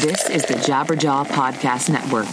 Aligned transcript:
This 0.00 0.30
is 0.30 0.46
the 0.46 0.54
Jabberjaw 0.54 1.26
Podcast 1.26 1.90
Network. 1.90 2.24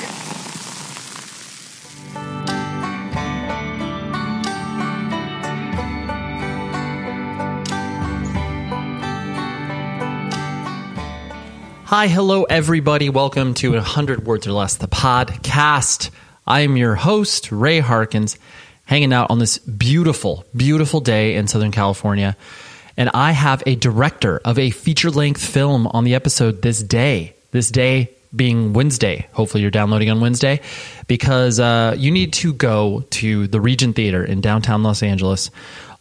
Hi, 11.84 12.08
hello, 12.08 12.44
everybody. 12.44 13.10
Welcome 13.10 13.54
to 13.56 13.74
100 13.74 14.26
Words 14.26 14.48
or 14.48 14.54
Less, 14.54 14.78
the 14.78 14.88
podcast. 14.88 16.10
I 16.46 16.62
am 16.62 16.78
your 16.78 16.96
host, 16.96 17.52
Ray 17.52 17.82
Harkins, 17.82 18.40
hanging 18.86 19.12
out 19.12 19.30
on 19.30 19.40
this 19.40 19.58
beautiful, 19.58 20.46
beautiful 20.56 21.02
day 21.02 21.36
in 21.36 21.50
Southern 21.50 21.72
California. 21.72 22.38
And 22.96 23.10
I 23.14 23.34
have 23.34 23.62
a 23.66 23.76
director 23.76 24.40
of 24.46 24.58
a 24.58 24.70
feature 24.70 25.12
length 25.12 25.46
film 25.46 25.86
on 25.88 26.06
the 26.06 26.16
episode 26.16 26.62
this 26.62 26.82
day. 26.82 27.34
This 27.58 27.72
day 27.72 28.12
being 28.36 28.74
Wednesday. 28.74 29.28
Hopefully, 29.34 29.64
you're 29.64 29.72
downloading 29.72 30.12
on 30.12 30.22
Wednesday 30.22 30.62
because 31.08 31.60
uh, 31.60 31.96
you 31.98 32.12
need 32.12 32.34
to 32.34 32.54
go 32.54 33.04
to 33.10 33.48
the 33.48 33.60
Regent 33.60 33.96
Theater 33.96 34.24
in 34.24 34.42
downtown 34.42 34.84
Los 34.84 35.02
Angeles 35.02 35.50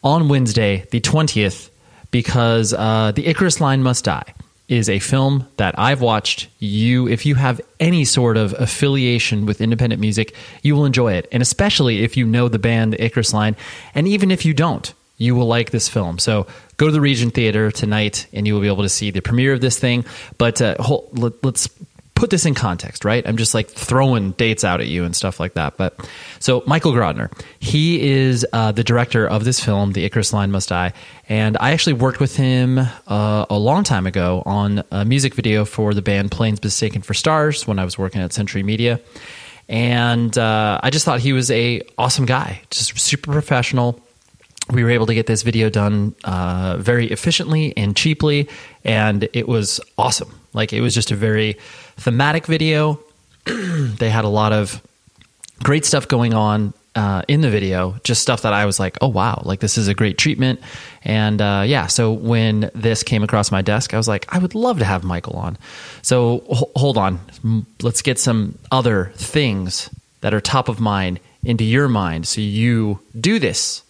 on 0.05 0.29
Wednesday, 0.29 0.85
the 0.91 1.01
20th, 1.01 1.71
because 2.11 2.75
uh, 2.75 3.13
The 3.13 3.27
Icarus 3.27 3.59
Line 3.59 3.83
Must 3.83 4.05
Die 4.05 4.35
is 4.69 4.91
a 4.91 4.99
film 4.99 5.49
that 5.57 5.79
I've 5.79 6.03
watched. 6.03 6.49
You, 6.59 7.09
if 7.09 7.25
you 7.25 7.37
have 7.37 7.59
any 7.81 8.05
sort 8.05 8.37
of 8.37 8.53
affiliation 8.59 9.47
with 9.47 9.63
independent 9.63 9.99
music, 9.99 10.35
you 10.61 10.77
will 10.77 10.85
enjoy 10.85 11.15
it. 11.15 11.27
And 11.33 11.41
especially 11.41 12.05
if 12.05 12.19
you 12.19 12.27
know 12.27 12.51
the 12.51 12.59
band 12.59 12.93
the 12.93 13.03
Icarus 13.03 13.33
Line. 13.33 13.57
And 13.95 14.07
even 14.07 14.31
if 14.31 14.45
you 14.45 14.53
don't, 14.53 14.93
you 15.17 15.35
will 15.35 15.47
like 15.47 15.71
this 15.71 15.89
film. 15.89 16.19
So 16.19 16.47
go 16.77 16.87
to 16.87 16.93
the 16.93 17.01
Regent 17.01 17.35
Theater 17.35 17.71
tonight 17.71 18.27
and 18.33 18.47
you 18.47 18.55
will 18.55 18.61
be 18.61 18.69
able 18.69 18.83
to 18.83 18.89
see 18.89 19.11
the 19.11 19.21
premiere 19.21 19.53
of 19.53 19.61
this 19.61 19.79
thing. 19.79 20.05
But 20.39 20.61
uh, 20.61 20.77
hold, 20.79 21.19
let, 21.19 21.45
let's 21.45 21.69
put 22.17 22.31
this 22.31 22.47
in 22.47 22.55
context, 22.55 23.05
right? 23.05 23.25
I'm 23.29 23.37
just 23.37 23.55
like 23.55 23.69
throwing 23.69 24.33
dates 24.33 24.65
out 24.65 24.81
at 24.81 24.89
you 24.89 25.05
and 25.05 25.15
stuff 25.15 25.39
like 25.39 25.55
that. 25.55 25.77
But 25.77 26.09
so 26.41 26.65
Michael 26.67 26.93
Grodner, 26.93 27.31
he 27.61 28.11
is 28.11 28.45
uh, 28.53 28.73
the 28.73 28.83
director 28.83 29.29
of 29.29 29.45
this 29.45 29.63
film, 29.63 29.93
The 29.93 30.05
Icarus 30.05 30.33
Line 30.33 30.51
Must 30.51 30.69
Die, 30.69 30.93
and 31.29 31.57
I 31.61 31.73
actually 31.73 31.93
worked 31.93 32.19
with 32.19 32.35
him 32.35 32.79
uh, 32.79 33.47
a 33.49 33.59
long 33.59 33.85
time 33.85 34.07
ago 34.07 34.43
on 34.47 34.83
a 34.91 35.05
music 35.05 35.35
video 35.35 35.65
for 35.65 35.93
the 35.93 36.03
band 36.03 36.31
Planes 36.31 36.63
Mistaken 36.63 37.03
for 37.03 37.15
Stars 37.15 37.67
when 37.67 37.79
I 37.79 37.85
was 37.85 37.99
working 37.99 38.23
at 38.23 38.33
Century 38.33 38.63
Media, 38.63 38.99
and 39.69 40.37
uh, 40.39 40.81
I 40.83 40.89
just 40.91 41.05
thought 41.05 41.21
he 41.21 41.35
was 41.35 41.51
a 41.51 41.83
awesome 41.99 42.25
guy, 42.25 42.63
just 42.71 42.99
super 42.99 43.31
professional 43.31 44.01
we 44.71 44.83
were 44.83 44.91
able 44.91 45.07
to 45.07 45.15
get 45.15 45.27
this 45.27 45.43
video 45.43 45.71
done 45.71 46.15
uh, 46.25 46.77
very 46.79 47.07
efficiently 47.11 47.77
and 47.77 47.97
cheaply, 47.97 48.49
and 48.85 49.29
it 49.33 49.49
was 49.49 49.81
awesome. 49.97 50.35
Like 50.53 50.73
it 50.73 50.81
was 50.81 50.95
just 50.95 51.11
a 51.11 51.17
very 51.17 51.55
thematic 51.97 52.47
video. 52.47 53.01
they 53.45 54.11
had 54.11 54.25
a 54.25 54.29
lot 54.29 54.53
of 54.53 54.83
great 55.63 55.85
stuff 55.85 56.09
going 56.09 56.35
on 56.35 56.75
uh, 56.97 57.23
in 57.29 57.43
the 57.43 57.51
video, 57.51 57.97
just 58.03 58.23
stuff 58.23 58.43
that 58.43 58.55
I 58.55 58.65
was 58.65 58.81
like, 58.81 58.97
oh 59.01 59.09
wow, 59.09 59.43
like 59.45 59.61
this 59.61 59.79
is 59.79 59.87
a 59.87 59.95
great 59.95 60.19
treatment. 60.19 60.61
And 61.05 61.41
uh, 61.41 61.63
yeah, 61.67 61.87
so 61.87 62.13
when 62.13 62.71
this 62.75 63.03
came 63.03 63.23
across 63.23 63.53
my 63.53 63.63
desk, 63.63 63.95
I 63.95 63.99
was 63.99 64.09
like, 64.09 64.27
I 64.35 64.39
would 64.39 64.55
love 64.55 64.79
to 64.79 64.85
have 64.85 65.05
Michael 65.05 65.37
on. 65.37 65.59
So 66.03 66.43
hold 66.49 66.99
on, 66.99 67.21
let's 67.83 68.03
get 68.03 68.19
some 68.19 68.59
other 68.73 69.13
things 69.15 69.91
that 70.23 70.35
are 70.35 70.41
top 70.41 70.69
of 70.69 70.81
mind 70.81 71.21
into 71.45 71.63
your 71.63 71.87
mind 71.87 72.27
so 72.27 72.41
you 72.41 72.99
do 73.21 73.39
this 73.39 73.83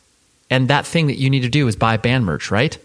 and 0.51 0.69
that 0.69 0.87
thing 0.87 1.09
that 1.09 1.19
you 1.19 1.31
need 1.31 1.43
to 1.43 1.49
do 1.49 1.67
is 1.69 1.77
buy 1.77 1.97
band 1.97 2.25
merch, 2.25 2.51
right? 2.51 2.77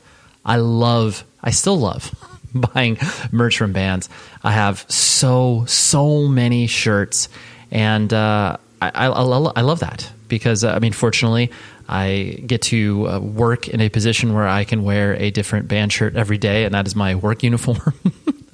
I 0.46 0.58
love, 0.58 1.24
I 1.42 1.52
still 1.52 1.78
love 1.78 2.14
buying 2.54 2.98
merch 3.32 3.58
from 3.58 3.74
bands. 3.74 4.10
I 4.44 4.52
have 4.52 4.86
so, 4.90 5.66
so 5.68 6.28
many 6.28 6.68
shirts. 6.68 7.30
And 7.70 8.12
uh, 8.14 8.58
I, 8.82 8.90
I, 8.90 9.06
I, 9.06 9.62
love 9.62 9.80
that 9.80 10.12
because, 10.28 10.64
uh, 10.64 10.72
I 10.72 10.80
mean, 10.80 10.94
fortunately, 10.94 11.52
I 11.88 12.42
get 12.46 12.64
to 12.64 13.08
uh, 13.08 13.20
work 13.20 13.68
in 13.68 13.82
a 13.82 13.90
position 13.90 14.34
where 14.34 14.48
I 14.48 14.64
can 14.64 14.84
wear 14.84 15.16
a 15.16 15.30
different 15.30 15.68
band 15.68 15.94
shirt 15.94 16.16
every 16.16 16.38
day, 16.38 16.66
and 16.66 16.74
that 16.74 16.88
is 16.88 16.96
my 16.96 17.16
work 17.16 17.44
uniform. 17.44 17.94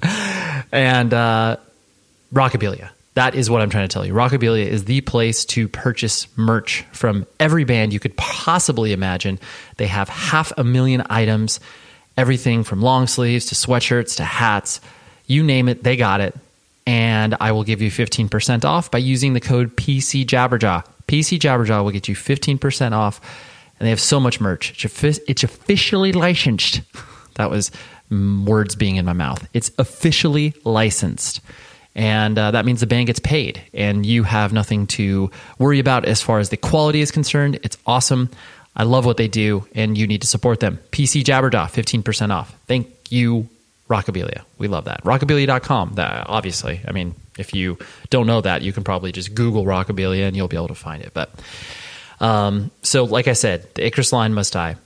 and 0.72 1.14
uh, 1.14 1.56
Rockabilia 2.32 2.90
that 3.18 3.34
is 3.34 3.50
what 3.50 3.60
I'm 3.60 3.68
trying 3.68 3.88
to 3.88 3.92
tell 3.92 4.06
you. 4.06 4.12
Rockabilia 4.14 4.64
is 4.64 4.84
the 4.84 5.00
place 5.00 5.44
to 5.46 5.66
purchase 5.66 6.28
merch 6.36 6.84
from 6.92 7.26
every 7.40 7.64
band 7.64 7.92
you 7.92 7.98
could 7.98 8.16
possibly 8.16 8.92
imagine. 8.92 9.40
They 9.76 9.88
have 9.88 10.08
half 10.08 10.52
a 10.56 10.62
million 10.62 11.02
items, 11.10 11.58
everything 12.16 12.62
from 12.62 12.80
long 12.80 13.08
sleeves 13.08 13.46
to 13.46 13.56
sweatshirts 13.56 14.18
to 14.18 14.22
hats. 14.22 14.80
You 15.26 15.42
name 15.42 15.68
it, 15.68 15.82
they 15.82 15.96
got 15.96 16.20
it. 16.20 16.32
And 16.86 17.34
I 17.40 17.50
will 17.50 17.64
give 17.64 17.82
you 17.82 17.90
15% 17.90 18.64
off 18.64 18.88
by 18.88 18.98
using 18.98 19.32
the 19.32 19.40
code 19.40 19.76
PC 19.76 20.24
Jabberjaw. 20.24 20.86
PC 21.08 21.40
Jabberjaw 21.40 21.82
will 21.82 21.90
get 21.90 22.06
you 22.06 22.14
15% 22.14 22.92
off. 22.92 23.20
And 23.80 23.86
they 23.86 23.90
have 23.90 24.00
so 24.00 24.20
much 24.20 24.40
merch. 24.40 24.84
It's 24.84 25.42
officially 25.42 26.12
licensed. 26.12 26.82
That 27.34 27.50
was 27.50 27.72
mm, 28.12 28.44
words 28.44 28.76
being 28.76 28.94
in 28.94 29.04
my 29.04 29.12
mouth. 29.12 29.44
It's 29.52 29.72
officially 29.76 30.54
licensed 30.62 31.40
and 31.98 32.38
uh, 32.38 32.52
that 32.52 32.64
means 32.64 32.78
the 32.78 32.86
band 32.86 33.08
gets 33.08 33.18
paid 33.18 33.60
and 33.74 34.06
you 34.06 34.22
have 34.22 34.52
nothing 34.52 34.86
to 34.86 35.32
worry 35.58 35.80
about 35.80 36.04
as 36.04 36.22
far 36.22 36.38
as 36.38 36.48
the 36.48 36.56
quality 36.56 37.00
is 37.00 37.10
concerned. 37.10 37.58
It's 37.64 37.76
awesome. 37.84 38.30
I 38.76 38.84
love 38.84 39.04
what 39.04 39.16
they 39.16 39.26
do 39.26 39.66
and 39.74 39.98
you 39.98 40.06
need 40.06 40.20
to 40.20 40.28
support 40.28 40.60
them. 40.60 40.78
Pc 40.92 41.24
jabberjaw 41.24 41.66
15% 41.68 42.30
off. 42.30 42.56
Thank 42.68 42.88
you 43.10 43.48
rockabilia 43.90 44.44
we 44.58 44.68
love 44.68 44.84
that. 44.84 45.02
Rockabilia.com 45.02 45.94
that 45.94 46.26
obviously. 46.28 46.80
I 46.86 46.92
mean 46.92 47.16
if 47.36 47.52
you 47.52 47.78
don't 48.10 48.28
know 48.28 48.42
that 48.42 48.62
you 48.62 48.72
can 48.72 48.84
probably 48.84 49.10
just 49.10 49.34
google 49.34 49.64
rockabilia 49.64 50.28
and 50.28 50.36
you'll 50.36 50.46
be 50.46 50.56
able 50.56 50.68
to 50.68 50.76
find 50.76 51.02
it. 51.02 51.10
But 51.12 51.32
um, 52.20 52.70
so 52.82 53.04
like 53.04 53.26
i 53.28 53.32
said 53.32 53.66
the 53.74 53.86
icarus 53.86 54.12
line 54.12 54.34
must 54.34 54.52
die 54.52 54.76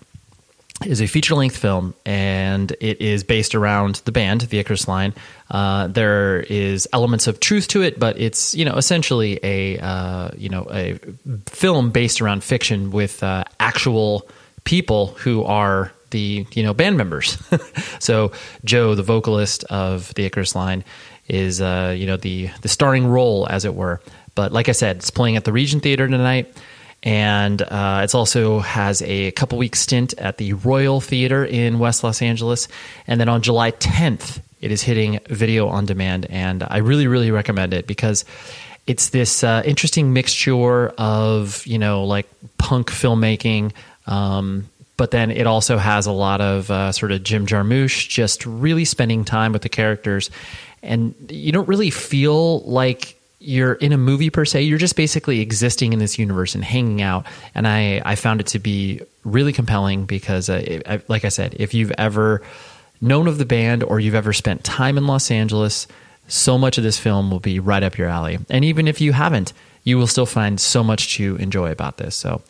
is 0.86 1.00
a 1.00 1.06
feature 1.06 1.34
length 1.34 1.56
film, 1.56 1.94
and 2.04 2.70
it 2.80 3.00
is 3.00 3.24
based 3.24 3.54
around 3.54 3.96
the 4.04 4.12
band, 4.12 4.42
the 4.42 4.58
Icarus 4.58 4.88
Line. 4.88 5.14
Uh, 5.50 5.86
there 5.86 6.40
is 6.40 6.88
elements 6.92 7.26
of 7.26 7.40
truth 7.40 7.68
to 7.68 7.82
it, 7.82 7.98
but 7.98 8.18
it's 8.18 8.54
you 8.54 8.64
know 8.64 8.74
essentially 8.74 9.38
a 9.42 9.78
uh, 9.78 10.30
you 10.36 10.48
know 10.48 10.66
a 10.70 10.98
film 11.46 11.90
based 11.90 12.20
around 12.20 12.44
fiction 12.44 12.90
with 12.90 13.22
uh, 13.22 13.44
actual 13.60 14.28
people 14.64 15.08
who 15.18 15.44
are 15.44 15.92
the 16.10 16.46
you 16.52 16.62
know 16.62 16.74
band 16.74 16.96
members. 16.96 17.38
so 17.98 18.32
Joe, 18.64 18.94
the 18.94 19.02
vocalist 19.02 19.64
of 19.64 20.12
the 20.14 20.24
Icarus 20.24 20.54
Line, 20.54 20.84
is 21.28 21.60
uh, 21.60 21.94
you 21.96 22.06
know 22.06 22.16
the 22.16 22.50
the 22.62 22.68
starring 22.68 23.06
role, 23.06 23.46
as 23.48 23.64
it 23.64 23.74
were. 23.74 24.00
But 24.34 24.52
like 24.52 24.68
I 24.68 24.72
said, 24.72 24.96
it's 24.96 25.10
playing 25.10 25.36
at 25.36 25.44
the 25.44 25.52
Regent 25.52 25.82
Theater 25.82 26.08
tonight 26.08 26.54
and 27.02 27.60
uh, 27.62 28.00
it's 28.04 28.14
also 28.14 28.60
has 28.60 29.02
a 29.02 29.32
couple 29.32 29.58
week 29.58 29.74
stint 29.74 30.14
at 30.18 30.38
the 30.38 30.52
Royal 30.52 31.00
Theater 31.00 31.44
in 31.44 31.78
West 31.78 32.04
Los 32.04 32.22
Angeles, 32.22 32.68
and 33.06 33.20
then 33.20 33.28
on 33.28 33.42
July 33.42 33.72
10th, 33.72 34.40
it 34.60 34.70
is 34.70 34.82
hitting 34.82 35.18
video 35.28 35.68
on 35.68 35.86
demand, 35.86 36.26
and 36.30 36.62
I 36.62 36.78
really, 36.78 37.08
really 37.08 37.32
recommend 37.32 37.74
it 37.74 37.86
because 37.86 38.24
it's 38.86 39.10
this 39.10 39.42
uh, 39.42 39.62
interesting 39.64 40.12
mixture 40.12 40.88
of 40.90 41.66
you 41.66 41.78
know 41.78 42.04
like 42.04 42.28
punk 42.58 42.90
filmmaking. 42.90 43.72
Um, 44.06 44.68
but 44.96 45.10
then 45.10 45.30
it 45.32 45.46
also 45.46 45.78
has 45.78 46.06
a 46.06 46.12
lot 46.12 46.40
of 46.40 46.70
uh, 46.70 46.92
sort 46.92 47.10
of 47.10 47.24
Jim 47.24 47.46
Jarmusch 47.46 48.08
just 48.08 48.46
really 48.46 48.84
spending 48.84 49.24
time 49.24 49.52
with 49.52 49.62
the 49.62 49.68
characters, 49.68 50.30
and 50.82 51.14
you 51.28 51.50
don't 51.50 51.66
really 51.66 51.90
feel 51.90 52.60
like 52.60 53.16
you're 53.42 53.74
in 53.74 53.92
a 53.92 53.98
movie 53.98 54.30
per 54.30 54.44
se. 54.44 54.62
You're 54.62 54.78
just 54.78 54.96
basically 54.96 55.40
existing 55.40 55.92
in 55.92 55.98
this 55.98 56.18
universe 56.18 56.54
and 56.54 56.64
hanging 56.64 57.02
out. 57.02 57.26
And 57.54 57.66
I, 57.66 58.00
I 58.04 58.14
found 58.14 58.40
it 58.40 58.46
to 58.48 58.58
be 58.58 59.00
really 59.24 59.52
compelling 59.52 60.06
because, 60.06 60.48
uh, 60.48 60.62
it, 60.64 60.82
I, 60.86 61.02
like 61.08 61.24
I 61.24 61.28
said, 61.28 61.56
if 61.58 61.74
you've 61.74 61.92
ever 61.98 62.42
known 63.00 63.26
of 63.26 63.38
the 63.38 63.44
band 63.44 63.82
or 63.82 64.00
you've 64.00 64.14
ever 64.14 64.32
spent 64.32 64.64
time 64.64 64.96
in 64.96 65.06
Los 65.06 65.30
Angeles, 65.30 65.86
so 66.28 66.56
much 66.56 66.78
of 66.78 66.84
this 66.84 66.98
film 66.98 67.30
will 67.30 67.40
be 67.40 67.58
right 67.58 67.82
up 67.82 67.98
your 67.98 68.08
alley. 68.08 68.38
And 68.48 68.64
even 68.64 68.86
if 68.86 69.00
you 69.00 69.12
haven't, 69.12 69.52
you 69.84 69.98
will 69.98 70.06
still 70.06 70.26
find 70.26 70.60
so 70.60 70.84
much 70.84 71.16
to 71.16 71.36
enjoy 71.36 71.72
about 71.72 71.98
this. 71.98 72.14
So, 72.14 72.42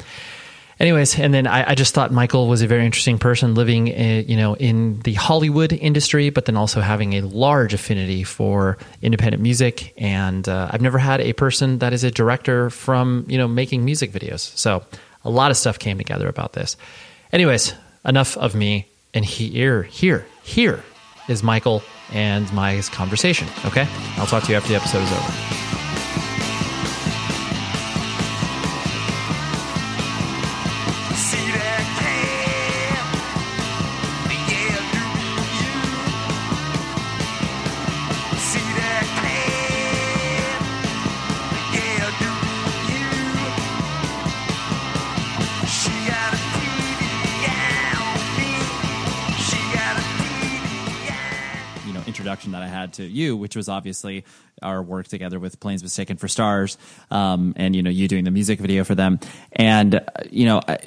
anyways, 0.83 1.19
and 1.19 1.33
then 1.33 1.47
I, 1.47 1.71
I, 1.71 1.75
just 1.75 1.95
thought 1.95 2.13
Michael 2.13 2.49
was 2.49 2.61
a 2.61 2.67
very 2.67 2.85
interesting 2.85 3.19
person 3.19 3.55
living, 3.55 3.89
in, 3.89 4.19
uh, 4.19 4.29
you 4.29 4.37
know, 4.37 4.55
in 4.57 5.01
the 5.01 5.15
Hollywood 5.15 5.73
industry, 5.73 6.29
but 6.29 6.45
then 6.45 6.57
also 6.57 6.81
having 6.81 7.15
a 7.15 7.23
large 7.23 7.73
affinity 7.73 8.25
for 8.25 8.77
independent 9.01 9.43
music. 9.43 9.95
And 9.97 10.47
uh, 10.49 10.69
I've 10.71 10.83
never 10.83 10.99
had 10.99 11.21
a 11.21 11.33
person 11.33 11.79
that 11.79 11.93
is 11.93 12.05
a 12.05 12.11
director 12.11 12.69
from, 12.69 13.25
you 13.29 13.39
know, 13.39 13.49
making 13.49 13.85
music 13.85 14.13
videos. 14.13 14.41
So 14.59 14.85
a 15.25 15.31
lot 15.31 15.51
of 15.51 15.57
stuff 15.57 15.79
came 15.79 15.97
together 15.97 16.29
about 16.29 16.53
this. 16.53 16.77
Anyways, 17.33 17.73
enough 18.05 18.37
of 18.37 18.55
me. 18.55 18.89
And 19.15 19.25
here, 19.25 19.83
here, 19.85 20.27
here 20.43 20.83
is 21.29 21.43
Michael 21.43 21.83
and 22.13 22.51
my 22.53 22.81
conversation. 22.93 23.47
Okay, 23.67 23.87
I'll 24.17 24.27
talk 24.27 24.43
to 24.45 24.51
you 24.51 24.57
after 24.57 24.71
the 24.71 24.77
episode 24.77 25.03
is 25.03 25.13
over. 25.13 25.82
To 52.95 53.05
you, 53.05 53.37
which 53.37 53.57
was 53.57 53.69
obviously 53.69 54.25
our 54.63 54.83
work 54.83 55.09
together 55.09 55.39
with 55.39 55.61
Planes 55.61 55.83
Mistaken 55.83 56.17
for 56.17 56.29
Stars, 56.29 56.79
um, 57.11 57.55
and 57.57 57.75
you 57.75 57.83
know 57.83 57.91
you 57.91 58.09
doing 58.09 58.25
the 58.25 58.31
music 58.31 58.61
video 58.61 58.85
for 58.85 58.95
them, 58.95 59.19
and 59.53 59.95
uh, 59.95 60.03
you 60.31 60.47
know. 60.47 60.61
I, 60.67 60.79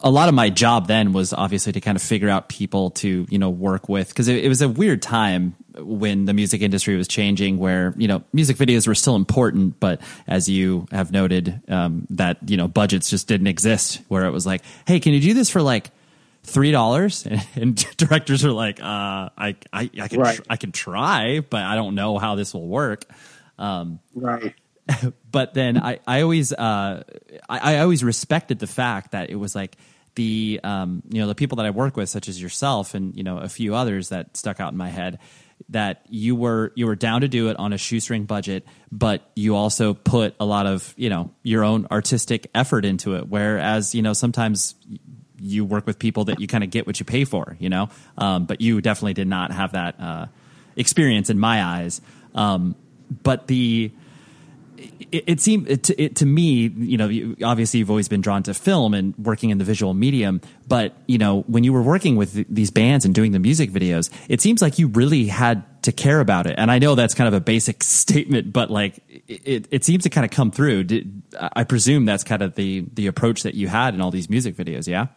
a 0.00 0.10
lot 0.10 0.28
of 0.28 0.34
my 0.34 0.50
job 0.50 0.88
then 0.88 1.12
was 1.12 1.32
obviously 1.32 1.72
to 1.72 1.80
kind 1.80 1.94
of 1.94 2.02
figure 2.02 2.28
out 2.28 2.48
people 2.48 2.90
to 2.90 3.26
you 3.30 3.38
know 3.38 3.50
work 3.50 3.88
with 3.88 4.08
because 4.08 4.28
it, 4.28 4.44
it, 4.44 4.48
was 4.48 4.60
a 4.60 4.68
weird 4.68 5.00
time 5.00 5.54
when 5.78 6.24
the 6.24 6.34
music 6.34 6.62
industry 6.62 6.96
was 6.96 7.06
changing 7.06 7.58
where 7.58 7.94
you 7.96 8.08
know 8.08 8.24
music 8.32 8.56
videos 8.56 8.88
were 8.88 8.94
still 8.94 9.14
important 9.14 9.78
but 9.78 10.00
as 10.26 10.48
you 10.48 10.86
have 10.90 11.12
noted 11.12 11.60
um, 11.68 12.06
that 12.10 12.38
you 12.50 12.56
know 12.56 12.66
budgets 12.66 13.08
just 13.08 13.28
didn't 13.28 13.46
exist 13.46 14.00
where 14.08 14.24
it 14.24 14.30
was 14.30 14.44
like 14.44 14.62
hey 14.86 14.98
can 14.98 15.12
you 15.12 15.20
do 15.20 15.32
this 15.32 15.48
for 15.48 15.62
like 15.62 15.90
three 16.44 16.72
dollars 16.72 17.26
and, 17.26 17.46
and, 17.54 17.96
directors 17.96 18.44
are 18.44 18.52
like 18.52 18.80
uh, 18.80 19.30
I, 19.36 19.56
I, 19.72 19.90
I 20.00 20.08
can 20.08 20.20
right. 20.20 20.36
tr- 20.36 20.42
I 20.50 20.56
can 20.56 20.72
try 20.72 21.40
but 21.40 21.62
I 21.62 21.76
don't 21.76 21.94
know 21.94 22.18
how 22.18 22.34
this 22.34 22.52
will 22.52 22.66
work 22.66 23.04
um, 23.58 24.00
right 24.14 24.54
but 25.30 25.54
then 25.54 25.78
I, 25.78 26.00
I 26.06 26.22
always 26.22 26.52
uh, 26.52 27.04
I, 27.48 27.74
I, 27.74 27.78
always 27.78 28.02
respected 28.02 28.58
the 28.58 28.66
fact 28.66 29.12
that 29.12 29.30
it 29.30 29.36
was 29.36 29.54
like 29.54 29.76
the 30.14 30.60
um, 30.62 31.02
you 31.08 31.20
know 31.20 31.28
the 31.28 31.34
people 31.34 31.56
that 31.56 31.66
I 31.66 31.70
work 31.70 31.96
with, 31.96 32.08
such 32.08 32.28
as 32.28 32.40
yourself 32.40 32.94
and 32.94 33.16
you 33.16 33.22
know 33.22 33.38
a 33.38 33.48
few 33.48 33.74
others 33.74 34.10
that 34.10 34.36
stuck 34.36 34.60
out 34.60 34.72
in 34.72 34.78
my 34.78 34.88
head, 34.88 35.18
that 35.68 36.04
you 36.08 36.34
were 36.34 36.72
you 36.74 36.86
were 36.86 36.96
down 36.96 37.22
to 37.22 37.28
do 37.28 37.48
it 37.48 37.56
on 37.58 37.72
a 37.72 37.78
shoestring 37.78 38.24
budget, 38.24 38.66
but 38.90 39.30
you 39.36 39.56
also 39.56 39.94
put 39.94 40.34
a 40.40 40.44
lot 40.44 40.66
of 40.66 40.92
you 40.96 41.10
know 41.10 41.30
your 41.42 41.64
own 41.64 41.86
artistic 41.90 42.50
effort 42.54 42.84
into 42.84 43.16
it. 43.16 43.28
Whereas 43.28 43.94
you 43.94 44.02
know 44.02 44.12
sometimes 44.12 44.74
you 45.42 45.64
work 45.64 45.86
with 45.86 45.98
people 45.98 46.24
that 46.26 46.40
you 46.40 46.46
kind 46.46 46.64
of 46.64 46.70
get 46.70 46.86
what 46.86 47.00
you 47.00 47.04
pay 47.04 47.24
for, 47.24 47.56
you 47.58 47.68
know, 47.68 47.88
um, 48.16 48.46
but 48.46 48.60
you 48.60 48.80
definitely 48.80 49.14
did 49.14 49.28
not 49.28 49.50
have 49.52 49.72
that 49.72 50.00
uh, 50.00 50.26
experience 50.76 51.30
in 51.30 51.38
my 51.38 51.62
eyes. 51.62 52.00
Um, 52.34 52.76
but 53.22 53.46
the 53.46 53.92
it, 55.10 55.24
it 55.26 55.40
seemed 55.40 55.68
it, 55.68 55.90
it, 55.90 56.16
to 56.16 56.26
me, 56.26 56.68
you 56.68 56.96
know, 56.96 57.08
you, 57.08 57.36
obviously 57.44 57.78
you've 57.78 57.90
always 57.90 58.08
been 58.08 58.20
drawn 58.20 58.42
to 58.44 58.54
film 58.54 58.94
and 58.94 59.16
working 59.18 59.50
in 59.50 59.58
the 59.58 59.64
visual 59.64 59.94
medium, 59.94 60.40
but 60.66 60.94
you 61.06 61.18
know, 61.18 61.42
when 61.42 61.64
you 61.64 61.72
were 61.72 61.82
working 61.82 62.16
with 62.16 62.34
th- 62.34 62.46
these 62.48 62.70
bands 62.70 63.04
and 63.04 63.14
doing 63.14 63.32
the 63.32 63.38
music 63.38 63.70
videos, 63.70 64.10
it 64.28 64.40
seems 64.40 64.62
like 64.62 64.78
you 64.78 64.88
really 64.88 65.26
had 65.26 65.64
to 65.82 65.92
care 65.92 66.20
about 66.20 66.46
it. 66.46 66.54
And 66.58 66.70
I 66.70 66.78
know 66.78 66.94
that's 66.94 67.14
kind 67.14 67.28
of 67.28 67.34
a 67.34 67.40
basic 67.40 67.82
statement, 67.82 68.52
but 68.52 68.70
like 68.70 69.02
it, 69.28 69.68
it 69.70 69.84
seems 69.84 70.04
to 70.04 70.10
kind 70.10 70.24
of 70.24 70.30
come 70.30 70.50
through. 70.50 70.84
Did, 70.84 71.22
I 71.38 71.64
presume 71.64 72.04
that's 72.04 72.24
kind 72.24 72.42
of 72.42 72.54
the 72.54 72.86
the 72.92 73.06
approach 73.06 73.42
that 73.42 73.54
you 73.54 73.68
had 73.68 73.94
in 73.94 74.00
all 74.00 74.10
these 74.10 74.30
music 74.30 74.56
videos. 74.56 74.86
Yeah. 74.86 75.08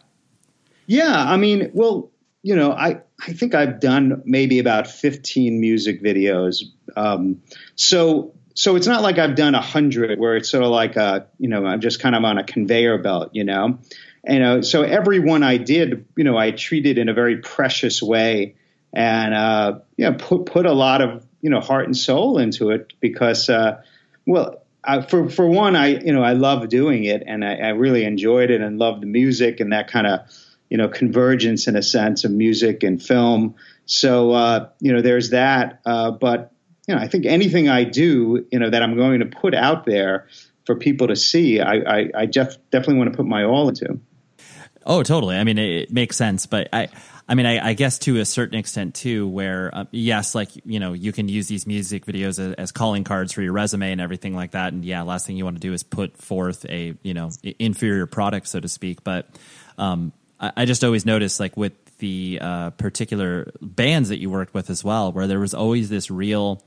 Yeah, 0.86 1.14
I 1.14 1.36
mean, 1.36 1.70
well, 1.74 2.10
you 2.42 2.54
know, 2.54 2.72
I 2.72 3.00
I 3.20 3.32
think 3.32 3.54
I've 3.54 3.80
done 3.80 4.22
maybe 4.24 4.58
about 4.58 4.86
fifteen 4.86 5.60
music 5.60 6.02
videos. 6.02 6.62
Um, 6.96 7.42
so 7.74 8.34
so 8.54 8.76
it's 8.76 8.86
not 8.86 9.02
like 9.02 9.18
I've 9.18 9.34
done 9.34 9.54
a 9.54 9.60
hundred 9.60 10.18
where 10.18 10.36
it's 10.36 10.48
sort 10.48 10.64
of 10.64 10.70
like 10.70 10.96
a, 10.96 11.26
you 11.38 11.48
know, 11.48 11.66
I'm 11.66 11.80
just 11.80 12.00
kind 12.00 12.14
of 12.14 12.24
on 12.24 12.38
a 12.38 12.44
conveyor 12.44 12.98
belt, 12.98 13.30
you 13.32 13.44
know, 13.44 13.78
and 14.24 14.42
uh, 14.42 14.62
so 14.62 14.82
every 14.82 15.18
one 15.18 15.42
I 15.42 15.58
did, 15.58 16.06
you 16.16 16.24
know, 16.24 16.36
I 16.36 16.52
treated 16.52 16.98
in 16.98 17.08
a 17.08 17.14
very 17.14 17.38
precious 17.38 18.02
way, 18.02 18.56
and 18.92 19.34
uh, 19.34 19.78
you 19.96 20.08
know, 20.08 20.16
put 20.16 20.46
put 20.46 20.66
a 20.66 20.72
lot 20.72 21.00
of 21.02 21.26
you 21.42 21.50
know 21.50 21.60
heart 21.60 21.86
and 21.86 21.96
soul 21.96 22.38
into 22.38 22.70
it 22.70 22.92
because, 23.00 23.48
uh, 23.48 23.82
well, 24.26 24.62
I, 24.84 25.02
for 25.02 25.28
for 25.28 25.46
one, 25.46 25.74
I 25.74 25.88
you 25.88 26.12
know 26.12 26.22
I 26.22 26.32
love 26.34 26.68
doing 26.68 27.04
it 27.04 27.22
and 27.26 27.44
I, 27.44 27.56
I 27.56 27.68
really 27.70 28.04
enjoyed 28.04 28.50
it 28.50 28.60
and 28.60 28.78
loved 28.78 29.02
the 29.02 29.06
music 29.06 29.60
and 29.60 29.72
that 29.72 29.88
kind 29.90 30.06
of 30.06 30.20
you 30.68 30.76
know 30.76 30.88
convergence 30.88 31.68
in 31.68 31.76
a 31.76 31.82
sense 31.82 32.24
of 32.24 32.30
music 32.30 32.82
and 32.82 33.02
film. 33.02 33.54
So 33.86 34.32
uh, 34.32 34.68
you 34.80 34.92
know, 34.92 35.00
there's 35.00 35.30
that, 35.30 35.80
uh, 35.86 36.10
but 36.10 36.52
you 36.86 36.94
know, 36.94 37.00
I 37.00 37.08
think 37.08 37.26
anything 37.26 37.68
I 37.68 37.84
do, 37.84 38.46
you 38.50 38.58
know, 38.58 38.70
that 38.70 38.82
I'm 38.82 38.96
going 38.96 39.20
to 39.20 39.26
put 39.26 39.54
out 39.54 39.84
there 39.84 40.28
for 40.64 40.76
people 40.76 41.08
to 41.08 41.16
see, 41.16 41.60
I, 41.60 41.74
I, 41.74 42.10
I 42.14 42.26
def- 42.26 42.58
definitely 42.70 42.98
want 42.98 43.12
to 43.12 43.16
put 43.16 43.26
my 43.26 43.44
all 43.44 43.68
into. 43.68 43.98
Oh, 44.84 45.02
totally. 45.02 45.36
I 45.36 45.44
mean, 45.44 45.58
it, 45.58 45.92
makes 45.92 46.16
sense, 46.16 46.46
but 46.46 46.68
I, 46.72 46.88
I 47.28 47.34
mean, 47.34 47.46
I, 47.46 47.70
I, 47.70 47.72
guess 47.72 47.98
to 48.00 48.18
a 48.18 48.24
certain 48.24 48.56
extent 48.56 48.94
too, 48.94 49.26
where 49.26 49.74
uh, 49.74 49.84
yes, 49.90 50.36
like 50.36 50.50
you 50.64 50.78
know, 50.78 50.92
you 50.92 51.10
can 51.10 51.28
use 51.28 51.48
these 51.48 51.66
music 51.66 52.06
videos 52.06 52.38
as, 52.38 52.54
as, 52.54 52.72
calling 52.72 53.02
cards 53.02 53.32
for 53.32 53.42
your 53.42 53.52
resume 53.52 53.90
and 53.90 54.00
everything 54.00 54.36
like 54.36 54.52
that. 54.52 54.72
And 54.72 54.84
yeah, 54.84 55.02
last 55.02 55.26
thing 55.26 55.36
you 55.36 55.42
want 55.42 55.56
to 55.56 55.60
do 55.60 55.72
is 55.72 55.82
put 55.82 56.16
forth 56.16 56.64
a 56.68 56.94
you 57.02 57.14
know 57.14 57.30
inferior 57.58 58.06
product, 58.06 58.46
so 58.46 58.60
to 58.60 58.68
speak. 58.68 59.02
But 59.02 59.28
um, 59.76 60.12
I, 60.40 60.52
I, 60.56 60.64
just 60.64 60.84
always 60.84 61.06
noticed 61.06 61.40
like 61.40 61.56
with 61.56 61.72
the 61.98 62.38
uh, 62.40 62.70
particular 62.70 63.52
bands 63.60 64.10
that 64.10 64.18
you 64.18 64.30
worked 64.30 64.54
with 64.54 64.70
as 64.70 64.84
well, 64.84 65.12
where 65.12 65.26
there 65.26 65.40
was 65.40 65.54
always 65.54 65.88
this 65.88 66.10
real 66.10 66.62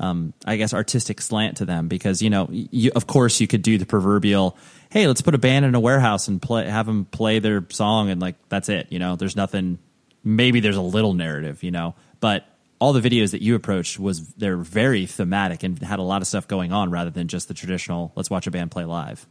um, 0.00 0.34
I 0.44 0.56
guess 0.56 0.74
artistic 0.74 1.20
slant 1.20 1.58
to 1.58 1.64
them 1.64 1.88
because 1.88 2.20
you 2.20 2.30
know 2.30 2.48
you, 2.50 2.90
of 2.94 3.06
course 3.06 3.40
you 3.40 3.46
could 3.46 3.62
do 3.62 3.78
the 3.78 3.86
proverbial 3.86 4.56
hey 4.90 5.06
let's 5.06 5.22
put 5.22 5.34
a 5.34 5.38
band 5.38 5.64
in 5.64 5.74
a 5.74 5.80
warehouse 5.80 6.28
and 6.28 6.42
play 6.42 6.68
have 6.68 6.86
them 6.86 7.04
play 7.04 7.38
their 7.38 7.64
song 7.70 8.10
and 8.10 8.20
like 8.20 8.36
that's 8.48 8.68
it 8.68 8.88
you 8.90 8.98
know? 8.98 9.16
There's 9.16 9.36
nothing 9.36 9.78
maybe 10.22 10.60
there's 10.60 10.76
a 10.76 10.82
little 10.82 11.14
narrative 11.14 11.62
you 11.62 11.70
know? 11.70 11.94
But 12.20 12.44
all 12.80 12.92
the 12.92 13.00
videos 13.00 13.30
that 13.30 13.40
you 13.40 13.54
approached 13.54 13.98
was 13.98 14.28
they're 14.34 14.56
very 14.56 15.06
thematic 15.06 15.62
and 15.62 15.78
had 15.78 16.00
a 16.00 16.02
lot 16.02 16.22
of 16.22 16.28
stuff 16.28 16.48
going 16.48 16.72
on 16.72 16.90
rather 16.90 17.10
than 17.10 17.28
just 17.28 17.48
the 17.48 17.54
traditional 17.54 18.12
let's 18.16 18.30
watch 18.30 18.46
a 18.46 18.50
band 18.50 18.72
play 18.72 18.84
live. 18.84 19.26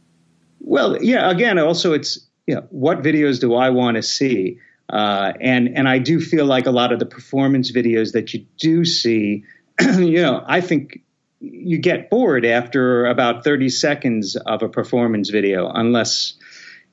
Well 0.60 1.02
yeah 1.02 1.30
again 1.30 1.58
also 1.58 1.92
it's 1.92 2.26
you 2.46 2.56
know, 2.56 2.66
what 2.70 3.02
videos 3.02 3.40
do 3.40 3.54
I 3.54 3.70
want 3.70 3.96
to 3.96 4.02
see 4.02 4.58
uh, 4.88 5.32
and 5.40 5.76
and 5.76 5.88
I 5.88 5.98
do 5.98 6.20
feel 6.20 6.44
like 6.44 6.66
a 6.66 6.70
lot 6.70 6.92
of 6.92 6.98
the 6.98 7.06
performance 7.06 7.72
videos 7.72 8.12
that 8.12 8.34
you 8.34 8.46
do 8.58 8.84
see 8.84 9.44
you 9.80 10.22
know, 10.22 10.42
I 10.46 10.60
think 10.60 11.00
you 11.40 11.78
get 11.78 12.10
bored 12.10 12.44
after 12.44 13.06
about 13.06 13.44
30 13.44 13.68
seconds 13.68 14.36
of 14.36 14.62
a 14.62 14.68
performance 14.68 15.30
video, 15.30 15.68
unless 15.68 16.34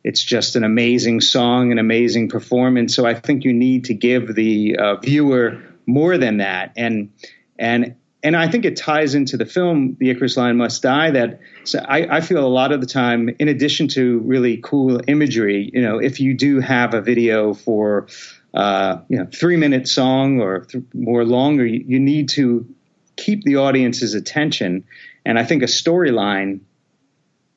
it's 0.04 0.24
just 0.24 0.56
an 0.56 0.64
amazing 0.64 1.22
song, 1.22 1.72
an 1.72 1.80
amazing 1.80 2.30
performance. 2.30 2.96
So 2.96 3.06
I 3.06 3.14
think 3.14 3.44
you 3.44 3.54
need 3.54 3.86
to 3.86 3.94
give 3.94 4.34
the 4.34 4.78
uh, 4.78 4.96
viewer 4.96 5.62
more 5.86 6.18
than 6.18 6.38
that. 6.38 6.74
And 6.76 7.12
and 7.60 7.96
and 8.24 8.36
I 8.36 8.48
think 8.48 8.66
it 8.66 8.78
ties 8.78 9.16
into 9.16 9.38
the 9.38 9.46
film 9.46 9.98
The 10.00 10.12
Icarus 10.12 10.38
Line 10.38 10.58
Must 10.58 10.82
Die. 10.82 11.12
That 11.12 11.40
so 11.64 11.80
I, 11.80 12.18
I, 12.18 12.22
feel 12.22 12.46
a 12.46 12.48
lot 12.48 12.72
of 12.72 12.80
the 12.80 12.88
time, 12.88 13.30
in 13.40 13.48
addition 13.48 13.88
to 13.90 14.20
really 14.20 14.58
cool 14.58 15.02
imagery, 15.08 15.72
you 15.74 15.82
know, 15.82 15.98
if 15.98 16.20
you 16.20 16.36
do 16.36 16.60
have 16.60 16.94
a 16.94 17.02
video 17.02 17.54
for 17.54 18.08
uh, 18.54 19.00
you 19.10 19.18
know 19.18 19.28
three 19.34 19.58
minute 19.58 19.88
song 19.88 20.40
or 20.40 20.66
th- 20.66 20.84
more 20.94 21.26
longer, 21.26 21.66
you, 21.66 21.84
you 21.88 22.00
need 22.00 22.30
to 22.30 22.68
keep 23.16 23.44
the 23.44 23.58
audience's 23.58 24.14
attention. 24.14 24.84
And 25.26 25.40
I 25.40 25.44
think 25.44 25.64
a 25.64 25.68
storyline 25.68 26.62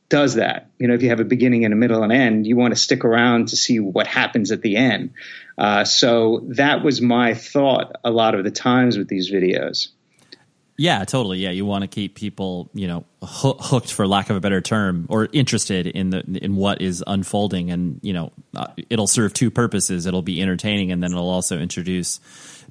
does 0.09 0.35
that. 0.35 0.71
You 0.78 0.88
know, 0.88 0.94
if 0.94 1.02
you 1.02 1.09
have 1.11 1.21
a 1.21 1.25
beginning 1.25 1.64
and 1.64 1.75
a 1.75 1.76
middle 1.76 2.02
and 2.02 2.12
end, 2.12 2.47
you 2.47 2.56
want 2.56 2.75
to 2.75 2.80
stick 2.80 3.04
around 3.04 3.49
to 3.49 3.56
see 3.56 3.80
what 3.80 4.06
happens 4.06 4.52
at 4.52 4.62
the 4.62 4.76
end. 4.76 5.12
Uh, 5.56 5.85
so 5.85 6.44
that 6.49 6.85
was 6.85 7.00
my 7.00 7.35
thought 7.35 7.97
a 8.04 8.11
lot 8.11 8.35
of 8.35 8.44
the 8.44 8.50
times 8.50 8.97
with 8.97 9.09
these 9.09 9.30
videos. 9.30 9.88
Yeah, 10.76 11.04
totally. 11.04 11.38
Yeah, 11.38 11.50
you 11.50 11.64
want 11.64 11.83
to 11.83 11.88
keep 11.88 12.16
people, 12.16 12.69
you 12.75 12.88
know, 12.88 13.04
ho- 13.23 13.57
hooked 13.61 13.93
for 13.93 14.09
lack 14.09 14.28
of 14.28 14.37
a 14.37 14.40
better 14.40 14.61
term, 14.61 15.07
or 15.09 15.28
interested 15.33 15.87
in 15.87 16.11
the 16.11 16.25
in 16.43 16.57
what 16.57 16.83
is 16.83 17.04
unfolding, 17.07 17.71
and 17.71 18.00
you 18.02 18.12
know, 18.12 18.33
uh, 18.57 18.66
it'll 18.90 19.07
serve 19.07 19.33
two 19.33 19.50
purposes. 19.50 20.07
It'll 20.07 20.23
be 20.23 20.43
entertaining, 20.43 20.90
and 20.90 21.02
then 21.02 21.12
it'll 21.12 21.31
also 21.31 21.59
introduce 21.61 22.19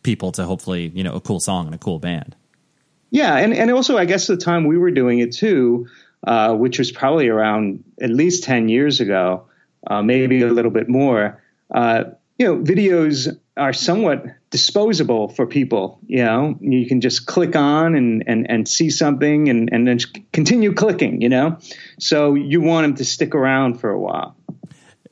people 0.03 0.33
to 0.33 0.43
hopefully, 0.43 0.91
you 0.93 1.03
know, 1.03 1.13
a 1.15 1.21
cool 1.21 1.39
song 1.39 1.65
and 1.65 1.75
a 1.75 1.77
cool 1.77 1.99
band. 1.99 2.35
Yeah, 3.09 3.37
and 3.37 3.53
and 3.53 3.71
also 3.71 3.97
I 3.97 4.03
guess 4.03 4.27
the 4.27 4.35
time 4.35 4.65
we 4.65 4.77
were 4.77 4.91
doing 4.91 5.19
it 5.19 5.31
too, 5.31 5.87
uh, 6.27 6.53
which 6.55 6.79
was 6.79 6.91
probably 6.91 7.29
around 7.29 7.85
at 8.01 8.09
least 8.09 8.43
ten 8.43 8.67
years 8.67 8.99
ago, 8.99 9.45
uh, 9.87 10.01
maybe 10.01 10.41
a 10.41 10.47
little 10.51 10.71
bit 10.71 10.89
more. 10.89 11.41
Uh, 11.73 12.03
you 12.43 12.49
know, 12.49 12.61
videos 12.61 13.39
are 13.55 13.71
somewhat 13.71 14.25
disposable 14.49 15.29
for 15.29 15.47
people. 15.47 15.99
You 16.07 16.25
know, 16.25 16.57
you 16.59 16.85
can 16.87 16.99
just 16.99 17.25
click 17.25 17.55
on 17.55 17.95
and 17.95 18.21
and, 18.27 18.49
and 18.49 18.67
see 18.67 18.89
something 18.89 19.47
and 19.47 19.69
and 19.71 19.87
then 19.87 19.99
continue 20.33 20.73
clicking. 20.73 21.21
You 21.21 21.29
know, 21.29 21.57
so 21.99 22.33
you 22.33 22.59
want 22.59 22.83
them 22.83 22.95
to 22.95 23.05
stick 23.05 23.33
around 23.33 23.79
for 23.79 23.89
a 23.89 23.99
while. 23.99 24.35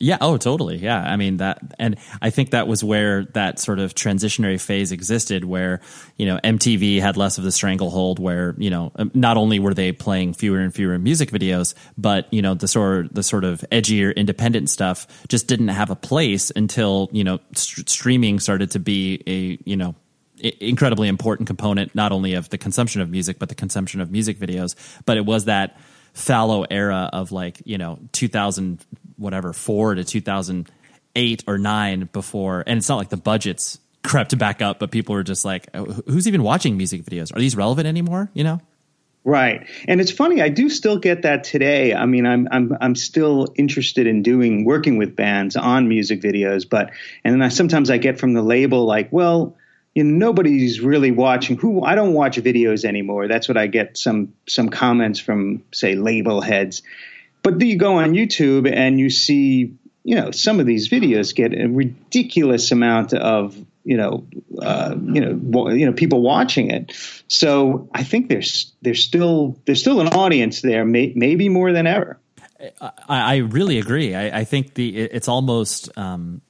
Yeah. 0.02 0.18
Oh, 0.20 0.38
totally. 0.38 0.78
Yeah. 0.78 1.02
I 1.02 1.16
mean 1.16 1.38
that, 1.38 1.60
and 1.78 1.98
I 2.22 2.32
think 2.32 2.50
that 2.52 2.68
was 2.68 2.84
where 2.84 3.26
that 3.34 3.60
sort 3.60 3.80
of 3.80 3.94
transitionary 3.94 4.60
phase 4.60 4.92
existed, 4.92 5.46
where 5.46 5.82
you 6.18 6.26
know 6.26 6.40
MTV 6.44 7.00
had 7.00 7.18
less 7.18 7.38
of 7.38 7.44
the 7.44 7.52
stranglehold, 7.52 8.20
where 8.20 8.56
you 8.58 8.70
know 8.70 8.92
um, 8.96 9.12
not 9.14 9.38
only 9.38 9.60
were 9.60 9.74
they 9.74 9.92
playing 9.92 10.34
fewer 10.34 10.60
and 10.60 10.74
fewer 10.74 10.98
music 10.98 11.30
videos, 11.30 11.76
but 11.98 12.28
you 12.34 12.42
know 12.42 12.56
the 12.56 12.68
sort 12.68 13.14
the 13.14 13.24
sort 13.24 13.44
of 13.44 13.64
edgier 13.72 14.16
independent 14.16 14.70
stuff 14.70 15.08
just 15.28 15.48
didn't 15.48 15.68
have 15.70 15.92
a 15.92 15.96
place 15.96 16.52
until 16.56 17.10
you 17.12 17.24
know 17.24 17.40
st- 17.54 17.88
streaming 17.88 18.40
started 18.40 18.72
to 18.72 18.80
be 18.80 19.22
a 19.28 19.70
you 19.70 19.76
know 19.76 19.96
incredibly 20.60 21.08
important 21.08 21.46
component 21.48 21.94
not 21.94 22.12
only 22.12 22.34
of 22.34 22.50
the 22.50 22.58
consumption 22.58 23.00
of 23.02 23.10
music 23.10 23.38
but 23.38 23.50
the 23.50 23.56
consumption 23.56 24.02
of 24.02 24.10
music 24.10 24.40
videos 24.40 24.76
but 25.06 25.16
it 25.16 25.24
was 25.24 25.46
that 25.46 25.78
fallow 26.14 26.66
era 26.70 27.10
of 27.14 27.32
like 27.32 27.62
you 27.64 27.78
know 27.78 28.00
2000 28.12 28.84
whatever 29.22 29.54
four 29.54 29.96
to 29.96 30.04
2008 30.04 31.44
or 31.48 31.58
nine 31.58 32.10
before 32.12 32.64
and 32.66 32.78
it's 32.78 32.90
not 32.90 32.98
like 32.98 33.10
the 33.10 33.18
budgets 33.18 33.80
crept 34.04 34.38
back 34.38 34.62
up, 34.62 34.80
but 34.80 34.92
people 34.92 35.16
were 35.16 35.24
just 35.24 35.46
like, 35.46 35.68
oh, 35.74 35.86
who's 36.08 36.28
even 36.28 36.44
watching 36.44 36.78
music 36.78 37.04
videos? 37.04 37.36
Are 37.36 37.40
these 37.40 37.56
relevant 37.56 37.88
anymore? 37.88 38.30
You 38.34 38.44
know? 38.44 38.62
Right. 39.24 39.68
And 39.88 40.02
it's 40.02 40.12
funny, 40.12 40.42
I 40.42 40.50
do 40.50 40.68
still 40.68 40.98
get 40.98 41.22
that 41.22 41.44
today. 41.44 41.94
I 41.94 42.08
mean, 42.08 42.26
I'm 42.26 42.48
I'm 42.52 42.76
I'm 42.82 42.96
still 42.96 43.54
interested 43.56 44.08
in 44.08 44.24
doing 44.24 44.66
working 44.66 44.98
with 44.98 45.16
bands 45.16 45.56
on 45.56 45.88
music 45.88 46.22
videos, 46.22 46.68
but 46.68 46.92
and 47.24 47.36
then 47.36 47.42
I, 47.44 47.50
sometimes 47.50 47.92
I 47.92 48.00
get 48.00 48.20
from 48.20 48.34
the 48.34 48.42
label 48.42 48.86
like, 48.86 49.14
well, 49.14 49.56
you 49.94 50.04
know, 50.04 50.26
nobody's 50.26 50.82
really 50.82 51.12
watching 51.12 51.56
who 51.56 51.84
I 51.84 51.94
don't 51.94 52.14
watch 52.14 52.38
videos 52.38 52.84
anymore. 52.84 53.28
That's 53.28 53.48
what 53.48 53.58
I 53.58 53.68
get 53.68 53.96
some 53.96 54.34
some 54.48 54.70
comments 54.70 55.20
from 55.20 55.66
say 55.72 55.94
label 55.94 56.42
heads. 56.42 56.82
But 57.44 57.60
you 57.62 57.78
go 57.78 57.98
on 57.98 58.14
YouTube 58.14 58.72
and 58.72 59.00
you 59.00 59.10
see, 59.10 59.74
you 60.04 60.16
know, 60.16 60.32
some 60.32 60.60
of 60.60 60.66
these 60.66 60.90
videos 60.90 61.34
get 61.36 61.54
a 61.54 61.68
ridiculous 61.68 62.72
amount 62.72 63.14
of 63.14 63.56
you 63.84 63.98
know, 63.98 64.28
uh, 64.62 64.96
you 65.02 65.22
know, 65.22 65.70
you 65.72 65.86
know, 65.86 65.94
people 65.94 66.22
watching 66.22 66.70
it. 66.70 66.94
So 67.28 67.90
I 67.94 68.04
think 68.04 68.30
there's 68.30 68.72
there's 68.82 69.04
still 69.04 69.58
there's 69.66 69.82
still 69.82 70.02
an 70.02 70.10
audience 70.10 70.62
there, 70.62 70.86
may, 70.86 71.14
maybe 71.16 71.50
more 71.50 71.72
than 71.72 71.88
ever. 71.88 72.20
I, 72.80 72.92
I 73.08 73.36
really 73.38 73.80
agree. 73.80 74.14
I, 74.14 74.42
I, 74.42 74.44
think 74.44 74.76
the 74.76 74.96
it's 74.96 75.28
almost 75.28 75.98
um, 75.98 76.42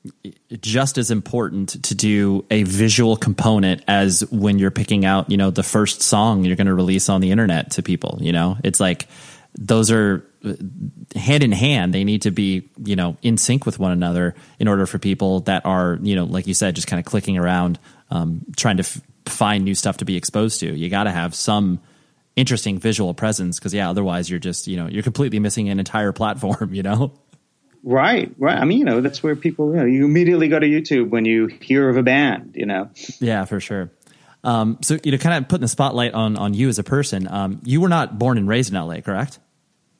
just 0.60 0.98
as 0.98 1.10
important 1.10 1.84
to 1.86 1.96
do 1.96 2.46
a 2.52 2.64
visual 2.64 3.16
component 3.16 3.84
as 3.88 4.22
when 4.30 4.60
you're 4.60 4.72
picking 4.72 5.06
out, 5.06 5.32
you 5.32 5.38
know, 5.38 5.52
the 5.52 5.64
first 5.64 6.02
song 6.02 6.44
you're 6.44 6.58
going 6.58 6.68
to 6.68 6.74
release 6.74 7.08
on 7.08 7.22
the 7.22 7.32
internet 7.32 7.72
to 7.72 7.84
people. 7.84 8.18
You 8.20 8.34
know, 8.34 8.58
it's 8.62 8.82
like 8.82 9.08
those 9.58 9.90
are 9.90 10.26
hand 11.16 11.44
in 11.44 11.52
hand 11.52 11.94
they 11.94 12.04
need 12.04 12.24
to 12.24 12.32
be 12.32 12.68
you 12.84 12.96
know 12.96 13.16
in 13.22 13.38
sync 13.38 13.64
with 13.66 13.78
one 13.78 13.92
another 13.92 14.34
in 14.58 14.68
order 14.68 14.88
for 14.88 14.98
people 14.98 15.42
that 15.42 15.64
are 15.68 16.00
you 16.02 16.16
know 16.16 16.24
like 16.24 16.48
you 16.48 16.54
said 16.56 16.76
just 16.76 16.88
kind 16.88 17.00
of 17.00 17.06
clicking 17.06 17.38
around 17.38 17.78
um, 18.12 18.42
trying 18.56 18.78
to 18.78 18.84
f- 18.84 19.02
find 19.26 19.64
new 19.64 19.74
stuff 19.74 19.98
to 19.98 20.06
be 20.06 20.18
exposed 20.18 20.60
to. 20.60 20.76
You 20.76 20.90
got 20.90 21.06
to 21.06 21.12
have 21.12 21.34
some 21.34 21.80
interesting 22.36 22.78
visual 22.78 23.14
presence 23.14 23.60
because 23.60 23.74
yeah 23.74 23.90
otherwise 23.90 24.30
you're 24.30 24.40
just 24.40 24.66
you 24.66 24.78
know 24.78 24.88
you're 24.88 25.04
completely 25.04 25.38
missing 25.38 25.68
an 25.68 25.80
entire 25.80 26.12
platform 26.12 26.74
you 26.74 26.84
know? 26.84 27.14
Right 27.84 28.32
right. 28.38 28.58
I 28.58 28.66
mean 28.66 28.80
you 28.80 28.86
know 28.86 29.02
that's 29.02 29.22
where 29.24 29.36
people 29.36 29.72
you 29.72 29.78
know 29.78 29.86
you 29.86 30.06
immediately 30.06 30.48
go 30.48 30.60
to 30.60 30.68
youtube 30.68 31.10
when 31.10 31.26
you 31.26 31.48
hear 31.48 31.90
of 31.90 31.98
a 31.98 32.04
band 32.04 32.54
you 32.56 32.66
know? 32.66 32.90
Yeah 33.20 33.46
for 33.46 33.60
sure. 33.60 33.92
Um, 34.44 34.80
so 34.82 34.98
you 35.04 35.12
know 35.12 35.18
kind 35.18 35.44
of 35.44 35.50
putting 35.50 35.62
the 35.62 35.68
spotlight 35.68 36.14
on 36.14 36.38
on 36.38 36.54
you 36.54 36.70
as 36.70 36.80
a 36.80 36.84
person 36.84 37.28
um, 37.28 37.62
you 37.64 37.82
were 37.82 37.90
not 37.90 38.18
born 38.18 38.38
and 38.38 38.48
raised 38.48 38.74
in 38.74 38.80
la 38.80 39.00
correct 39.02 39.40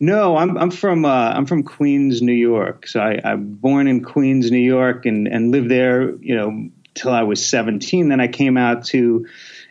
no, 0.02 0.36
I'm 0.36 0.58
I'm 0.58 0.72
from 0.72 1.06
uh, 1.06 1.32
I'm 1.32 1.46
from 1.46 1.62
Queens, 1.62 2.24
New 2.24 2.34
York. 2.34 2.88
So 2.88 3.00
I, 3.00 3.22
I'm 3.24 3.54
born 3.54 3.88
in 3.88 4.04
Queens, 4.04 4.50
New 4.50 4.58
York, 4.58 5.06
and 5.06 5.28
and 5.28 5.52
lived 5.52 5.70
there, 5.70 6.16
you 6.16 6.36
know, 6.36 6.70
till 6.96 7.12
I 7.12 7.22
was 7.22 7.46
17. 7.46 8.10
Then 8.10 8.20
I 8.20 8.28
came 8.28 8.58
out 8.58 8.86
to 8.86 9.28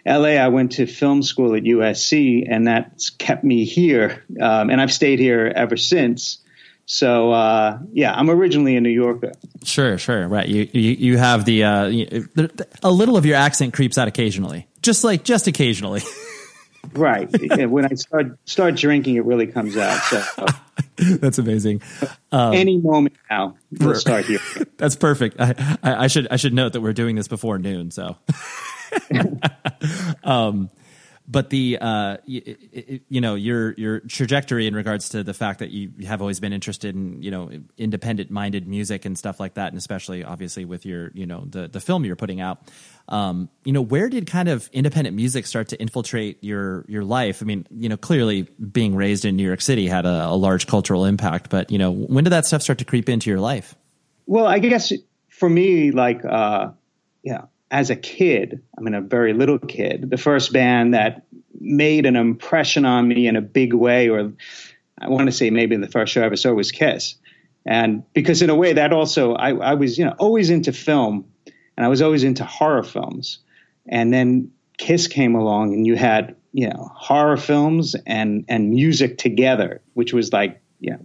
L.A. 0.07 0.39
I 0.39 0.47
went 0.47 0.73
to 0.73 0.87
film 0.87 1.25
school 1.25 1.57
at 1.57 1.65
USC, 1.65 2.47
and 2.49 2.69
that's 2.69 3.11
kept 3.11 3.43
me 3.43 3.65
here, 3.65 4.25
um, 4.41 4.71
and 4.71 4.81
I've 4.81 4.93
stayed 4.93 5.19
here 5.19 5.53
ever 5.55 5.77
since. 5.77 6.39
So 6.87 7.33
uh, 7.33 7.81
yeah, 7.93 8.15
I'm 8.15 8.31
originally 8.31 8.77
a 8.77 8.81
New 8.81 8.89
Yorker. 8.89 9.33
Sure, 9.65 9.99
sure, 9.99 10.29
right. 10.29 10.47
You 10.47 10.69
you, 10.73 10.93
you 10.93 11.19
have 11.19 11.45
the 11.45 11.65
uh, 11.65 12.49
a 12.85 12.91
little 12.93 13.17
of 13.17 13.27
your 13.27 13.37
accent 13.37 13.75
creeps 13.75 13.99
out 13.99 14.07
occasionally, 14.07 14.69
just 14.81 15.03
like 15.03 15.25
just 15.25 15.49
occasionally. 15.49 16.03
Right. 16.93 17.29
when 17.69 17.85
I 17.85 17.95
start 17.95 18.39
start 18.45 18.75
drinking, 18.77 19.17
it 19.17 19.25
really 19.25 19.47
comes 19.47 19.77
out. 19.77 20.01
So 20.03 20.47
that's 21.17 21.39
amazing. 21.39 21.83
Um, 22.33 22.55
any 22.55 22.79
moment 22.79 23.17
now, 23.31 23.57
we'll 23.79 23.95
start 23.95 24.27
here. 24.27 24.41
That's 24.77 24.97
perfect. 24.97 25.37
I, 25.39 25.79
I, 25.83 26.05
I, 26.05 26.07
should 26.07 26.29
I 26.31 26.37
should 26.37 26.55
note 26.55 26.73
that 26.73 26.81
we're 26.81 26.93
doing 26.93 27.17
this 27.17 27.29
before 27.29 27.59
noon. 27.59 27.91
So, 27.91 28.17
um, 30.25 30.71
but 31.31 31.51
the 31.51 31.79
uh, 31.81 32.17
you, 32.27 33.01
you, 33.09 33.21
know 33.21 33.37
your 33.37 33.73
your 33.75 34.01
trajectory 34.01 34.67
in 34.67 34.75
regards 34.75 35.11
to 35.11 35.23
the 35.23 35.33
fact 35.33 35.61
that 35.61 35.71
you 35.71 35.93
have 36.07 36.21
always 36.21 36.41
been 36.41 36.53
interested 36.53 36.95
in 36.97 37.23
you 37.23 37.31
know 37.31 37.51
independent 37.79 38.31
minded 38.31 38.67
music 38.67 39.05
and 39.05 39.17
stuff 39.17 39.39
like 39.39 39.55
that, 39.55 39.69
and 39.69 39.79
especially 39.79 40.25
obviously 40.25 40.65
with 40.65 40.85
your 40.85 41.13
you 41.15 41.27
know 41.27 41.45
the 41.47 41.69
the 41.69 41.81
film 41.81 42.05
you're 42.05 42.17
putting 42.17 42.41
out. 42.41 42.59
Um, 43.09 43.49
you 43.65 43.73
know, 43.73 43.81
where 43.81 44.09
did 44.09 44.27
kind 44.27 44.49
of 44.49 44.69
independent 44.73 45.17
music 45.17 45.47
start 45.47 45.69
to 45.69 45.81
infiltrate 45.81 46.43
your 46.43 46.85
your 46.89 47.05
life? 47.05 47.43
I 47.43 47.45
mean, 47.45 47.67
you 47.71 47.89
know, 47.89 47.97
clearly 47.97 48.43
being 48.43 48.97
raised 48.97 49.25
in 49.25 49.37
New 49.37 49.47
York 49.47 49.61
City 49.61 49.87
had 49.87 50.07
a, 50.07 50.27
a 50.27 50.37
large 50.37 50.67
cultural 50.67 51.05
impact, 51.05 51.49
but 51.49 51.71
you 51.71 51.79
know, 51.79 51.93
when 51.93 52.25
did 52.25 52.31
that 52.31 52.47
stuff 52.47 52.63
start 52.63 52.79
to 52.79 52.85
creep 52.85 53.09
into 53.09 53.31
your 53.31 53.41
life? 53.41 53.77
Well, 54.27 54.47
I 54.47 54.59
guess 54.59 54.93
for 55.29 55.49
me, 55.49 55.91
like, 55.91 56.25
uh, 56.25 56.71
yeah, 57.23 57.47
as 57.71 57.91
a 57.91 57.97
kid, 57.97 58.63
I 58.77 58.81
mean, 58.81 58.95
a 58.95 59.01
very 59.01 59.33
little 59.33 59.59
kid, 59.59 60.11
the 60.11 60.17
first 60.17 60.53
band 60.53 60.95
that 60.95 61.25
made 61.61 62.07
an 62.07 62.17
impression 62.17 62.85
on 62.85 63.07
me 63.07 63.27
in 63.27 63.37
a 63.37 63.41
big 63.41 63.75
way, 63.75 64.09
or 64.09 64.33
I 64.99 65.09
want 65.09 65.27
to 65.27 65.33
say 65.33 65.51
maybe 65.51 65.77
the 65.77 65.89
first 65.89 66.13
show 66.13 66.23
I 66.23 66.27
ever 66.27 66.37
saw 66.37 66.53
was 66.53 66.73
Kiss. 66.73 67.17
And 67.65 68.03
because 68.13 68.43
in 68.43 68.51
a 68.51 68.55
way 68.55 68.73
that 68.73 68.93
also, 68.93 69.35
I, 69.35 69.55
I 69.55 69.75
was, 69.75 69.99
you 69.99 70.05
know, 70.05 70.15
always 70.19 70.51
into 70.51 70.73
film 70.73 71.27
and 71.77 71.85
I 71.85 71.89
was 71.89 72.03
always 72.03 72.25
into 72.25 72.45
horror 72.45 72.83
films. 72.83 73.39
And 73.87 74.13
then 74.13 74.51
Kiss 74.79 75.07
came 75.07 75.35
along 75.35 75.75
and 75.75 75.87
you 75.87 75.95
had, 75.95 76.37
you 76.53 76.69
know, 76.69 76.91
horror 76.95 77.37
films 77.37 77.95
and, 78.07 78.45
and 78.49 78.71
music 78.71 79.19
together, 79.19 79.81
which 79.95 80.13
was 80.13 80.33
like, 80.33 80.61
yeah, 80.81 80.97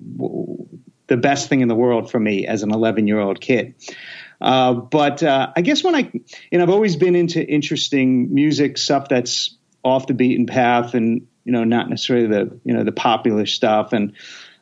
the 1.07 1.17
best 1.17 1.49
thing 1.49 1.61
in 1.61 1.67
the 1.67 1.75
world 1.75 2.09
for 2.09 2.19
me 2.19 2.47
as 2.47 2.63
an 2.63 2.71
11 2.71 3.07
year 3.07 3.19
old 3.19 3.41
kid. 3.41 3.75
Uh, 4.41 4.73
but 4.73 5.23
uh, 5.23 5.51
I 5.55 5.61
guess 5.61 5.83
when 5.83 5.95
I, 5.95 6.11
know, 6.51 6.63
I've 6.63 6.69
always 6.69 6.95
been 6.95 7.15
into 7.15 7.43
interesting 7.43 8.33
music 8.33 8.77
stuff 8.77 9.09
that's 9.09 9.55
off 9.83 10.07
the 10.07 10.13
beaten 10.13 10.45
path, 10.45 10.93
and 10.93 11.27
you 11.43 11.51
know, 11.51 11.63
not 11.63 11.89
necessarily 11.89 12.27
the 12.27 12.59
you 12.63 12.73
know 12.73 12.83
the 12.83 12.91
popular 12.91 13.45
stuff. 13.45 13.93
And 13.93 14.13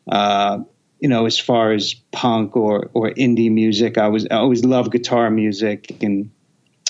uh, 0.08 0.60
you 1.00 1.10
know, 1.10 1.26
as 1.26 1.40
far 1.40 1.72
as 1.72 1.96
punk 2.12 2.56
or 2.56 2.90
or 2.94 3.10
indie 3.10 3.52
music, 3.52 3.98
I 3.98 4.10
was 4.10 4.28
I 4.30 4.36
always 4.36 4.64
loved 4.64 4.92
guitar 4.92 5.30
music, 5.30 6.04
and 6.04 6.32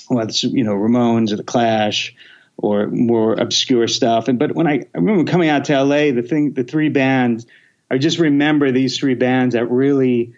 whether 0.08 0.28
it's 0.28 0.44
you 0.44 0.64
know 0.64 0.74
Ramones 0.74 1.32
or 1.32 1.36
the 1.36 1.44
Clash 1.44 2.14
or 2.56 2.86
more 2.86 3.34
obscure 3.34 3.88
stuff. 3.88 4.28
And 4.28 4.38
but 4.38 4.54
when 4.54 4.66
I, 4.66 4.80
I 4.94 4.98
remember 4.98 5.30
coming 5.30 5.48
out 5.48 5.66
to 5.66 5.82
LA, 5.82 6.12
the 6.12 6.22
thing, 6.22 6.52
the 6.52 6.64
three 6.64 6.88
bands, 6.88 7.46
I 7.90 7.98
just 7.98 8.18
remember 8.18 8.70
these 8.70 8.98
three 8.98 9.14
bands 9.14 9.54
that 9.54 9.70
really 9.70 10.34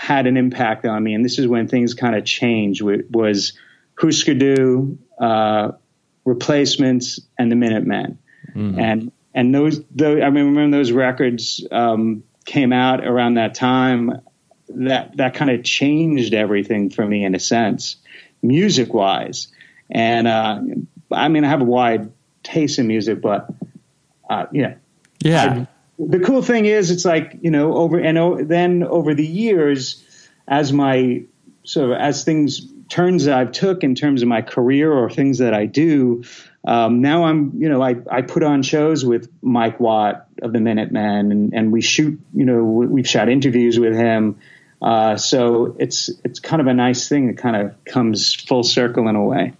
had 0.00 0.26
an 0.26 0.38
impact 0.38 0.86
on 0.86 1.04
me, 1.04 1.12
and 1.12 1.22
this 1.22 1.38
is 1.38 1.46
when 1.46 1.68
things 1.68 1.92
kind 1.92 2.16
of 2.16 2.24
changed. 2.24 2.80
Was 2.80 3.52
Husker 3.98 4.32
Du, 4.32 4.98
uh, 5.20 5.72
Replacements, 6.24 7.20
and 7.38 7.52
the 7.52 7.56
Minutemen, 7.56 8.18
mm-hmm. 8.56 8.80
and 8.80 9.12
and 9.34 9.54
those, 9.54 9.82
those 9.90 10.22
I 10.22 10.30
mean 10.30 10.46
remember 10.46 10.78
those 10.78 10.90
records 10.90 11.66
um, 11.70 12.24
came 12.46 12.72
out 12.72 13.06
around 13.06 13.34
that 13.34 13.54
time. 13.54 14.22
That 14.70 15.18
that 15.18 15.34
kind 15.34 15.50
of 15.50 15.64
changed 15.64 16.32
everything 16.32 16.88
for 16.88 17.04
me 17.04 17.22
in 17.22 17.34
a 17.34 17.40
sense, 17.40 17.96
music 18.40 18.94
wise, 18.94 19.48
and 19.90 20.26
uh, 20.26 20.62
I 21.12 21.28
mean 21.28 21.44
I 21.44 21.48
have 21.48 21.60
a 21.60 21.64
wide 21.64 22.10
taste 22.42 22.78
in 22.78 22.86
music, 22.86 23.20
but 23.20 23.52
uh, 24.30 24.46
yeah, 24.50 24.76
yeah. 25.22 25.44
I, 25.44 25.66
the 26.08 26.20
cool 26.20 26.42
thing 26.42 26.64
is, 26.64 26.90
it's 26.90 27.04
like 27.04 27.38
you 27.42 27.50
know, 27.50 27.74
over 27.74 27.98
and 27.98 28.16
o- 28.18 28.44
then 28.44 28.82
over 28.82 29.14
the 29.14 29.26
years, 29.26 30.02
as 30.48 30.72
my 30.72 31.24
sort 31.64 31.92
of 31.92 31.98
as 31.98 32.24
things 32.24 32.72
turns 32.88 33.26
that 33.26 33.38
I've 33.38 33.52
took 33.52 33.84
in 33.84 33.94
terms 33.94 34.22
of 34.22 34.28
my 34.28 34.42
career 34.42 34.92
or 34.92 35.10
things 35.10 35.38
that 35.38 35.54
I 35.54 35.66
do, 35.66 36.24
um, 36.64 37.00
now 37.00 37.24
I'm 37.24 37.52
you 37.56 37.68
know 37.68 37.82
I 37.82 37.96
I 38.10 38.22
put 38.22 38.42
on 38.42 38.62
shows 38.62 39.04
with 39.04 39.30
Mike 39.42 39.78
Watt 39.80 40.26
of 40.42 40.52
the 40.52 40.60
Minutemen, 40.60 41.32
and 41.32 41.54
and 41.54 41.72
we 41.72 41.80
shoot 41.80 42.20
you 42.34 42.44
know 42.44 42.64
we've 42.64 43.08
shot 43.08 43.28
interviews 43.28 43.78
with 43.78 43.94
him. 43.94 44.38
Uh, 44.82 45.16
so 45.16 45.76
it's 45.78 46.10
it's 46.24 46.40
kind 46.40 46.60
of 46.60 46.66
a 46.66 46.74
nice 46.74 47.08
thing 47.08 47.26
that 47.26 47.36
kind 47.36 47.56
of 47.56 47.84
comes 47.84 48.34
full 48.34 48.62
circle 48.62 49.08
in 49.08 49.16
a 49.16 49.24
way. 49.24 49.52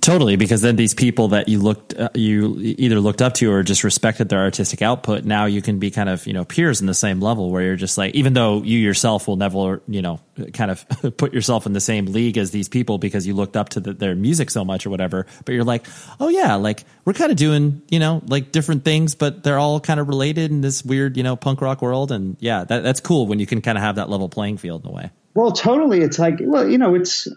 Totally, 0.00 0.36
because 0.36 0.62
then 0.62 0.76
these 0.76 0.94
people 0.94 1.28
that 1.28 1.48
you 1.48 1.58
looked 1.58 1.94
uh, 1.94 2.10
you 2.14 2.56
either 2.58 3.00
looked 3.00 3.22
up 3.22 3.34
to 3.34 3.50
or 3.50 3.62
just 3.62 3.84
respected 3.84 4.28
their 4.28 4.40
artistic 4.40 4.82
output, 4.82 5.24
now 5.24 5.46
you 5.46 5.62
can 5.62 5.78
be 5.78 5.90
kind 5.90 6.08
of 6.08 6.26
you 6.26 6.32
know 6.32 6.44
peers 6.44 6.80
in 6.80 6.86
the 6.86 6.94
same 6.94 7.20
level 7.20 7.50
where 7.50 7.62
you're 7.62 7.76
just 7.76 7.98
like 7.98 8.14
even 8.14 8.34
though 8.34 8.62
you 8.62 8.78
yourself 8.78 9.26
will 9.26 9.36
never 9.36 9.82
you 9.88 10.02
know 10.02 10.20
kind 10.52 10.70
of 10.70 10.86
put 11.16 11.32
yourself 11.32 11.66
in 11.66 11.72
the 11.72 11.80
same 11.80 12.06
league 12.06 12.38
as 12.38 12.50
these 12.50 12.68
people 12.68 12.98
because 12.98 13.26
you 13.26 13.34
looked 13.34 13.56
up 13.56 13.70
to 13.70 13.80
the, 13.80 13.92
their 13.92 14.14
music 14.14 14.50
so 14.50 14.64
much 14.64 14.86
or 14.86 14.90
whatever, 14.90 15.26
but 15.44 15.52
you're 15.52 15.64
like 15.64 15.86
oh 16.20 16.28
yeah, 16.28 16.54
like 16.54 16.84
we're 17.04 17.12
kind 17.12 17.30
of 17.30 17.36
doing 17.36 17.82
you 17.90 17.98
know 17.98 18.22
like 18.26 18.52
different 18.52 18.84
things, 18.84 19.14
but 19.14 19.42
they're 19.42 19.58
all 19.58 19.80
kind 19.80 19.98
of 19.98 20.08
related 20.08 20.50
in 20.50 20.60
this 20.60 20.84
weird 20.84 21.16
you 21.16 21.22
know 21.22 21.36
punk 21.36 21.60
rock 21.60 21.82
world, 21.82 22.12
and 22.12 22.36
yeah, 22.40 22.64
that, 22.64 22.82
that's 22.82 23.00
cool 23.00 23.26
when 23.26 23.38
you 23.38 23.46
can 23.46 23.60
kind 23.60 23.76
of 23.76 23.82
have 23.82 23.96
that 23.96 24.08
level 24.08 24.28
playing 24.28 24.58
field 24.58 24.84
in 24.84 24.90
a 24.90 24.92
way. 24.92 25.10
Well, 25.38 25.52
totally. 25.52 26.00
It's 26.00 26.18
like, 26.18 26.40
well, 26.40 26.68
you 26.68 26.78
know, 26.78 26.96
it's. 26.96 27.28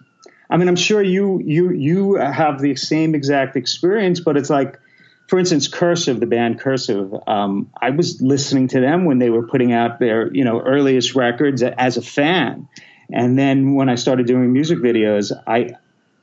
I 0.51 0.57
mean, 0.57 0.67
I'm 0.67 0.75
sure 0.75 1.01
you 1.01 1.41
you 1.43 1.71
you 1.71 2.15
have 2.15 2.61
the 2.61 2.75
same 2.75 3.15
exact 3.15 3.55
experience, 3.55 4.19
but 4.19 4.35
it's 4.35 4.49
like, 4.49 4.77
for 5.27 5.39
instance, 5.39 5.69
Cursive, 5.69 6.19
the 6.19 6.25
band 6.25 6.59
Cursive. 6.59 7.15
Um, 7.25 7.71
I 7.81 7.91
was 7.91 8.21
listening 8.21 8.67
to 8.69 8.81
them 8.81 9.05
when 9.05 9.17
they 9.17 9.29
were 9.29 9.47
putting 9.47 9.71
out 9.71 9.99
their 9.99 10.31
you 10.33 10.43
know 10.43 10.59
earliest 10.59 11.15
records 11.15 11.63
as 11.63 11.95
a 11.95 12.01
fan, 12.01 12.67
and 13.11 13.39
then 13.39 13.75
when 13.75 13.87
I 13.87 13.95
started 13.95 14.27
doing 14.27 14.51
music 14.51 14.79
videos, 14.79 15.31
I 15.47 15.75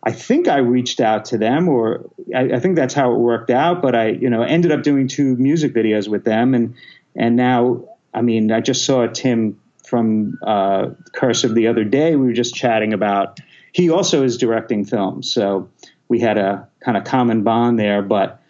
I 0.02 0.12
think 0.12 0.46
I 0.46 0.58
reached 0.58 1.00
out 1.00 1.24
to 1.26 1.38
them, 1.38 1.66
or 1.66 2.10
I, 2.34 2.52
I, 2.52 2.60
think 2.60 2.76
that's 2.76 2.94
how 2.94 3.12
it 3.12 3.18
worked 3.18 3.50
out. 3.50 3.82
But 3.82 3.94
I, 3.94 4.08
you 4.08 4.30
know, 4.30 4.42
ended 4.42 4.72
up 4.72 4.82
doing 4.82 5.08
two 5.08 5.36
music 5.36 5.72
videos 5.74 6.06
with 6.06 6.24
them, 6.24 6.52
and 6.54 6.74
and 7.16 7.34
now, 7.34 7.84
I 8.12 8.20
mean, 8.20 8.52
I 8.52 8.60
just 8.60 8.84
saw 8.84 9.06
Tim 9.06 9.58
from 9.86 10.38
uh, 10.46 10.90
Cursive 11.12 11.54
the 11.54 11.68
other 11.68 11.84
day. 11.84 12.14
We 12.14 12.26
were 12.26 12.32
just 12.34 12.54
chatting 12.54 12.92
about. 12.92 13.40
He 13.72 13.90
also 13.90 14.22
is 14.22 14.36
directing 14.38 14.84
films, 14.84 15.30
so 15.30 15.68
we 16.08 16.20
had 16.20 16.38
a 16.38 16.68
kind 16.80 16.96
of 16.96 17.04
common 17.04 17.42
bond 17.42 17.78
there. 17.78 18.02
But 18.02 18.40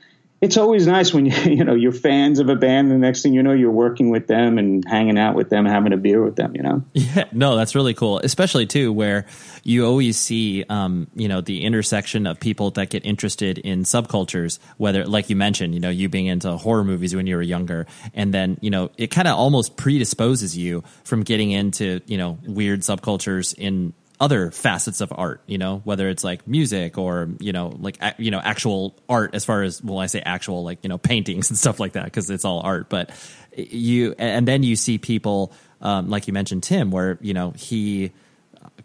it's 0.41 0.57
always 0.57 0.87
nice 0.87 1.13
when 1.13 1.27
you 1.27 1.33
you 1.51 1.65
know 1.65 1.75
you're 1.75 1.93
fans 1.93 2.39
of 2.39 2.49
a 2.49 2.57
band. 2.57 2.91
And 2.91 3.03
the 3.03 3.07
next 3.07 3.23
thing 3.23 3.35
you 3.35 3.43
know, 3.43 3.53
you're 3.53 3.71
working 3.71 4.11
with 4.11 4.27
them 4.27 4.59
and 4.59 4.85
hanging 4.87 5.19
out 5.19 5.35
with 5.35 5.51
them, 5.51 5.65
having 5.67 5.93
a 5.93 5.97
beer 5.97 6.23
with 6.23 6.37
them. 6.37 6.55
You 6.55 6.63
know. 6.63 6.85
Yeah, 7.09 7.25
no, 7.33 7.57
that's 7.57 7.75
really 7.75 7.95
cool, 7.95 8.19
especially 8.23 8.67
too 8.67 8.93
where 8.93 9.25
you 9.65 9.87
always 9.87 10.19
see, 10.19 10.65
um, 10.69 11.07
you 11.15 11.27
know, 11.27 11.41
the 11.41 11.65
intersection 11.65 12.27
of 12.27 12.39
people 12.39 12.71
that 12.73 12.91
get 12.91 13.07
interested 13.07 13.57
in 13.57 13.85
subcultures. 13.85 14.59
Whether, 14.77 15.05
like 15.05 15.31
you 15.31 15.37
mentioned, 15.37 15.75
you 15.75 15.81
know, 15.81 15.89
you 15.89 16.09
being 16.09 16.27
into 16.27 16.53
horror 16.57 16.85
movies 16.85 17.17
when 17.17 17.27
you 17.27 17.37
were 17.37 17.43
younger, 17.43 17.87
and 18.15 18.35
then 18.35 18.59
you 18.61 18.71
know, 18.71 18.91
it 18.99 19.07
kind 19.09 19.27
of 19.27 19.39
almost 19.39 19.77
predisposes 19.77 20.57
you 20.57 20.85
from 21.05 21.23
getting 21.23 21.51
into 21.51 22.01
you 22.07 22.19
know 22.19 22.39
weird 22.47 22.81
subcultures 22.81 23.55
in 23.57 23.95
other 24.21 24.51
facets 24.51 25.01
of 25.01 25.13
art, 25.15 25.41
you 25.47 25.59
know, 25.59 25.81
whether 25.85 26.09
it's 26.09 26.25
like 26.25 26.47
music 26.49 26.99
or, 26.99 27.29
you 27.39 27.53
know, 27.53 27.69
like, 27.79 27.99
you 28.19 28.31
know, 28.31 28.41
actual 28.41 28.97
art 29.09 29.35
as 29.35 29.45
far 29.45 29.63
as, 29.63 29.83
well, 29.83 29.99
I 29.99 30.07
say 30.07 30.21
actual, 30.21 30.65
like, 30.65 30.81
you 30.83 30.89
know, 30.89 30.99
paintings 30.99 31.51
and 31.51 31.59
stuff 31.59 31.79
like 31.79 31.93
that, 31.93 32.05
because 32.05 32.29
it's 32.29 32.45
all 32.45 32.61
art. 32.61 32.89
But 32.89 33.11
you, 33.57 34.15
and 34.19 34.47
then 34.49 34.63
you 34.65 34.75
see 34.75 34.99
people, 34.99 35.53
um, 35.81 36.11
like 36.11 36.27
you 36.27 36.33
mentioned, 36.33 36.65
Tim, 36.65 36.91
where, 36.91 37.19
you 37.21 37.33
know, 37.33 37.53
he 37.53 38.11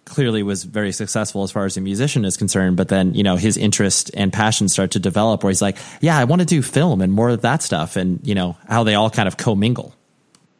clearly 0.06 0.44
was 0.44 0.64
very 0.66 0.92
successful 0.92 1.44
as 1.44 1.52
far 1.52 1.66
as 1.66 1.78
a 1.78 1.82
musician 1.82 2.26
is 2.26 2.38
concerned, 2.38 2.78
but 2.78 2.90
then, 2.90 3.14
you 3.14 3.24
know, 3.24 3.36
his 3.36 3.58
interest 3.58 4.12
and 4.14 4.32
passion 4.32 4.68
start 4.70 4.92
to 4.92 5.00
develop 5.00 5.44
where 5.44 5.50
he's 5.50 5.62
like, 5.62 5.78
yeah, 6.02 6.18
I 6.18 6.26
want 6.26 6.42
to 6.42 6.46
do 6.46 6.62
film 6.62 7.02
and 7.02 7.12
more 7.12 7.30
of 7.30 7.42
that 7.42 7.64
stuff. 7.64 7.96
And, 7.96 8.20
you 8.28 8.36
know, 8.36 8.58
how 8.68 8.84
they 8.84 8.96
all 8.96 9.10
kind 9.10 9.28
of 9.28 9.38
commingle. 9.38 9.96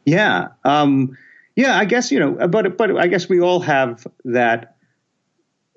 Yeah. 0.06 0.50
Um, 0.64 1.18
yeah, 1.56 1.78
I 1.78 1.86
guess 1.86 2.12
you 2.12 2.20
know, 2.20 2.48
but 2.48 2.78
but 2.78 2.98
I 2.98 3.08
guess 3.08 3.30
we 3.30 3.40
all 3.40 3.60
have 3.62 4.06
that 4.26 4.76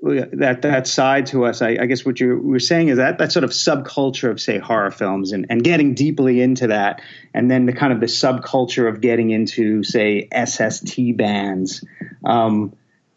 that 0.00 0.62
that 0.62 0.87
side 0.87 1.26
to 1.26 1.45
us. 1.45 1.61
I, 1.62 1.76
I 1.80 1.87
guess 1.87 2.04
what 2.04 2.18
you 2.18 2.38
were 2.38 2.61
saying 2.61 2.88
is 2.88 2.97
that 2.97 3.18
that 3.18 3.33
sort 3.33 3.45
of 3.45 3.50
subculture 3.50 4.30
of 4.30 4.40
say 4.40 4.59
horror 4.59 4.90
films 4.90 5.33
and 5.33 5.47
and 5.50 5.62
getting 5.62 5.95
deeply 5.95 6.40
into 6.40 6.68
that, 6.68 7.02
and 7.35 7.50
then 7.50 7.66
the 7.66 7.73
kind 7.73 7.92
of 7.92 8.00
the 8.00 8.06
subculture 8.06 8.88
of 8.88 9.00
getting 9.00 9.30
into 9.30 9.83
say 9.83 10.28
SST 10.33 11.16
bands. 11.16 11.85
Um, 12.25 12.75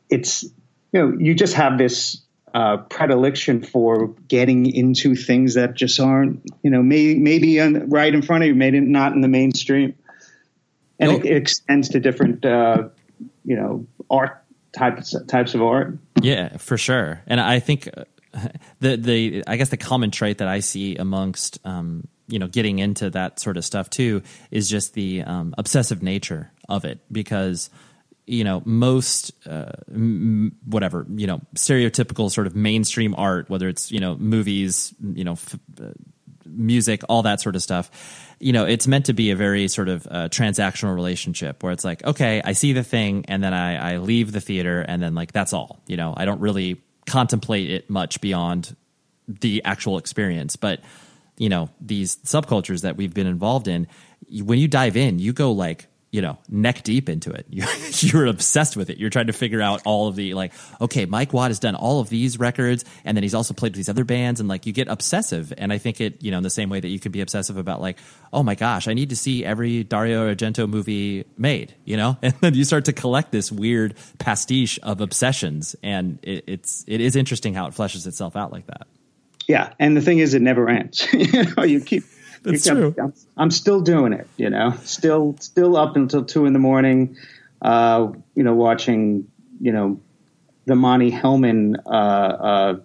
it's 0.09 0.43
you 0.43 0.51
know 0.93 1.17
you 1.17 1.35
just 1.35 1.53
have 1.53 1.77
this 1.77 2.21
uh, 2.53 2.77
predilection 2.77 3.63
for 3.63 4.07
getting 4.27 4.65
into 4.65 5.15
things 5.15 5.53
that 5.53 5.75
just 5.75 5.99
aren't, 5.99 6.43
you 6.63 6.71
know, 6.71 6.81
may, 6.81 7.13
maybe 7.13 7.59
right 7.59 8.11
in 8.11 8.23
front 8.23 8.43
of 8.43 8.47
you, 8.47 8.55
maybe 8.55 8.79
not 8.79 9.13
in 9.13 9.21
the 9.21 9.27
mainstream 9.27 9.93
and 10.99 11.11
nope. 11.11 11.25
it, 11.25 11.31
it, 11.31 11.37
extends 11.37 11.89
to 11.89 11.99
different 11.99 12.45
uh, 12.45 12.89
you 13.45 13.55
know 13.55 13.85
art 14.09 14.43
types 14.71 15.15
types 15.27 15.55
of 15.55 15.61
art. 15.61 15.97
Yeah, 16.21 16.57
for 16.57 16.77
sure. 16.77 17.21
And 17.27 17.39
I 17.39 17.59
think 17.59 17.89
uh, 17.95 18.03
the 18.79 18.97
the 18.97 19.43
I 19.47 19.57
guess 19.57 19.69
the 19.69 19.77
common 19.77 20.11
trait 20.11 20.39
that 20.39 20.47
I 20.47 20.59
see 20.59 20.95
amongst 20.95 21.59
um, 21.65 22.07
you 22.27 22.39
know 22.39 22.47
getting 22.47 22.79
into 22.79 23.09
that 23.11 23.39
sort 23.39 23.57
of 23.57 23.65
stuff 23.65 23.89
too 23.89 24.21
is 24.51 24.69
just 24.69 24.93
the 24.93 25.23
um, 25.23 25.55
obsessive 25.57 26.03
nature 26.03 26.51
of 26.67 26.85
it 26.85 26.99
because 27.11 27.69
you 28.27 28.43
know 28.43 28.61
most 28.65 29.31
uh, 29.47 29.71
m- 29.89 30.55
whatever 30.65 31.05
you 31.15 31.27
know 31.27 31.41
stereotypical 31.55 32.29
sort 32.29 32.45
of 32.45 32.55
mainstream 32.55 33.15
art 33.17 33.49
whether 33.49 33.67
it's 33.67 33.91
you 33.91 33.99
know 33.99 34.15
movies 34.17 34.93
you 35.01 35.23
know 35.23 35.33
f- 35.33 35.59
uh, 35.81 35.87
music 36.59 37.01
all 37.09 37.23
that 37.23 37.41
sort 37.41 37.55
of 37.55 37.63
stuff 37.63 37.89
you 38.39 38.53
know, 38.53 38.65
it's 38.65 38.87
meant 38.87 39.05
to 39.05 39.13
be 39.13 39.31
a 39.31 39.35
very 39.35 39.67
sort 39.67 39.89
of 39.89 40.07
uh, 40.07 40.29
transactional 40.29 40.95
relationship 40.95 41.61
where 41.61 41.73
it's 41.73 41.83
like, 41.83 42.03
okay, 42.05 42.41
I 42.43 42.53
see 42.53 42.73
the 42.73 42.83
thing 42.83 43.25
and 43.27 43.43
then 43.43 43.53
I, 43.53 43.95
I 43.95 43.97
leave 43.97 44.31
the 44.31 44.39
theater 44.39 44.81
and 44.81 45.01
then 45.01 45.13
like 45.13 45.33
that's 45.33 45.51
all. 45.51 45.81
You 45.87 45.97
know, 45.97 46.13
I 46.15 46.25
don't 46.25 46.39
really 46.39 46.81
contemplate 47.05 47.69
it 47.69 47.89
much 47.89 48.21
beyond 48.21 48.75
the 49.27 49.61
actual 49.65 49.97
experience. 49.97 50.55
But 50.55 50.81
you 51.37 51.49
know, 51.49 51.69
these 51.81 52.15
subcultures 52.17 52.81
that 52.81 52.95
we've 52.95 53.13
been 53.13 53.27
involved 53.27 53.67
in, 53.67 53.87
when 54.29 54.59
you 54.59 54.67
dive 54.67 54.95
in, 54.95 55.19
you 55.19 55.33
go 55.33 55.51
like 55.51 55.87
you 56.11 56.21
know 56.21 56.37
neck 56.49 56.83
deep 56.83 57.09
into 57.09 57.31
it. 57.31 57.45
You, 57.59 57.65
you're 57.99 58.25
obsessed 58.27 58.77
with 58.77 58.89
it. 58.89 58.99
You're 58.99 59.09
trying 59.09 59.27
to 59.27 59.33
figure 59.33 59.61
out 59.61 59.81
all 59.83 60.07
of 60.07 60.15
the 60.15 60.33
like 60.33 60.53
okay 60.79 61.05
mike 61.05 61.33
watt 61.33 61.49
has 61.49 61.59
done 61.59 61.75
all 61.75 61.99
of 61.99 62.09
these 62.09 62.39
records 62.39 62.85
and 63.03 63.17
then 63.17 63.23
he's 63.23 63.33
also 63.33 63.53
played 63.53 63.71
with 63.71 63.77
these 63.77 63.89
other 63.89 64.05
bands 64.05 64.39
and 64.39 64.47
like 64.47 64.65
you 64.65 64.71
get 64.73 64.87
obsessive. 64.87 65.51
And 65.57 65.73
i 65.73 65.77
think 65.77 65.99
it 65.99 66.23
you 66.23 66.31
know 66.31 66.37
in 66.37 66.43
the 66.43 66.49
same 66.49 66.69
way 66.69 66.79
that 66.79 66.87
you 66.87 66.99
could 66.99 67.11
be 67.11 67.21
obsessive 67.21 67.57
about 67.57 67.81
like 67.81 67.97
oh 68.31 68.43
my 68.43 68.55
gosh 68.55 68.87
i 68.87 68.93
need 68.93 69.09
to 69.09 69.15
see 69.15 69.43
every 69.43 69.83
dario 69.83 70.33
argento 70.33 70.69
movie 70.69 71.25
made 71.37 71.75
you 71.85 71.97
know? 71.97 72.17
And 72.29 72.33
then 72.41 72.53
you 72.53 72.63
start 72.63 72.85
to 72.85 72.93
collect 72.93 73.31
this 73.31 73.51
weird 73.51 73.95
pastiche 74.19 74.79
of 74.83 75.01
obsessions 75.01 75.75
and 75.81 76.19
it, 76.21 76.43
it's 76.47 76.85
it 76.87 77.01
is 77.01 77.15
interesting 77.15 77.53
how 77.53 77.67
it 77.67 77.73
fleshes 77.73 78.05
itself 78.07 78.35
out 78.35 78.51
like 78.51 78.67
that. 78.67 78.87
Yeah 79.47 79.73
and 79.79 79.97
the 79.97 80.01
thing 80.01 80.19
is 80.19 80.33
it 80.33 80.41
never 80.41 80.69
ends. 80.69 81.07
You 81.13 81.43
know 81.57 81.63
you 81.63 81.81
keep 81.81 82.03
that's 82.43 82.65
true. 82.65 82.95
I'm, 83.01 83.13
I'm, 83.37 83.51
still 83.51 83.81
doing 83.81 84.13
it, 84.13 84.27
you 84.37 84.49
know, 84.49 84.73
still, 84.83 85.35
still 85.39 85.75
up 85.77 85.95
until 85.95 86.25
two 86.25 86.45
in 86.45 86.53
the 86.53 86.59
morning, 86.59 87.17
uh, 87.61 88.11
you 88.35 88.43
know, 88.43 88.53
watching, 88.53 89.29
you 89.59 89.71
know, 89.71 89.99
the 90.65 90.75
Monte 90.75 91.11
Hellman, 91.11 91.75
uh, 91.85 91.89
uh, 91.89 92.79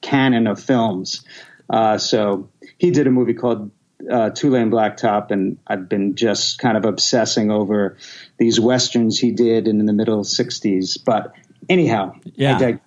canon 0.00 0.46
of 0.46 0.60
films. 0.60 1.24
Uh, 1.68 1.98
so 1.98 2.48
he 2.78 2.90
did 2.90 3.06
a 3.06 3.10
movie 3.10 3.34
called, 3.34 3.70
uh, 4.10 4.30
Two 4.30 4.50
Lane 4.50 4.70
Blacktop, 4.70 5.30
and 5.30 5.58
I've 5.66 5.88
been 5.88 6.14
just 6.14 6.58
kind 6.58 6.76
of 6.76 6.84
obsessing 6.84 7.50
over 7.50 7.96
these 8.38 8.60
westerns 8.60 9.18
he 9.18 9.30
did 9.30 9.66
in, 9.66 9.80
in 9.80 9.86
the 9.86 9.92
middle 9.92 10.22
60s. 10.22 10.98
But 11.02 11.32
anyhow, 11.68 12.14
yeah. 12.34 12.78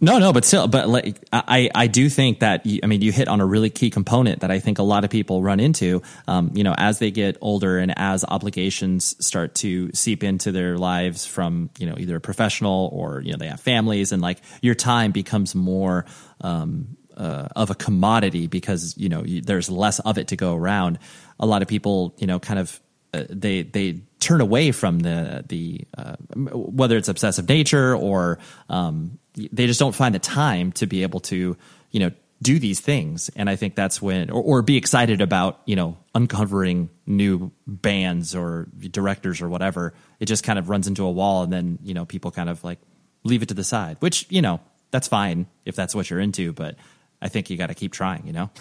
No, 0.00 0.18
no, 0.18 0.32
but 0.32 0.44
still, 0.44 0.68
but 0.68 0.88
like 0.88 1.18
I, 1.32 1.70
I 1.74 1.86
do 1.86 2.08
think 2.08 2.40
that 2.40 2.66
I 2.82 2.86
mean 2.86 3.00
you 3.00 3.10
hit 3.10 3.28
on 3.28 3.40
a 3.40 3.46
really 3.46 3.70
key 3.70 3.90
component 3.90 4.40
that 4.40 4.50
I 4.50 4.58
think 4.58 4.78
a 4.78 4.82
lot 4.82 5.04
of 5.04 5.10
people 5.10 5.42
run 5.42 5.60
into. 5.60 6.02
Um, 6.28 6.50
you 6.54 6.62
know, 6.62 6.74
as 6.76 6.98
they 6.98 7.10
get 7.10 7.38
older 7.40 7.78
and 7.78 7.96
as 7.98 8.24
obligations 8.26 9.16
start 9.24 9.54
to 9.56 9.90
seep 9.92 10.22
into 10.22 10.52
their 10.52 10.76
lives 10.76 11.24
from 11.24 11.70
you 11.78 11.86
know 11.86 11.94
either 11.98 12.20
professional 12.20 12.90
or 12.92 13.22
you 13.22 13.32
know 13.32 13.38
they 13.38 13.48
have 13.48 13.60
families 13.60 14.12
and 14.12 14.20
like 14.20 14.38
your 14.60 14.74
time 14.74 15.10
becomes 15.10 15.54
more 15.54 16.04
um, 16.42 16.96
uh, 17.16 17.48
of 17.56 17.70
a 17.70 17.74
commodity 17.74 18.46
because 18.46 18.94
you 18.98 19.08
know 19.08 19.24
you, 19.24 19.40
there's 19.40 19.70
less 19.70 20.00
of 20.00 20.18
it 20.18 20.28
to 20.28 20.36
go 20.36 20.54
around. 20.54 20.98
A 21.40 21.46
lot 21.46 21.62
of 21.62 21.68
people, 21.68 22.14
you 22.18 22.26
know, 22.26 22.38
kind 22.38 22.58
of 22.58 22.80
uh, 23.14 23.24
they 23.28 23.62
they 23.62 24.02
turn 24.22 24.40
away 24.40 24.72
from 24.72 25.00
the 25.00 25.44
the 25.48 25.80
uh, 25.98 26.16
whether 26.34 26.96
it's 26.96 27.08
obsessive 27.08 27.48
nature 27.48 27.94
or 27.94 28.38
um, 28.68 29.18
they 29.34 29.66
just 29.66 29.80
don't 29.80 29.94
find 29.94 30.14
the 30.14 30.18
time 30.18 30.72
to 30.72 30.86
be 30.86 31.02
able 31.02 31.20
to, 31.20 31.56
you 31.90 32.00
know, 32.00 32.10
do 32.40 32.58
these 32.58 32.80
things. 32.80 33.30
And 33.36 33.48
I 33.48 33.56
think 33.56 33.74
that's 33.74 34.02
when, 34.02 34.30
or, 34.30 34.42
or 34.42 34.62
be 34.62 34.76
excited 34.76 35.20
about, 35.20 35.60
you 35.64 35.76
know, 35.76 35.96
uncovering 36.14 36.90
new 37.06 37.52
bands 37.66 38.34
or 38.34 38.68
directors 38.78 39.40
or 39.40 39.48
whatever. 39.48 39.94
It 40.18 40.26
just 40.26 40.44
kind 40.44 40.58
of 40.58 40.68
runs 40.68 40.88
into 40.88 41.04
a 41.04 41.10
wall 41.10 41.44
and 41.44 41.52
then, 41.52 41.78
you 41.82 41.94
know, 41.94 42.04
people 42.04 42.30
kind 42.30 42.48
of 42.48 42.62
like 42.64 42.78
leave 43.24 43.42
it 43.42 43.48
to 43.48 43.54
the 43.54 43.64
side, 43.64 43.96
which, 44.00 44.26
you 44.28 44.42
know, 44.42 44.60
that's 44.90 45.08
fine 45.08 45.46
if 45.64 45.76
that's 45.76 45.94
what 45.94 46.10
you're 46.10 46.20
into, 46.20 46.52
but 46.52 46.76
I 47.20 47.28
think 47.28 47.48
you 47.48 47.56
got 47.56 47.68
to 47.68 47.74
keep 47.74 47.92
trying, 47.92 48.26
you 48.26 48.32
know? 48.32 48.50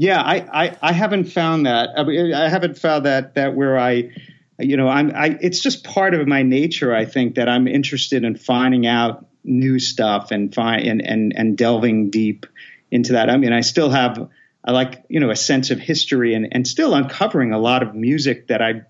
Yeah, 0.00 0.22
I, 0.22 0.36
I, 0.52 0.76
I 0.80 0.92
haven't 0.92 1.24
found 1.24 1.66
that. 1.66 1.88
I, 1.96 2.44
I 2.44 2.48
haven't 2.48 2.78
found 2.78 3.04
that, 3.04 3.34
that 3.34 3.56
where 3.56 3.76
I, 3.76 4.12
you 4.58 4.76
know, 4.76 4.88
I'm, 4.88 5.12
I, 5.14 5.38
it's 5.40 5.60
just 5.60 5.84
part 5.84 6.14
of 6.14 6.26
my 6.26 6.42
nature. 6.42 6.94
I 6.94 7.04
think 7.04 7.36
that 7.36 7.48
I'm 7.48 7.68
interested 7.68 8.24
in 8.24 8.36
finding 8.36 8.86
out 8.86 9.26
new 9.44 9.78
stuff 9.78 10.30
and 10.30 10.54
find 10.54 10.86
and, 10.86 11.04
and 11.04 11.32
and 11.36 11.56
delving 11.56 12.10
deep 12.10 12.46
into 12.90 13.12
that. 13.12 13.30
I 13.30 13.36
mean, 13.36 13.52
I 13.52 13.60
still 13.60 13.90
have 13.90 14.28
I 14.64 14.72
like 14.72 15.04
you 15.08 15.20
know 15.20 15.30
a 15.30 15.36
sense 15.36 15.70
of 15.70 15.78
history 15.78 16.34
and 16.34 16.48
and 16.52 16.66
still 16.66 16.94
uncovering 16.94 17.52
a 17.52 17.58
lot 17.58 17.82
of 17.82 17.94
music 17.94 18.48
that 18.48 18.60
I 18.60 18.82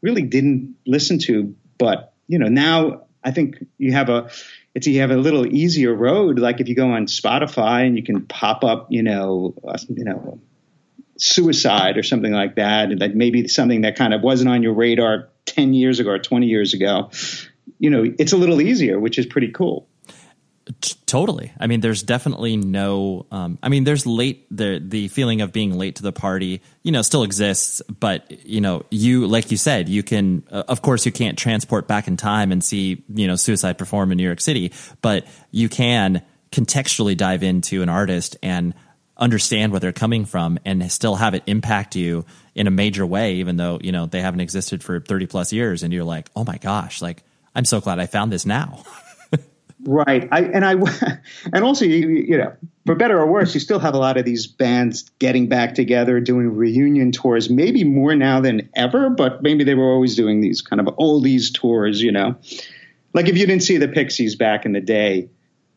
really 0.00 0.22
didn't 0.22 0.76
listen 0.86 1.18
to, 1.20 1.54
but 1.78 2.12
you 2.26 2.38
know 2.38 2.48
now 2.48 3.02
I 3.22 3.32
think 3.32 3.64
you 3.78 3.92
have 3.92 4.08
a 4.08 4.30
it's 4.74 4.86
you 4.86 5.00
have 5.00 5.10
a 5.10 5.16
little 5.16 5.46
easier 5.46 5.94
road. 5.94 6.38
Like 6.38 6.60
if 6.60 6.68
you 6.68 6.74
go 6.74 6.90
on 6.92 7.06
Spotify 7.06 7.86
and 7.86 7.96
you 7.96 8.02
can 8.02 8.26
pop 8.26 8.62
up, 8.62 8.88
you 8.90 9.02
know, 9.02 9.54
uh, 9.66 9.78
you 9.88 10.04
know, 10.04 10.40
suicide 11.18 11.96
or 11.96 12.02
something 12.02 12.32
like 12.32 12.56
that, 12.56 12.90
and 12.90 13.00
that 13.00 13.14
maybe 13.14 13.48
something 13.48 13.82
that 13.82 13.96
kind 13.96 14.14
of 14.14 14.22
wasn't 14.22 14.50
on 14.50 14.62
your 14.62 14.74
radar 14.74 15.28
ten 15.44 15.74
years 15.74 16.00
ago 16.00 16.10
or 16.10 16.18
twenty 16.18 16.46
years 16.46 16.74
ago 16.74 17.10
you 17.78 17.90
know, 17.90 18.12
it's 18.18 18.32
a 18.32 18.36
little 18.36 18.60
easier, 18.60 18.98
which 18.98 19.18
is 19.18 19.26
pretty 19.26 19.48
cool. 19.48 19.88
Totally. 21.06 21.52
I 21.60 21.68
mean, 21.68 21.80
there's 21.80 22.02
definitely 22.02 22.56
no. 22.56 23.26
Um, 23.30 23.56
I 23.62 23.68
mean, 23.68 23.84
there's 23.84 24.04
late. 24.04 24.46
The 24.50 24.82
the 24.84 25.06
feeling 25.08 25.40
of 25.40 25.52
being 25.52 25.78
late 25.78 25.96
to 25.96 26.02
the 26.02 26.12
party, 26.12 26.60
you 26.82 26.90
know, 26.90 27.02
still 27.02 27.22
exists. 27.22 27.82
But 27.82 28.44
you 28.44 28.60
know, 28.60 28.84
you 28.90 29.28
like 29.28 29.52
you 29.52 29.56
said, 29.56 29.88
you 29.88 30.02
can. 30.02 30.42
Uh, 30.50 30.64
of 30.66 30.82
course, 30.82 31.06
you 31.06 31.12
can't 31.12 31.38
transport 31.38 31.86
back 31.86 32.08
in 32.08 32.16
time 32.16 32.50
and 32.50 32.64
see 32.64 33.04
you 33.08 33.28
know 33.28 33.36
suicide 33.36 33.78
perform 33.78 34.10
in 34.10 34.18
New 34.18 34.24
York 34.24 34.40
City, 34.40 34.72
but 35.02 35.24
you 35.52 35.68
can 35.68 36.22
contextually 36.50 37.16
dive 37.16 37.44
into 37.44 37.82
an 37.82 37.88
artist 37.88 38.36
and 38.42 38.74
understand 39.18 39.72
where 39.72 39.80
they're 39.80 39.92
coming 39.92 40.24
from 40.24 40.58
and 40.64 40.90
still 40.92 41.16
have 41.16 41.34
it 41.34 41.42
impact 41.46 41.96
you 41.96 42.24
in 42.54 42.66
a 42.66 42.70
major 42.70 43.04
way, 43.06 43.34
even 43.34 43.56
though, 43.56 43.78
you 43.82 43.92
know, 43.92 44.06
they 44.06 44.20
haven't 44.20 44.40
existed 44.40 44.82
for 44.82 45.00
30 45.00 45.26
plus 45.26 45.52
years. 45.52 45.82
And 45.82 45.92
you're 45.92 46.04
like, 46.04 46.30
oh 46.36 46.44
my 46.44 46.58
gosh, 46.58 47.00
like, 47.00 47.22
I'm 47.54 47.64
so 47.64 47.80
glad 47.80 47.98
I 47.98 48.06
found 48.06 48.30
this 48.30 48.44
now. 48.44 48.84
right. 49.84 50.28
I, 50.30 50.42
and 50.42 50.64
I, 50.64 50.74
and 51.52 51.64
also, 51.64 51.86
you, 51.86 52.08
you 52.08 52.38
know, 52.38 52.54
for 52.84 52.94
better 52.94 53.18
or 53.18 53.26
worse, 53.26 53.54
you 53.54 53.60
still 53.60 53.78
have 53.78 53.94
a 53.94 53.98
lot 53.98 54.18
of 54.18 54.24
these 54.24 54.46
bands 54.46 55.10
getting 55.18 55.48
back 55.48 55.74
together, 55.74 56.20
doing 56.20 56.54
reunion 56.54 57.12
tours, 57.12 57.48
maybe 57.48 57.84
more 57.84 58.14
now 58.14 58.40
than 58.40 58.68
ever, 58.74 59.10
but 59.10 59.42
maybe 59.42 59.64
they 59.64 59.74
were 59.74 59.90
always 59.92 60.14
doing 60.14 60.40
these 60.40 60.60
kind 60.60 60.80
of 60.80 60.86
oldies 60.96 61.52
tours, 61.52 62.02
you 62.02 62.12
know. 62.12 62.36
Like 63.14 63.28
if 63.28 63.38
you 63.38 63.46
didn't 63.46 63.62
see 63.62 63.78
the 63.78 63.88
Pixies 63.88 64.36
back 64.36 64.66
in 64.66 64.72
the 64.72 64.80
day, 64.80 65.30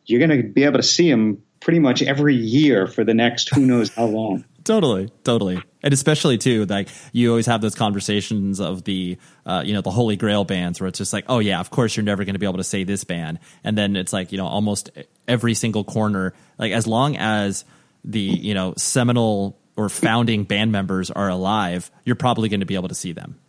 you're 0.06 0.26
going 0.26 0.42
to 0.42 0.48
be 0.48 0.64
able 0.66 0.78
to 0.78 0.84
see 0.84 1.10
them 1.10 1.44
pretty 1.60 1.80
much 1.80 2.02
every 2.02 2.36
year 2.36 2.88
for 2.88 3.04
the 3.04 3.14
next 3.14 3.54
who 3.54 3.66
knows 3.66 3.94
how 3.94 4.06
long. 4.06 4.46
totally, 4.64 5.10
totally, 5.24 5.62
and 5.82 5.94
especially 5.94 6.38
too, 6.38 6.66
like 6.66 6.90
you 7.12 7.30
always 7.30 7.46
have 7.46 7.62
those 7.62 7.76
conversations 7.76 8.60
of 8.60 8.84
the, 8.84 9.18
uh, 9.46 9.64
you 9.66 9.74
know, 9.74 9.82
the 9.82 9.92
holy 9.92 10.16
grail 10.16 10.46
bands 10.46 10.80
where 10.80 10.88
it's 10.88 10.98
just 10.98 11.14
like, 11.14 11.26
oh 11.28 11.40
yeah, 11.40 11.60
of 11.60 11.70
course 11.70 11.96
you're 11.96 12.04
never 12.04 12.24
going 12.24 12.36
to 12.36 12.40
be 12.40 12.46
able 12.46 12.58
to 12.58 12.64
say 12.64 12.84
this 12.84 13.04
band, 13.04 13.40
and 13.64 13.78
then 13.78 13.96
it's 13.96 14.14
like 14.14 14.32
you 14.32 14.38
know 14.38 14.48
almost 14.48 14.90
every 15.28 15.54
single 15.54 15.84
corner, 15.84 16.34
like 16.58 16.72
as 16.72 16.88
long 16.88 17.18
as 17.18 17.66
the 18.04 18.20
you 18.20 18.54
know 18.54 18.74
seminal 18.78 19.58
or 19.76 19.90
founding 19.90 20.44
band 20.44 20.72
members 20.72 21.10
are 21.10 21.30
alive, 21.30 21.90
you're 22.04 22.16
probably 22.16 22.50
going 22.50 22.60
to 22.60 22.66
be 22.66 22.76
able 22.76 22.90
to 22.90 22.96
see 22.96 23.14
them. 23.14 23.40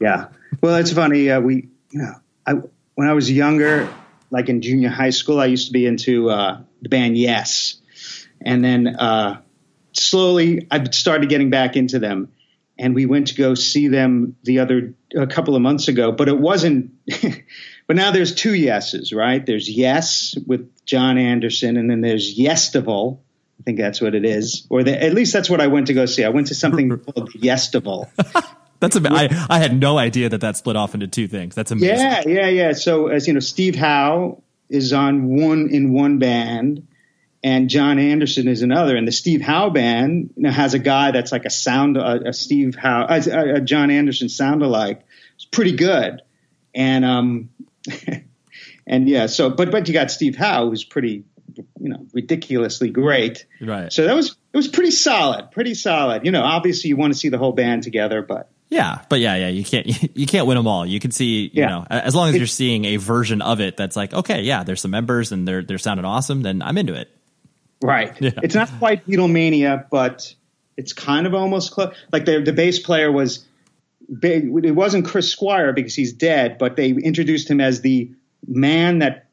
Yeah, 0.00 0.28
well, 0.62 0.76
it's 0.76 0.92
funny. 0.92 1.30
Uh, 1.30 1.40
we, 1.40 1.68
you 1.90 2.00
know, 2.00 2.14
I 2.46 2.54
when 2.94 3.08
I 3.08 3.12
was 3.12 3.30
younger, 3.30 3.92
like 4.30 4.48
in 4.48 4.62
junior 4.62 4.88
high 4.88 5.10
school, 5.10 5.40
I 5.40 5.46
used 5.46 5.68
to 5.68 5.72
be 5.72 5.86
into 5.86 6.30
uh, 6.30 6.60
the 6.82 6.88
band 6.88 7.16
Yes, 7.16 7.80
and 8.40 8.64
then 8.64 8.86
uh, 8.88 9.40
slowly 9.92 10.66
I 10.70 10.84
started 10.90 11.28
getting 11.28 11.50
back 11.50 11.76
into 11.76 11.98
them. 11.98 12.32
And 12.78 12.94
we 12.94 13.06
went 13.06 13.28
to 13.28 13.34
go 13.34 13.54
see 13.54 13.88
them 13.88 14.36
the 14.42 14.58
other 14.58 14.92
a 15.16 15.26
couple 15.26 15.56
of 15.56 15.62
months 15.62 15.88
ago, 15.88 16.12
but 16.12 16.28
it 16.28 16.38
wasn't. 16.38 16.92
but 17.86 17.96
now 17.96 18.10
there's 18.10 18.34
two 18.34 18.52
yeses, 18.52 19.14
right? 19.14 19.44
There's 19.44 19.66
Yes 19.66 20.36
with 20.46 20.70
Jon 20.84 21.16
Anderson, 21.16 21.78
and 21.78 21.90
then 21.90 22.02
there's 22.02 22.38
Yestival. 22.38 23.20
I 23.58 23.62
think 23.62 23.78
that's 23.78 24.02
what 24.02 24.14
it 24.14 24.26
is, 24.26 24.66
or 24.68 24.84
the, 24.84 25.02
at 25.02 25.14
least 25.14 25.32
that's 25.32 25.48
what 25.48 25.62
I 25.62 25.68
went 25.68 25.86
to 25.86 25.94
go 25.94 26.04
see. 26.04 26.22
I 26.22 26.28
went 26.28 26.48
to 26.48 26.54
something 26.54 26.90
called 26.98 27.32
Yestival. 27.32 28.10
That's 28.80 28.96
a, 28.96 29.02
I, 29.04 29.46
I 29.48 29.58
had 29.58 29.78
no 29.78 29.98
idea 29.98 30.28
that 30.28 30.40
that 30.42 30.56
split 30.56 30.76
off 30.76 30.94
into 30.94 31.06
two 31.06 31.28
things. 31.28 31.54
That's 31.54 31.70
amazing. 31.70 31.96
Yeah, 31.96 32.22
yeah, 32.26 32.48
yeah. 32.48 32.72
So 32.72 33.08
as 33.08 33.26
you 33.26 33.32
know, 33.32 33.40
Steve 33.40 33.74
Howe 33.74 34.42
is 34.68 34.92
on 34.92 35.36
one 35.40 35.70
in 35.70 35.92
one 35.92 36.18
band, 36.18 36.86
and 37.42 37.68
Jon 37.68 37.98
Anderson 37.98 38.48
is 38.48 38.62
another. 38.62 38.96
And 38.96 39.06
the 39.06 39.12
Steve 39.12 39.40
Howe 39.40 39.70
band 39.70 40.34
you 40.36 40.42
know, 40.44 40.50
has 40.50 40.74
a 40.74 40.78
guy 40.78 41.10
that's 41.10 41.32
like 41.32 41.44
a 41.44 41.50
sound 41.50 41.96
a, 41.96 42.28
a 42.28 42.32
Steve 42.32 42.74
Howe, 42.74 43.06
a, 43.08 43.56
a 43.56 43.60
Jon 43.60 43.90
Anderson 43.90 44.28
sound 44.28 44.62
alike. 44.62 45.02
It's 45.36 45.44
pretty 45.44 45.76
good, 45.76 46.22
and 46.74 47.04
um, 47.04 47.50
and 48.86 49.08
yeah. 49.08 49.26
So, 49.26 49.50
but 49.50 49.70
but 49.70 49.88
you 49.88 49.94
got 49.94 50.10
Steve 50.10 50.36
Howe, 50.36 50.68
who's 50.68 50.84
pretty, 50.84 51.24
you 51.56 51.88
know, 51.88 52.06
ridiculously 52.12 52.90
great. 52.90 53.46
Right. 53.60 53.92
So 53.92 54.04
that 54.04 54.14
was 54.14 54.36
it 54.52 54.56
was 54.56 54.68
pretty 54.68 54.90
solid, 54.90 55.50
pretty 55.50 55.74
solid. 55.74 56.24
You 56.24 56.32
know, 56.32 56.42
obviously 56.42 56.88
you 56.88 56.96
want 56.96 57.12
to 57.12 57.18
see 57.18 57.28
the 57.28 57.38
whole 57.38 57.52
band 57.52 57.82
together, 57.82 58.22
but 58.22 58.50
yeah, 58.68 59.02
but 59.08 59.20
yeah, 59.20 59.36
yeah, 59.36 59.48
you 59.48 59.64
can't 59.64 59.86
you 60.16 60.26
can't 60.26 60.46
win 60.46 60.56
them 60.56 60.66
all. 60.66 60.84
You 60.84 61.00
can 61.00 61.10
see, 61.10 61.44
you 61.44 61.50
yeah. 61.52 61.68
know, 61.68 61.86
as 61.90 62.14
long 62.14 62.30
as 62.30 62.36
you're 62.36 62.46
seeing 62.46 62.84
a 62.84 62.96
version 62.96 63.42
of 63.42 63.60
it 63.60 63.76
that's 63.76 63.96
like, 63.96 64.12
okay, 64.12 64.42
yeah, 64.42 64.64
there's 64.64 64.80
some 64.80 64.90
members 64.90 65.32
and 65.32 65.46
they're 65.46 65.62
they're 65.62 65.78
sounding 65.78 66.04
awesome, 66.04 66.42
then 66.42 66.62
I'm 66.62 66.76
into 66.78 66.94
it. 66.94 67.10
Right. 67.82 68.14
Yeah. 68.20 68.30
It's 68.42 68.54
not 68.54 68.70
quite 68.78 69.06
Beatlemania, 69.06 69.86
but 69.90 70.34
it's 70.76 70.92
kind 70.92 71.26
of 71.26 71.34
almost 71.34 71.72
close. 71.72 71.94
Like 72.12 72.24
the 72.24 72.40
the 72.40 72.52
bass 72.52 72.78
player 72.78 73.12
was 73.12 73.44
big. 74.18 74.50
It 74.64 74.72
wasn't 74.72 75.06
Chris 75.06 75.30
Squire 75.30 75.72
because 75.72 75.94
he's 75.94 76.12
dead, 76.12 76.58
but 76.58 76.76
they 76.76 76.90
introduced 76.90 77.48
him 77.48 77.60
as 77.60 77.82
the 77.82 78.10
man 78.46 79.00
that 79.00 79.26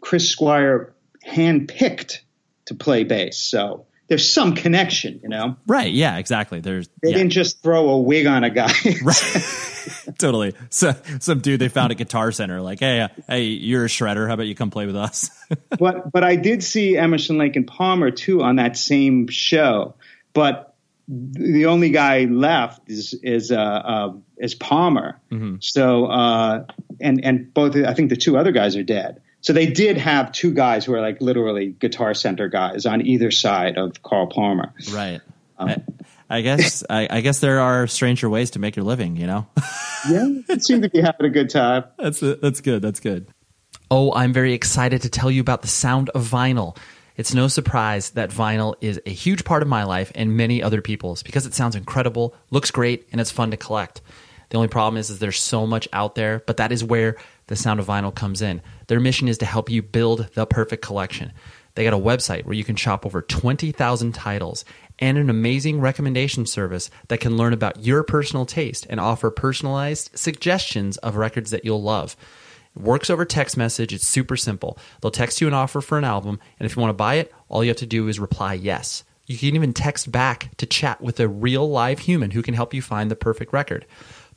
Chris 0.00 0.28
Squire 0.28 0.92
handpicked 1.26 2.20
to 2.66 2.74
play 2.74 3.04
bass. 3.04 3.38
So 3.38 3.86
there's 4.10 4.28
some 4.28 4.56
connection, 4.56 5.20
you 5.22 5.28
know? 5.28 5.56
Right. 5.68 5.92
Yeah, 5.92 6.18
exactly. 6.18 6.58
There's 6.58 6.88
they 7.00 7.10
yeah. 7.10 7.18
didn't 7.18 7.30
just 7.30 7.62
throw 7.62 7.90
a 7.90 8.00
wig 8.00 8.26
on 8.26 8.42
a 8.42 8.50
guy. 8.50 8.72
right. 9.04 9.78
totally. 10.18 10.52
So 10.68 10.96
some 11.20 11.38
dude 11.38 11.60
they 11.60 11.68
found 11.68 11.92
a 11.92 11.94
guitar 11.94 12.32
center 12.32 12.60
like, 12.60 12.80
hey, 12.80 13.02
uh, 13.02 13.08
hey, 13.28 13.44
you're 13.44 13.84
a 13.84 13.88
shredder. 13.88 14.26
How 14.26 14.34
about 14.34 14.48
you 14.48 14.56
come 14.56 14.70
play 14.70 14.86
with 14.86 14.96
us? 14.96 15.30
but 15.78 16.10
but 16.10 16.24
I 16.24 16.34
did 16.34 16.64
see 16.64 16.96
Emerson 16.96 17.38
Lake 17.38 17.54
and 17.54 17.68
Palmer 17.68 18.10
too 18.10 18.42
on 18.42 18.56
that 18.56 18.76
same 18.76 19.28
show. 19.28 19.94
But 20.32 20.74
the 21.06 21.66
only 21.66 21.90
guy 21.90 22.24
left 22.24 22.90
is 22.90 23.14
is 23.22 23.52
uh, 23.52 23.60
uh 23.60 24.12
is 24.38 24.56
Palmer. 24.56 25.20
Mm-hmm. 25.30 25.56
So 25.60 26.06
uh, 26.06 26.64
and 27.00 27.24
and 27.24 27.54
both 27.54 27.76
I 27.76 27.94
think 27.94 28.10
the 28.10 28.16
two 28.16 28.36
other 28.36 28.50
guys 28.50 28.74
are 28.74 28.82
dead. 28.82 29.22
So 29.42 29.52
they 29.52 29.66
did 29.66 29.96
have 29.96 30.32
two 30.32 30.52
guys 30.52 30.84
who 30.84 30.94
are 30.94 31.00
like 31.00 31.20
literally 31.20 31.68
guitar 31.68 32.14
center 32.14 32.48
guys 32.48 32.86
on 32.86 33.06
either 33.06 33.30
side 33.30 33.78
of 33.78 34.02
Carl 34.02 34.26
Palmer. 34.26 34.74
Right. 34.92 35.20
Um, 35.58 35.68
I, 36.28 36.38
I, 36.38 36.40
guess 36.42 36.84
I, 36.90 37.08
I, 37.10 37.20
guess 37.20 37.40
there 37.40 37.60
are 37.60 37.86
stranger 37.86 38.28
ways 38.28 38.52
to 38.52 38.58
make 38.58 38.76
your 38.76 38.84
living, 38.84 39.16
you 39.16 39.26
know. 39.26 39.46
yeah, 40.08 40.26
it 40.48 40.62
seemed 40.62 40.82
to 40.82 40.90
be 40.90 41.00
having 41.00 41.26
a 41.26 41.30
good 41.30 41.50
time. 41.50 41.84
That's 41.98 42.20
that's 42.20 42.60
good. 42.60 42.82
That's 42.82 43.00
good. 43.00 43.28
Oh, 43.90 44.12
I'm 44.12 44.32
very 44.32 44.52
excited 44.52 45.02
to 45.02 45.08
tell 45.08 45.30
you 45.30 45.40
about 45.40 45.62
the 45.62 45.68
sound 45.68 46.10
of 46.10 46.28
vinyl. 46.28 46.76
It's 47.16 47.34
no 47.34 47.48
surprise 47.48 48.10
that 48.10 48.30
vinyl 48.30 48.76
is 48.80 49.00
a 49.04 49.10
huge 49.10 49.44
part 49.44 49.62
of 49.62 49.68
my 49.68 49.84
life 49.84 50.12
and 50.14 50.36
many 50.36 50.62
other 50.62 50.80
people's 50.80 51.22
because 51.22 51.44
it 51.44 51.54
sounds 51.54 51.76
incredible, 51.76 52.34
looks 52.50 52.70
great, 52.70 53.08
and 53.12 53.20
it's 53.20 53.30
fun 53.30 53.50
to 53.50 53.56
collect. 53.56 54.00
The 54.50 54.56
only 54.56 54.68
problem 54.68 54.98
is, 54.98 55.10
is 55.10 55.18
there's 55.18 55.38
so 55.38 55.66
much 55.66 55.88
out 55.92 56.14
there, 56.14 56.42
but 56.46 56.56
that 56.58 56.72
is 56.72 56.82
where 56.82 57.16
the 57.50 57.56
sound 57.56 57.80
of 57.80 57.86
vinyl 57.86 58.14
comes 58.14 58.40
in. 58.40 58.62
Their 58.86 59.00
mission 59.00 59.26
is 59.26 59.38
to 59.38 59.44
help 59.44 59.68
you 59.68 59.82
build 59.82 60.30
the 60.34 60.46
perfect 60.46 60.82
collection. 60.82 61.32
They 61.74 61.82
got 61.82 61.92
a 61.92 61.98
website 61.98 62.44
where 62.44 62.54
you 62.54 62.62
can 62.62 62.76
shop 62.76 63.04
over 63.04 63.22
20,000 63.22 64.12
titles 64.12 64.64
and 65.00 65.18
an 65.18 65.28
amazing 65.28 65.80
recommendation 65.80 66.46
service 66.46 66.90
that 67.08 67.18
can 67.18 67.36
learn 67.36 67.52
about 67.52 67.84
your 67.84 68.04
personal 68.04 68.46
taste 68.46 68.86
and 68.88 69.00
offer 69.00 69.32
personalized 69.32 70.16
suggestions 70.16 70.96
of 70.98 71.16
records 71.16 71.50
that 71.50 71.64
you'll 71.64 71.82
love. 71.82 72.16
It 72.76 72.82
works 72.82 73.10
over 73.10 73.24
text 73.24 73.56
message. 73.56 73.92
It's 73.92 74.06
super 74.06 74.36
simple. 74.36 74.78
They'll 75.00 75.10
text 75.10 75.40
you 75.40 75.48
an 75.48 75.54
offer 75.54 75.80
for 75.80 75.98
an 75.98 76.04
album, 76.04 76.38
and 76.60 76.66
if 76.66 76.76
you 76.76 76.80
want 76.80 76.90
to 76.90 76.94
buy 76.94 77.16
it, 77.16 77.32
all 77.48 77.64
you 77.64 77.70
have 77.70 77.78
to 77.78 77.86
do 77.86 78.06
is 78.06 78.20
reply 78.20 78.54
yes. 78.54 79.02
You 79.26 79.36
can 79.36 79.56
even 79.56 79.72
text 79.72 80.12
back 80.12 80.56
to 80.58 80.66
chat 80.66 81.00
with 81.00 81.18
a 81.18 81.26
real 81.26 81.68
live 81.68 81.98
human 81.98 82.30
who 82.30 82.42
can 82.42 82.54
help 82.54 82.74
you 82.74 82.82
find 82.82 83.10
the 83.10 83.16
perfect 83.16 83.52
record. 83.52 83.86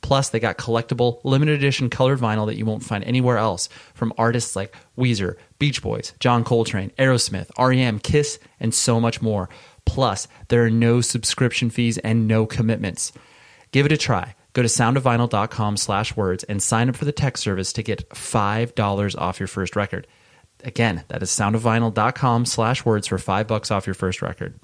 Plus, 0.04 0.28
they 0.28 0.38
got 0.38 0.58
collectible, 0.58 1.18
limited 1.24 1.54
edition 1.54 1.88
colored 1.88 2.18
vinyl 2.18 2.44
that 2.44 2.58
you 2.58 2.66
won't 2.66 2.84
find 2.84 3.02
anywhere 3.04 3.38
else 3.38 3.70
from 3.94 4.12
artists 4.18 4.54
like 4.54 4.76
Weezer, 4.98 5.36
Beach 5.58 5.80
Boys, 5.80 6.12
John 6.20 6.44
Coltrane, 6.44 6.90
Aerosmith, 6.98 7.50
REM, 7.58 7.98
Kiss, 8.00 8.38
and 8.60 8.74
so 8.74 9.00
much 9.00 9.22
more. 9.22 9.48
Plus, 9.86 10.28
there 10.48 10.62
are 10.62 10.68
no 10.68 11.00
subscription 11.00 11.70
fees 11.70 11.96
and 11.96 12.28
no 12.28 12.44
commitments. 12.44 13.12
Give 13.72 13.86
it 13.86 13.92
a 13.92 13.96
try. 13.96 14.34
Go 14.52 14.60
to 14.60 14.68
soundofvinyl.com 14.68 15.78
slash 15.78 16.14
words 16.14 16.44
and 16.44 16.62
sign 16.62 16.90
up 16.90 16.96
for 16.96 17.06
the 17.06 17.10
tech 17.10 17.38
service 17.38 17.72
to 17.72 17.82
get 17.82 18.06
$5 18.10 19.18
off 19.18 19.40
your 19.40 19.46
first 19.46 19.74
record. 19.74 20.06
Again, 20.64 21.02
that 21.08 21.22
is 21.22 21.30
soundofvinyl.com 21.30 22.44
slash 22.44 22.84
words 22.84 23.06
for 23.06 23.16
5 23.16 23.46
bucks 23.46 23.70
off 23.70 23.86
your 23.86 23.94
first 23.94 24.20
record. 24.20 24.60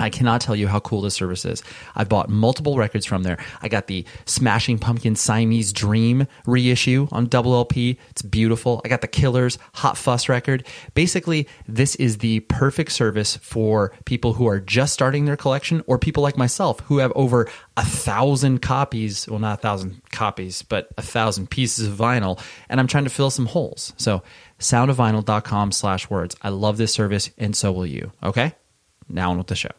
I 0.00 0.10
cannot 0.10 0.40
tell 0.40 0.56
you 0.56 0.66
how 0.66 0.80
cool 0.80 1.02
this 1.02 1.14
service 1.14 1.44
is. 1.44 1.62
I've 1.94 2.08
bought 2.08 2.28
multiple 2.28 2.76
records 2.76 3.06
from 3.06 3.22
there. 3.22 3.38
I 3.62 3.68
got 3.68 3.86
the 3.86 4.04
Smashing 4.26 4.78
Pumpkin 4.78 5.14
Siamese 5.14 5.72
Dream 5.72 6.26
reissue 6.46 7.06
on 7.12 7.26
double 7.26 7.54
LP. 7.54 7.98
It's 8.10 8.22
beautiful. 8.22 8.80
I 8.84 8.88
got 8.88 9.02
the 9.02 9.08
Killers 9.08 9.56
Hot 9.74 9.96
Fuss 9.96 10.28
record. 10.28 10.66
Basically, 10.94 11.46
this 11.68 11.94
is 11.96 12.18
the 12.18 12.40
perfect 12.40 12.90
service 12.90 13.36
for 13.36 13.92
people 14.04 14.32
who 14.32 14.48
are 14.48 14.58
just 14.58 14.92
starting 14.92 15.26
their 15.26 15.36
collection 15.36 15.84
or 15.86 15.98
people 15.98 16.22
like 16.24 16.36
myself 16.36 16.80
who 16.80 16.98
have 16.98 17.12
over 17.14 17.48
a 17.76 17.84
thousand 17.84 18.62
copies. 18.62 19.28
Well, 19.28 19.38
not 19.38 19.60
a 19.60 19.62
thousand 19.62 20.02
copies, 20.10 20.62
but 20.62 20.88
a 20.98 21.02
thousand 21.02 21.50
pieces 21.50 21.86
of 21.86 21.94
vinyl. 21.94 22.40
And 22.68 22.80
I'm 22.80 22.88
trying 22.88 23.04
to 23.04 23.10
fill 23.10 23.30
some 23.30 23.46
holes. 23.46 23.92
So 23.96 24.24
soundofvinyl.com 24.58 25.70
slash 25.70 26.10
words. 26.10 26.34
I 26.42 26.48
love 26.48 26.78
this 26.78 26.92
service 26.92 27.30
and 27.38 27.54
so 27.54 27.70
will 27.70 27.86
you. 27.86 28.10
Okay? 28.22 28.54
Now 29.08 29.30
on 29.30 29.38
with 29.38 29.46
the 29.46 29.56
show. 29.56 29.70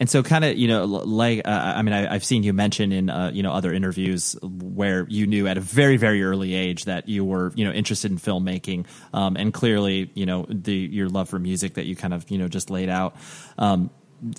And 0.00 0.08
so, 0.08 0.22
kind 0.22 0.46
of, 0.46 0.56
you 0.56 0.66
know, 0.66 0.86
like 0.86 1.46
uh, 1.46 1.50
I 1.50 1.82
mean, 1.82 1.92
I, 1.92 2.14
have 2.14 2.24
seen 2.24 2.42
you 2.42 2.54
mention 2.54 2.90
in 2.90 3.10
uh, 3.10 3.30
you 3.34 3.42
know 3.42 3.52
other 3.52 3.70
interviews 3.70 4.34
where 4.42 5.06
you 5.10 5.26
knew 5.26 5.46
at 5.46 5.58
a 5.58 5.60
very 5.60 5.98
very 5.98 6.24
early 6.24 6.54
age 6.54 6.86
that 6.86 7.06
you 7.06 7.22
were 7.22 7.52
you 7.54 7.66
know 7.66 7.70
interested 7.70 8.10
in 8.10 8.16
filmmaking, 8.16 8.86
um, 9.12 9.36
and 9.36 9.52
clearly, 9.52 10.10
you 10.14 10.24
know, 10.24 10.46
the 10.48 10.74
your 10.74 11.10
love 11.10 11.28
for 11.28 11.38
music 11.38 11.74
that 11.74 11.84
you 11.84 11.94
kind 11.94 12.14
of 12.14 12.30
you 12.30 12.38
know 12.38 12.48
just 12.48 12.70
laid 12.70 12.88
out. 12.88 13.14
Um, 13.58 13.90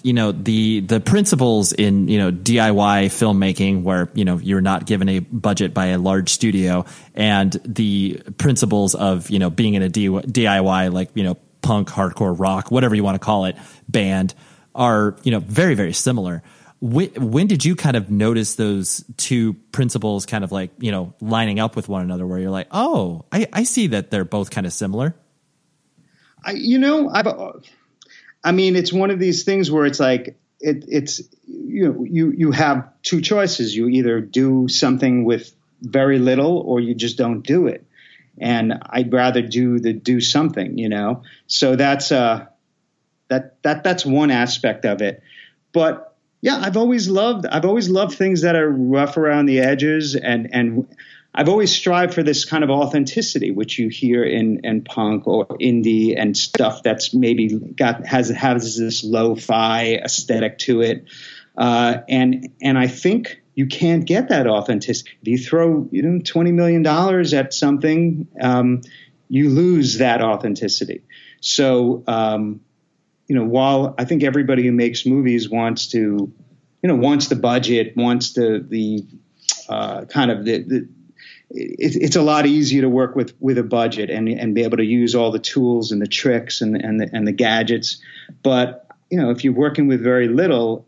you 0.02 0.14
know 0.14 0.32
the 0.32 0.80
the 0.80 1.00
principles 1.00 1.74
in 1.74 2.08
you 2.08 2.18
know 2.18 2.32
DIY 2.32 3.06
filmmaking 3.06 3.84
where 3.84 4.10
you 4.16 4.26
know 4.26 4.38
you're 4.38 4.62
not 4.62 4.88
given 4.88 5.10
a 5.10 5.20
budget 5.20 5.76
by 5.76 5.88
a 5.88 6.00
large 6.00 6.30
studio 6.30 6.86
and 7.14 7.52
the 7.66 8.20
principles 8.40 8.96
of 8.96 9.30
you 9.30 9.38
know 9.38 9.52
being 9.52 9.76
in 9.76 9.84
a 9.84 9.90
DIY 9.90 10.92
like 10.92 11.12
you 11.14 11.24
know 11.24 11.38
punk, 11.62 11.90
hardcore, 11.90 12.38
rock, 12.38 12.72
whatever 12.72 12.96
you 12.96 13.04
want 13.04 13.16
to 13.16 13.24
call 13.24 13.46
it, 13.46 13.56
band 13.88 14.34
are 14.76 15.16
you 15.24 15.32
know 15.32 15.40
very 15.40 15.76
very 15.76 15.94
similar. 15.94 16.44
When, 16.80 17.10
when 17.32 17.46
did 17.46 17.64
you 17.64 17.76
kind 17.76 17.96
of 17.96 18.10
notice 18.10 18.56
those 18.56 19.06
two 19.16 19.54
principles 19.72 20.26
kind 20.26 20.44
of 20.44 20.52
like 20.52 20.72
you 20.80 20.92
know 20.92 21.14
lining 21.22 21.60
up 21.60 21.76
with 21.76 21.88
one 21.88 22.02
another, 22.02 22.26
where 22.26 22.40
you're 22.40 22.50
like, 22.50 22.68
oh, 22.72 23.26
I, 23.32 23.48
I 23.54 23.64
see 23.64 23.88
that 23.88 24.10
they're 24.10 24.26
both 24.26 24.50
kind 24.50 24.66
of 24.66 24.74
similar. 24.74 25.16
I, 26.44 26.54
you 26.54 26.80
know, 26.80 27.08
I've, 27.10 27.28
I 28.44 28.52
mean, 28.52 28.76
it's 28.76 28.92
one 28.92 29.12
of 29.12 29.20
these 29.20 29.44
things 29.44 29.70
where 29.70 29.86
it's 29.86 30.00
like 30.00 30.36
it, 30.60 30.86
it's 30.88 31.22
you 31.48 31.92
know 31.92 32.04
you 32.04 32.32
you 32.32 32.52
have 32.52 32.90
two 33.04 33.22
choices. 33.22 33.76
You 33.76 33.88
either 33.88 34.22
do 34.22 34.68
something 34.68 35.24
with 35.24 35.54
very 35.82 36.20
little, 36.20 36.58
or 36.58 36.80
you 36.80 36.96
just 36.96 37.18
don't 37.18 37.42
do 37.42 37.68
it. 37.68 37.86
And 38.40 38.74
I'd 38.84 39.12
rather 39.12 39.42
do 39.42 39.80
the 39.80 39.94
do 39.94 40.22
something, 40.22 40.78
you 40.78 40.90
know. 40.90 41.24
So 41.48 41.76
that's 41.76 42.12
uh 42.12 42.48
that 43.32 43.64
that 43.64 43.84
that's 43.84 44.06
one 44.06 44.30
aspect 44.30 44.86
of 44.86 45.02
it. 45.02 45.24
But 45.72 46.16
yeah, 46.42 46.60
I've 46.62 46.78
always 46.78 47.10
loved 47.10 47.46
I've 47.46 47.66
always 47.66 47.90
loved 47.90 48.18
things 48.18 48.42
that 48.42 48.56
are 48.56 48.70
rough 48.70 49.18
around 49.18 49.46
the 49.48 49.60
edges 49.62 50.16
and 50.16 50.54
and 50.54 50.88
I've 51.34 51.48
always 51.48 51.74
strived 51.74 52.14
for 52.14 52.24
this 52.24 52.44
kind 52.44 52.62
of 52.62 52.70
authenticity, 52.70 53.52
which 53.52 53.80
you 53.80 53.88
hear 53.88 54.22
in, 54.22 54.66
in 54.66 54.84
punk 54.84 55.28
or 55.28 55.48
indie 55.48 56.14
and 56.18 56.36
stuff 56.36 56.84
that's 56.84 57.14
maybe 57.14 57.48
got 57.48 58.06
has 58.06 58.28
has 58.30 58.78
this 58.78 59.02
lo-fi 59.04 59.94
aesthetic 60.04 60.58
to 60.60 60.82
it, 60.82 61.06
uh, 61.58 62.00
and 62.10 62.50
and 62.62 62.78
I 62.78 62.88
think 62.88 63.42
you 63.56 63.68
can't 63.68 64.06
get 64.06 64.28
that 64.28 64.46
authenticity. 64.46 65.12
If 65.22 65.28
you 65.28 65.38
throw 65.38 65.88
you 65.90 66.02
know 66.02 66.22
twenty 66.22 66.52
million 66.52 66.84
dollars 66.84 67.34
at 67.34 67.54
something, 67.54 68.28
um, 68.42 68.82
you 69.30 69.50
lose 69.50 70.00
that 70.00 70.22
authenticity. 70.22 71.04
So 71.40 72.04
um, 72.08 72.60
you 73.32 73.38
know, 73.38 73.46
while 73.46 73.96
I 73.98 74.04
think 74.04 74.24
everybody 74.24 74.64
who 74.64 74.74
makes 74.74 75.06
movies 75.06 75.50
wants 75.50 75.88
to, 75.92 75.98
you 76.00 76.34
know, 76.84 76.98
wants 76.98 77.30
the 77.30 77.38
budget, 77.38 77.96
wants 77.96 78.34
the 78.34 78.62
the 78.68 79.06
uh, 79.70 80.04
kind 80.04 80.32
of 80.32 80.44
the, 80.44 80.58
the 80.58 80.90
it's 81.50 82.18
a 82.18 82.22
lot 82.22 82.46
easier 82.46 82.82
to 82.82 82.90
work 82.90 83.16
with 83.16 83.34
with 83.40 83.58
a 83.58 83.64
budget 83.64 84.10
and 84.10 84.28
and 84.28 84.54
be 84.54 84.64
able 84.64 84.76
to 84.76 84.84
use 84.84 85.16
all 85.16 85.32
the 85.32 85.40
tools 85.40 85.94
and 85.94 86.02
the 86.02 86.08
tricks 86.08 86.60
and 86.60 86.76
and 86.76 87.00
the, 87.00 87.10
and 87.14 87.26
the 87.26 87.32
gadgets. 87.32 88.02
But 88.44 88.86
you 89.10 89.18
know, 89.18 89.30
if 89.30 89.46
you're 89.46 89.54
working 89.54 89.88
with 89.88 90.04
very 90.04 90.28
little, 90.28 90.86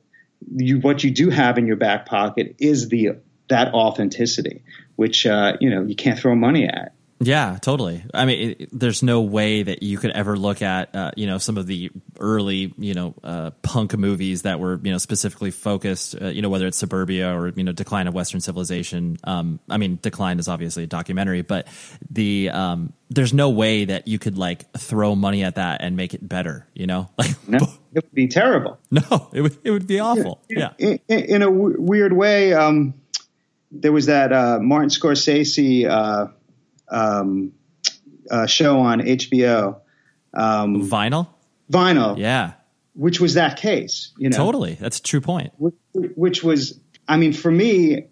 you 0.54 0.82
what 0.82 1.02
you 1.02 1.12
do 1.12 1.30
have 1.30 1.58
in 1.58 1.66
your 1.66 1.78
back 1.78 2.06
pocket 2.06 2.58
is 2.60 2.90
the 2.90 3.12
that 3.48 3.74
authenticity, 3.74 4.66
which 4.98 5.26
uh, 5.26 5.56
you 5.62 5.70
know 5.70 5.84
you 5.84 5.96
can't 5.96 6.20
throw 6.20 6.36
money 6.36 6.68
at. 6.68 6.93
Yeah, 7.20 7.58
totally. 7.62 8.04
I 8.14 8.26
mean, 8.26 8.56
it, 8.60 8.70
there's 8.72 9.02
no 9.04 9.22
way 9.22 9.64
that 9.64 9.84
you 9.84 9.98
could 9.98 10.12
ever 10.12 10.38
look 10.38 10.62
at, 10.62 10.96
uh, 10.96 11.12
you 11.16 11.28
know, 11.28 11.38
some 11.38 11.58
of 11.58 11.68
the 11.68 11.92
early, 12.20 12.74
you 12.78 12.94
know, 12.94 13.16
uh, 13.24 13.52
punk 13.62 13.98
movies 13.98 14.42
that 14.42 14.60
were, 14.60 14.80
you 14.84 14.92
know, 14.92 14.98
specifically 14.98 15.52
focused, 15.52 16.16
uh, 16.22 16.28
you 16.28 16.42
know, 16.42 16.50
whether 16.50 16.68
it's 16.68 16.78
Suburbia 16.78 17.34
or, 17.34 17.50
you 17.50 17.64
know, 17.64 17.72
Decline 17.72 18.08
of 18.08 18.14
Western 18.14 18.42
Civilization. 18.42 19.18
Um, 19.24 19.60
I 19.70 19.78
mean, 19.78 20.00
Decline 20.02 20.40
is 20.40 20.48
obviously 20.48 20.84
a 20.84 20.88
documentary, 20.88 21.42
but 21.44 21.68
the, 22.10 22.50
um, 22.50 22.94
there's 23.10 23.34
no 23.34 23.50
way 23.50 23.86
that 23.86 24.08
you 24.08 24.20
could 24.20 24.38
like 24.38 24.72
throw 24.74 25.16
money 25.16 25.44
at 25.44 25.56
that 25.56 25.82
and 25.82 25.96
make 25.96 26.14
it 26.14 26.28
better, 26.28 26.68
you 26.74 26.88
know? 26.88 27.10
Like, 27.18 27.48
no, 27.48 27.60
it 27.94 28.04
would 28.04 28.14
be 28.14 28.28
terrible. 28.28 28.80
No, 28.92 29.30
it 29.34 29.42
would, 29.42 29.58
it 29.64 29.72
would 29.72 29.88
be 29.88 30.00
awful. 30.00 30.42
Yeah. 30.50 30.72
In, 30.78 31.00
in, 31.08 31.20
in 31.20 31.42
a 31.42 31.46
w- 31.46 31.80
weird 31.80 32.12
way, 32.14 32.54
um, 32.54 32.96
there 33.72 33.92
was 33.92 34.08
that 34.08 34.32
uh, 34.34 34.60
Martin 34.60 34.90
Scorsese 34.90 35.90
uh, 35.90 36.28
um, 36.90 37.54
uh, 38.30 38.46
show 38.46 38.80
on 38.80 39.02
HBO. 39.02 39.80
Um, 40.34 40.90
Vinyl. 40.90 41.28
Vinyl. 41.72 42.18
Yeah. 42.18 42.54
Which 42.96 43.20
was 43.20 43.36
that 43.36 43.58
case, 43.58 44.12
you 44.18 44.30
know. 44.30 44.38
Totally, 44.38 44.76
that's 44.76 45.00
a 45.00 45.04
true 45.04 45.22
point. 45.22 45.52
Which, 45.58 45.74
which 45.94 46.44
was, 46.44 46.80
I 47.08 47.18
mean, 47.18 47.34
for 47.34 47.52
me, 47.52 48.06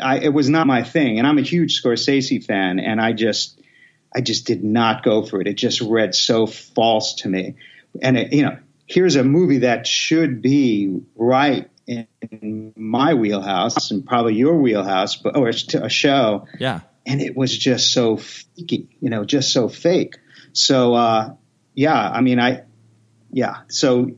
I, 0.00 0.18
it 0.20 0.32
was 0.32 0.48
not 0.48 0.68
my 0.68 0.84
thing, 0.84 1.18
and 1.18 1.26
I'm 1.26 1.38
a 1.38 1.42
huge 1.42 1.82
Scorsese 1.82 2.44
fan, 2.44 2.78
and 2.78 3.00
I 3.00 3.12
just, 3.12 3.60
I 4.14 4.20
just 4.20 4.46
did 4.46 4.62
not 4.62 5.02
go 5.02 5.24
for 5.24 5.40
it. 5.40 5.48
It 5.48 5.54
just 5.54 5.80
read 5.80 6.14
so 6.14 6.46
false 6.46 7.14
to 7.16 7.28
me, 7.28 7.56
and 8.00 8.16
it, 8.16 8.32
you 8.32 8.42
know, 8.42 8.56
here's 8.86 9.16
a 9.16 9.24
movie 9.24 9.58
that 9.58 9.84
should 9.84 10.42
be 10.42 11.00
right 11.16 11.68
in 11.88 12.72
my 12.76 13.14
wheelhouse 13.14 13.90
and 13.90 14.06
probably 14.06 14.34
your 14.34 14.58
wheelhouse, 14.58 15.16
but 15.16 15.36
or 15.36 15.48
a 15.48 15.88
show. 15.88 16.46
Yeah 16.60 16.82
and 17.08 17.22
it 17.22 17.34
was 17.34 17.56
just 17.56 17.90
so 17.90 18.16
fakey, 18.16 18.86
you 19.00 19.08
know, 19.08 19.24
just 19.24 19.50
so 19.50 19.68
fake. 19.68 20.18
So, 20.52 20.94
uh, 20.94 21.34
yeah, 21.74 21.98
I 21.98 22.20
mean, 22.20 22.38
I, 22.38 22.64
yeah, 23.32 23.62
so 23.68 24.10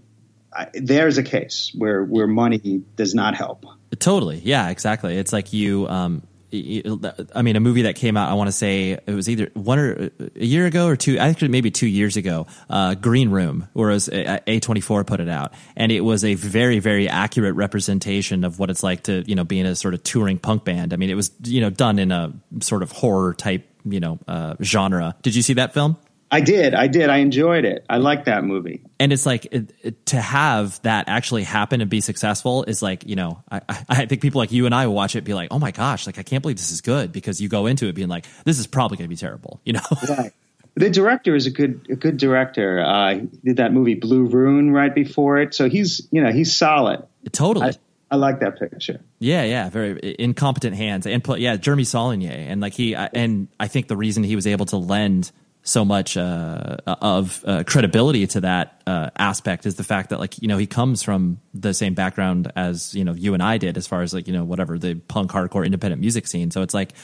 I, 0.52 0.66
there's 0.74 1.16
a 1.16 1.22
case 1.22 1.72
where 1.76 2.04
where 2.04 2.26
money 2.26 2.82
does 2.96 3.14
not 3.14 3.36
help. 3.36 3.64
Totally, 3.98 4.38
yeah, 4.38 4.70
exactly. 4.70 5.16
It's 5.16 5.32
like 5.32 5.52
you, 5.52 5.86
um, 5.88 6.22
I 6.52 7.42
mean, 7.42 7.56
a 7.56 7.60
movie 7.60 7.82
that 7.82 7.96
came 7.96 8.16
out, 8.16 8.28
I 8.28 8.34
want 8.34 8.48
to 8.48 8.52
say 8.52 8.98
it 9.06 9.14
was 9.14 9.28
either 9.28 9.50
one 9.54 9.78
or 9.78 10.10
a 10.34 10.44
year 10.44 10.66
ago 10.66 10.86
or 10.86 10.96
two, 10.96 11.18
actually 11.18 11.48
maybe 11.48 11.70
two 11.70 11.86
years 11.86 12.16
ago, 12.16 12.46
uh, 12.68 12.94
Green 12.94 13.30
Room, 13.30 13.68
whereas 13.72 14.08
A24 14.08 15.06
put 15.06 15.20
it 15.20 15.28
out. 15.28 15.54
And 15.76 15.92
it 15.92 16.00
was 16.00 16.24
a 16.24 16.34
very, 16.34 16.78
very 16.80 17.08
accurate 17.08 17.54
representation 17.54 18.44
of 18.44 18.58
what 18.58 18.70
it's 18.70 18.82
like 18.82 19.04
to, 19.04 19.22
you 19.26 19.34
know, 19.34 19.44
be 19.44 19.60
in 19.60 19.66
a 19.66 19.76
sort 19.76 19.94
of 19.94 20.02
touring 20.02 20.38
punk 20.38 20.64
band. 20.64 20.92
I 20.92 20.96
mean, 20.96 21.10
it 21.10 21.14
was, 21.14 21.30
you 21.44 21.60
know, 21.60 21.70
done 21.70 21.98
in 21.98 22.10
a 22.10 22.32
sort 22.60 22.82
of 22.82 22.90
horror 22.90 23.34
type, 23.34 23.68
you 23.84 24.00
know, 24.00 24.18
uh, 24.26 24.56
genre. 24.62 25.16
Did 25.22 25.34
you 25.34 25.42
see 25.42 25.54
that 25.54 25.72
film? 25.72 25.96
I 26.32 26.40
did. 26.40 26.74
I 26.74 26.86
did. 26.86 27.10
I 27.10 27.18
enjoyed 27.18 27.64
it. 27.64 27.84
I 27.90 27.96
liked 27.96 28.26
that 28.26 28.44
movie. 28.44 28.82
And 29.00 29.12
it's 29.12 29.26
like 29.26 29.46
it, 29.46 29.72
it, 29.82 30.06
to 30.06 30.20
have 30.20 30.80
that 30.82 31.08
actually 31.08 31.42
happen 31.42 31.80
and 31.80 31.90
be 31.90 32.00
successful 32.00 32.62
is 32.64 32.82
like, 32.82 33.06
you 33.06 33.16
know, 33.16 33.42
I, 33.50 33.60
I 33.88 34.06
think 34.06 34.22
people 34.22 34.38
like 34.38 34.52
you 34.52 34.66
and 34.66 34.74
I 34.74 34.86
will 34.86 34.94
watch 34.94 35.16
it 35.16 35.24
be 35.24 35.34
like, 35.34 35.48
oh 35.50 35.58
my 35.58 35.72
gosh, 35.72 36.06
like 36.06 36.18
I 36.18 36.22
can't 36.22 36.42
believe 36.42 36.56
this 36.56 36.70
is 36.70 36.82
good 36.82 37.10
because 37.10 37.40
you 37.40 37.48
go 37.48 37.66
into 37.66 37.88
it 37.88 37.94
being 37.94 38.08
like, 38.08 38.26
this 38.44 38.60
is 38.60 38.68
probably 38.68 38.96
going 38.96 39.06
to 39.06 39.08
be 39.08 39.16
terrible, 39.16 39.60
you 39.64 39.72
know? 39.72 39.80
Right. 40.08 40.32
The 40.74 40.88
director 40.88 41.34
is 41.34 41.46
a 41.46 41.50
good 41.50 41.86
a 41.90 41.96
good 41.96 42.16
director. 42.16 42.80
Uh, 42.80 43.14
he 43.14 43.28
did 43.44 43.56
that 43.56 43.72
movie 43.72 43.94
Blue 43.94 44.26
Ruin 44.26 44.70
right 44.70 44.94
before 44.94 45.38
it, 45.38 45.52
so 45.52 45.68
he's 45.68 46.06
you 46.12 46.22
know 46.22 46.30
he's 46.30 46.56
solid. 46.56 47.06
Totally. 47.32 47.66
I, 47.66 47.72
I 48.12 48.16
like 48.16 48.40
that 48.40 48.58
picture. 48.58 49.00
Yeah, 49.18 49.42
yeah, 49.42 49.68
very 49.68 50.16
incompetent 50.18 50.76
hands, 50.76 51.06
and 51.06 51.26
yeah, 51.38 51.56
Jeremy 51.56 51.84
Saulnier, 51.84 52.30
and 52.30 52.60
like 52.60 52.72
he, 52.74 52.94
and 52.94 53.48
I 53.58 53.66
think 53.66 53.88
the 53.88 53.96
reason 53.96 54.22
he 54.22 54.36
was 54.36 54.46
able 54.46 54.66
to 54.66 54.76
lend 54.76 55.32
so 55.62 55.84
much 55.84 56.16
uh, 56.16 56.76
of 56.86 57.44
uh, 57.46 57.64
credibility 57.66 58.26
to 58.26 58.40
that 58.40 58.82
uh, 58.86 59.10
aspect 59.16 59.66
is 59.66 59.74
the 59.74 59.84
fact 59.84 60.10
that 60.10 60.18
like 60.18 60.40
you 60.40 60.48
know 60.48 60.56
he 60.56 60.66
comes 60.66 61.02
from 61.02 61.40
the 61.52 61.74
same 61.74 61.94
background 61.94 62.50
as 62.56 62.94
you 62.94 63.04
know 63.04 63.12
you 63.12 63.34
and 63.34 63.42
I 63.42 63.58
did 63.58 63.76
as 63.76 63.86
far 63.86 64.02
as 64.02 64.14
like 64.14 64.26
you 64.26 64.32
know 64.32 64.44
whatever 64.44 64.78
the 64.78 64.94
punk 64.94 65.30
hardcore 65.30 65.64
independent 65.64 66.00
music 66.00 66.26
scene. 66.26 66.50
So 66.50 66.62
it's 66.62 66.74
like 66.74 66.94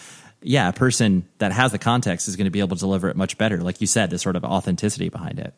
yeah 0.42 0.68
a 0.68 0.72
person 0.72 1.28
that 1.38 1.52
has 1.52 1.72
the 1.72 1.78
context 1.78 2.28
is 2.28 2.36
going 2.36 2.46
to 2.46 2.50
be 2.50 2.60
able 2.60 2.76
to 2.76 2.80
deliver 2.80 3.08
it 3.08 3.16
much 3.16 3.38
better 3.38 3.58
like 3.62 3.80
you 3.80 3.86
said 3.86 4.10
the 4.10 4.18
sort 4.18 4.36
of 4.36 4.44
authenticity 4.44 5.08
behind 5.08 5.38
it. 5.38 5.54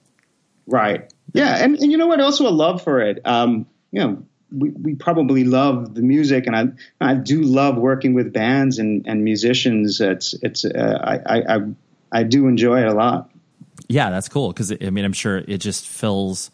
Right. 0.66 1.12
Yeah 1.32 1.56
and, 1.56 1.76
and 1.76 1.92
you 1.92 1.98
know 1.98 2.08
what? 2.08 2.20
Also 2.20 2.48
a 2.48 2.50
love 2.50 2.82
for 2.82 3.00
it. 3.00 3.20
Um, 3.24 3.66
you 3.92 4.00
know 4.00 4.22
we, 4.50 4.70
we 4.70 4.94
probably 4.94 5.44
love 5.44 5.94
the 5.94 6.00
music, 6.00 6.46
and 6.46 6.56
I 6.56 6.68
I 7.00 7.14
do 7.14 7.42
love 7.42 7.76
working 7.76 8.14
with 8.14 8.32
bands 8.32 8.78
and, 8.78 9.06
and 9.06 9.22
musicians. 9.22 10.00
It's 10.00 10.34
it's 10.42 10.64
uh, 10.64 11.20
I, 11.26 11.56
I 11.56 11.58
I 12.12 12.22
do 12.22 12.46
enjoy 12.46 12.80
it 12.80 12.88
a 12.88 12.94
lot. 12.94 13.30
Yeah, 13.88 14.10
that's 14.10 14.28
cool 14.28 14.48
because 14.48 14.72
I 14.72 14.90
mean 14.90 15.04
I'm 15.04 15.12
sure 15.12 15.38
it 15.38 15.58
just 15.58 15.86
fills 15.86 16.50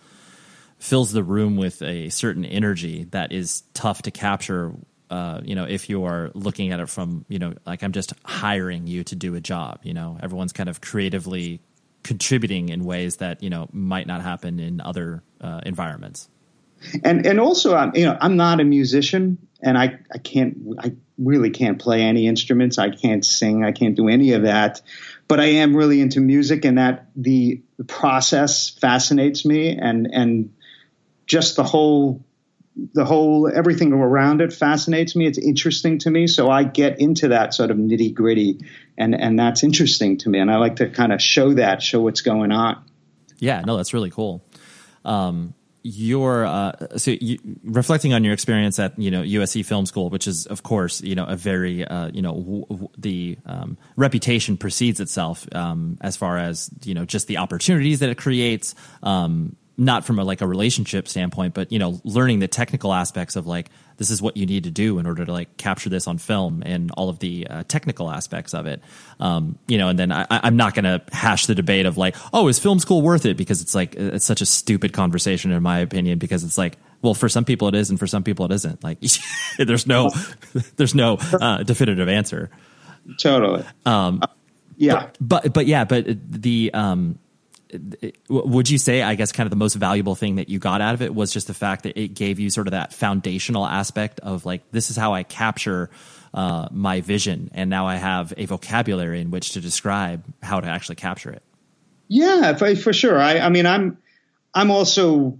fills 0.78 1.12
the 1.12 1.22
room 1.22 1.56
with 1.56 1.80
a 1.82 2.10
certain 2.10 2.44
energy 2.44 3.04
that 3.10 3.32
is 3.32 3.62
tough 3.72 4.02
to 4.02 4.10
capture. 4.10 4.72
Uh, 5.10 5.40
you 5.44 5.54
know, 5.54 5.64
if 5.64 5.88
you 5.88 6.04
are 6.04 6.30
looking 6.34 6.72
at 6.72 6.80
it 6.80 6.88
from 6.88 7.24
you 7.28 7.38
know, 7.38 7.54
like 7.66 7.82
I'm 7.82 7.92
just 7.92 8.12
hiring 8.24 8.86
you 8.86 9.04
to 9.04 9.16
do 9.16 9.34
a 9.34 9.40
job. 9.40 9.80
You 9.82 9.94
know, 9.94 10.18
everyone's 10.22 10.52
kind 10.52 10.68
of 10.68 10.80
creatively 10.80 11.60
contributing 12.02 12.68
in 12.68 12.84
ways 12.84 13.16
that 13.16 13.42
you 13.42 13.50
know 13.50 13.68
might 13.72 14.06
not 14.06 14.22
happen 14.22 14.60
in 14.60 14.80
other 14.80 15.22
uh, 15.40 15.60
environments. 15.66 16.28
And 17.02 17.26
and 17.26 17.40
also, 17.40 17.74
I'm 17.74 17.94
you 17.96 18.04
know 18.04 18.16
I'm 18.20 18.36
not 18.36 18.60
a 18.60 18.64
musician, 18.64 19.38
and 19.62 19.76
I 19.76 19.98
I 20.12 20.18
can't 20.18 20.56
I 20.78 20.92
really 21.18 21.50
can't 21.50 21.78
play 21.78 22.02
any 22.02 22.26
instruments. 22.26 22.78
I 22.78 22.90
can't 22.90 23.24
sing. 23.24 23.64
I 23.64 23.72
can't 23.72 23.96
do 23.96 24.08
any 24.08 24.32
of 24.32 24.42
that 24.42 24.82
but 25.28 25.40
I 25.40 25.46
am 25.46 25.76
really 25.76 26.00
into 26.00 26.20
music, 26.20 26.64
and 26.64 26.78
that 26.78 27.08
the, 27.16 27.62
process 27.88 28.70
fascinates 28.70 29.44
me, 29.44 29.76
and 29.76 30.08
and 30.12 30.54
just 31.26 31.56
the 31.56 31.64
whole 31.64 32.24
the 32.92 33.04
whole 33.04 33.50
everything 33.52 33.92
around 33.92 34.40
it 34.40 34.52
fascinates 34.52 35.14
me. 35.14 35.26
It's 35.26 35.38
interesting 35.38 35.98
to 36.00 36.10
me, 36.10 36.26
so 36.26 36.50
I 36.50 36.64
get 36.64 37.00
into 37.00 37.28
that 37.28 37.54
sort 37.54 37.70
of 37.70 37.76
nitty 37.76 38.14
gritty, 38.14 38.60
and 38.96 39.14
and 39.14 39.38
that's 39.38 39.64
interesting 39.64 40.18
to 40.18 40.28
me, 40.28 40.38
and 40.38 40.50
I 40.50 40.56
like 40.56 40.76
to 40.76 40.88
kind 40.88 41.12
of 41.12 41.20
show 41.20 41.54
that, 41.54 41.82
show 41.82 42.00
what's 42.00 42.20
going 42.20 42.52
on. 42.52 42.84
Yeah, 43.38 43.62
no, 43.66 43.76
that's 43.76 43.92
really 43.92 44.10
cool. 44.10 44.44
Um, 45.04 45.54
your 45.84 46.46
uh, 46.46 46.72
so 46.96 47.12
you, 47.12 47.38
reflecting 47.62 48.14
on 48.14 48.24
your 48.24 48.32
experience 48.32 48.78
at 48.78 48.98
you 48.98 49.10
know 49.10 49.22
USC 49.22 49.64
Film 49.64 49.84
School, 49.84 50.08
which 50.08 50.26
is 50.26 50.46
of 50.46 50.62
course 50.62 51.02
you 51.02 51.14
know 51.14 51.26
a 51.26 51.36
very 51.36 51.84
uh, 51.84 52.08
you 52.08 52.22
know 52.22 52.34
w- 52.34 52.66
w- 52.66 52.88
the 52.96 53.38
um, 53.44 53.76
reputation 53.96 54.56
precedes 54.56 54.98
itself 54.98 55.46
um, 55.54 55.98
as 56.00 56.16
far 56.16 56.38
as 56.38 56.70
you 56.84 56.94
know 56.94 57.04
just 57.04 57.28
the 57.28 57.36
opportunities 57.36 58.00
that 58.00 58.08
it 58.08 58.16
creates. 58.16 58.74
Um, 59.02 59.56
not 59.76 60.04
from 60.04 60.18
a 60.18 60.24
like 60.24 60.40
a 60.40 60.46
relationship 60.46 61.08
standpoint, 61.08 61.54
but 61.54 61.72
you 61.72 61.78
know, 61.78 62.00
learning 62.04 62.38
the 62.38 62.48
technical 62.48 62.92
aspects 62.92 63.36
of 63.36 63.46
like 63.46 63.70
this 63.96 64.10
is 64.10 64.20
what 64.20 64.36
you 64.36 64.46
need 64.46 64.64
to 64.64 64.70
do 64.70 64.98
in 64.98 65.06
order 65.06 65.24
to 65.24 65.32
like 65.32 65.56
capture 65.56 65.88
this 65.88 66.06
on 66.06 66.18
film 66.18 66.62
and 66.64 66.90
all 66.92 67.08
of 67.08 67.18
the 67.18 67.46
uh, 67.48 67.64
technical 67.66 68.10
aspects 68.10 68.54
of 68.54 68.66
it. 68.66 68.82
Um, 69.20 69.58
you 69.66 69.78
know, 69.78 69.88
and 69.88 69.98
then 69.98 70.12
I, 70.12 70.26
I'm 70.30 70.56
not 70.56 70.74
going 70.74 70.84
to 70.84 71.02
hash 71.12 71.46
the 71.46 71.54
debate 71.54 71.86
of 71.86 71.96
like, 71.96 72.16
oh, 72.32 72.48
is 72.48 72.58
film 72.58 72.78
school 72.78 73.02
worth 73.02 73.26
it? 73.26 73.36
Because 73.36 73.62
it's 73.62 73.74
like 73.74 73.94
it's 73.96 74.24
such 74.24 74.40
a 74.40 74.46
stupid 74.46 74.92
conversation 74.92 75.50
in 75.50 75.62
my 75.62 75.78
opinion. 75.80 76.18
Because 76.18 76.44
it's 76.44 76.58
like, 76.58 76.76
well, 77.02 77.14
for 77.14 77.28
some 77.28 77.44
people 77.44 77.68
it 77.68 77.74
is, 77.74 77.90
and 77.90 77.98
for 77.98 78.06
some 78.06 78.22
people 78.22 78.46
it 78.46 78.52
isn't. 78.52 78.82
Like, 78.82 78.98
there's 79.58 79.86
no, 79.86 80.10
there's 80.76 80.94
no 80.94 81.18
uh, 81.40 81.62
definitive 81.62 82.08
answer. 82.08 82.50
Totally. 83.20 83.64
Um, 83.84 84.22
yeah, 84.76 85.10
but, 85.20 85.20
but 85.20 85.54
but 85.54 85.66
yeah, 85.66 85.84
but 85.84 86.06
the 86.06 86.70
um, 86.74 87.18
would 88.28 88.70
you 88.70 88.78
say 88.78 89.02
i 89.02 89.14
guess 89.14 89.32
kind 89.32 89.46
of 89.46 89.50
the 89.50 89.56
most 89.56 89.74
valuable 89.74 90.14
thing 90.14 90.36
that 90.36 90.48
you 90.48 90.58
got 90.58 90.80
out 90.80 90.94
of 90.94 91.02
it 91.02 91.14
was 91.14 91.32
just 91.32 91.46
the 91.46 91.54
fact 91.54 91.82
that 91.82 91.98
it 91.98 92.08
gave 92.08 92.38
you 92.38 92.50
sort 92.50 92.66
of 92.66 92.72
that 92.72 92.92
foundational 92.92 93.66
aspect 93.66 94.20
of 94.20 94.44
like 94.44 94.62
this 94.70 94.90
is 94.90 94.96
how 94.96 95.14
i 95.14 95.22
capture 95.22 95.90
uh, 96.32 96.68
my 96.72 97.00
vision 97.00 97.50
and 97.54 97.70
now 97.70 97.86
i 97.86 97.96
have 97.96 98.32
a 98.36 98.46
vocabulary 98.46 99.20
in 99.20 99.30
which 99.30 99.52
to 99.52 99.60
describe 99.60 100.24
how 100.42 100.60
to 100.60 100.66
actually 100.66 100.96
capture 100.96 101.30
it? 101.30 101.42
Yeah 102.08 102.56
for, 102.56 102.74
for 102.74 102.92
sure. 102.92 103.18
I, 103.18 103.38
I 103.38 103.48
mean 103.50 103.66
i'm 103.66 103.98
i'm 104.52 104.70
also 104.70 105.38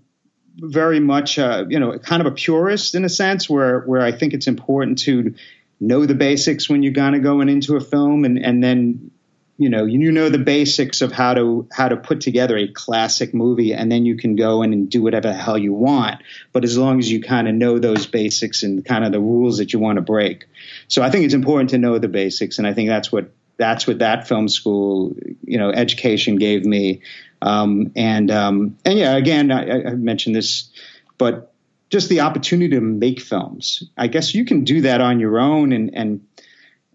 very 0.57 1.01
much 1.01 1.38
uh, 1.38 1.64
you 1.68 1.81
know 1.81 1.99
kind 1.99 2.20
of 2.20 2.27
a 2.27 2.35
purist 2.35 2.94
in 2.94 3.05
a 3.05 3.09
sense 3.09 3.51
where 3.51 3.81
where 3.81 4.03
i 4.03 4.12
think 4.12 4.35
it's 4.35 4.47
important 4.47 4.99
to 4.99 5.35
know 5.81 6.07
the 6.07 6.14
basics 6.14 6.68
when 6.68 6.83
you're 6.83 6.94
kind 6.94 7.16
of 7.16 7.23
going 7.23 7.49
into 7.49 7.77
a 7.77 7.81
film 7.81 8.25
and 8.25 8.38
and 8.38 8.62
then 8.62 9.11
you 9.56 9.68
know 9.68 9.84
you 9.84 10.10
know 10.10 10.28
the 10.28 10.38
basics 10.38 11.00
of 11.00 11.12
how 11.12 11.34
to 11.34 11.68
how 11.72 11.88
to 11.88 11.96
put 11.96 12.20
together 12.20 12.56
a 12.56 12.66
classic 12.66 13.32
movie 13.32 13.72
and 13.72 13.90
then 13.90 14.04
you 14.04 14.16
can 14.16 14.34
go 14.34 14.62
in 14.62 14.72
and 14.72 14.90
do 14.90 15.02
whatever 15.02 15.28
the 15.28 15.34
hell 15.34 15.56
you 15.56 15.72
want. 15.72 16.22
But 16.52 16.64
as 16.64 16.76
long 16.76 16.98
as 16.98 17.10
you 17.10 17.22
kind 17.22 17.48
of 17.48 17.54
know 17.54 17.78
those 17.78 18.06
basics 18.06 18.62
and 18.62 18.84
kind 18.84 19.04
of 19.04 19.12
the 19.12 19.20
rules 19.20 19.58
that 19.58 19.72
you 19.72 19.78
want 19.78 19.96
to 19.96 20.02
break. 20.02 20.46
So 20.88 21.02
i 21.02 21.10
think 21.10 21.24
it's 21.24 21.34
important 21.34 21.70
to 21.70 21.78
know 21.78 21.98
the 21.98 22.08
basics 22.08 22.58
and 22.58 22.66
i 22.66 22.74
think 22.74 22.88
that's 22.88 23.12
what 23.12 23.30
that's 23.56 23.86
what 23.86 24.00
that 24.00 24.26
film 24.26 24.48
school 24.48 25.14
you 25.42 25.58
know 25.58 25.70
education 25.70 26.36
gave 26.36 26.64
me. 26.64 27.02
Um, 27.40 27.92
and 27.94 28.30
um, 28.30 28.78
and 28.84 28.98
yeah 28.98 29.16
again 29.16 29.52
I, 29.52 29.90
I 29.90 29.94
mentioned 29.94 30.34
this 30.34 30.70
but 31.16 31.52
just 31.90 32.08
the 32.08 32.20
opportunity 32.20 32.74
to 32.74 32.80
make 32.80 33.20
films. 33.20 33.84
I 33.96 34.08
guess 34.08 34.34
you 34.34 34.44
can 34.44 34.64
do 34.64 34.80
that 34.80 35.00
on 35.00 35.20
your 35.20 35.38
own 35.38 35.72
and 35.72 35.94
and 35.94 36.26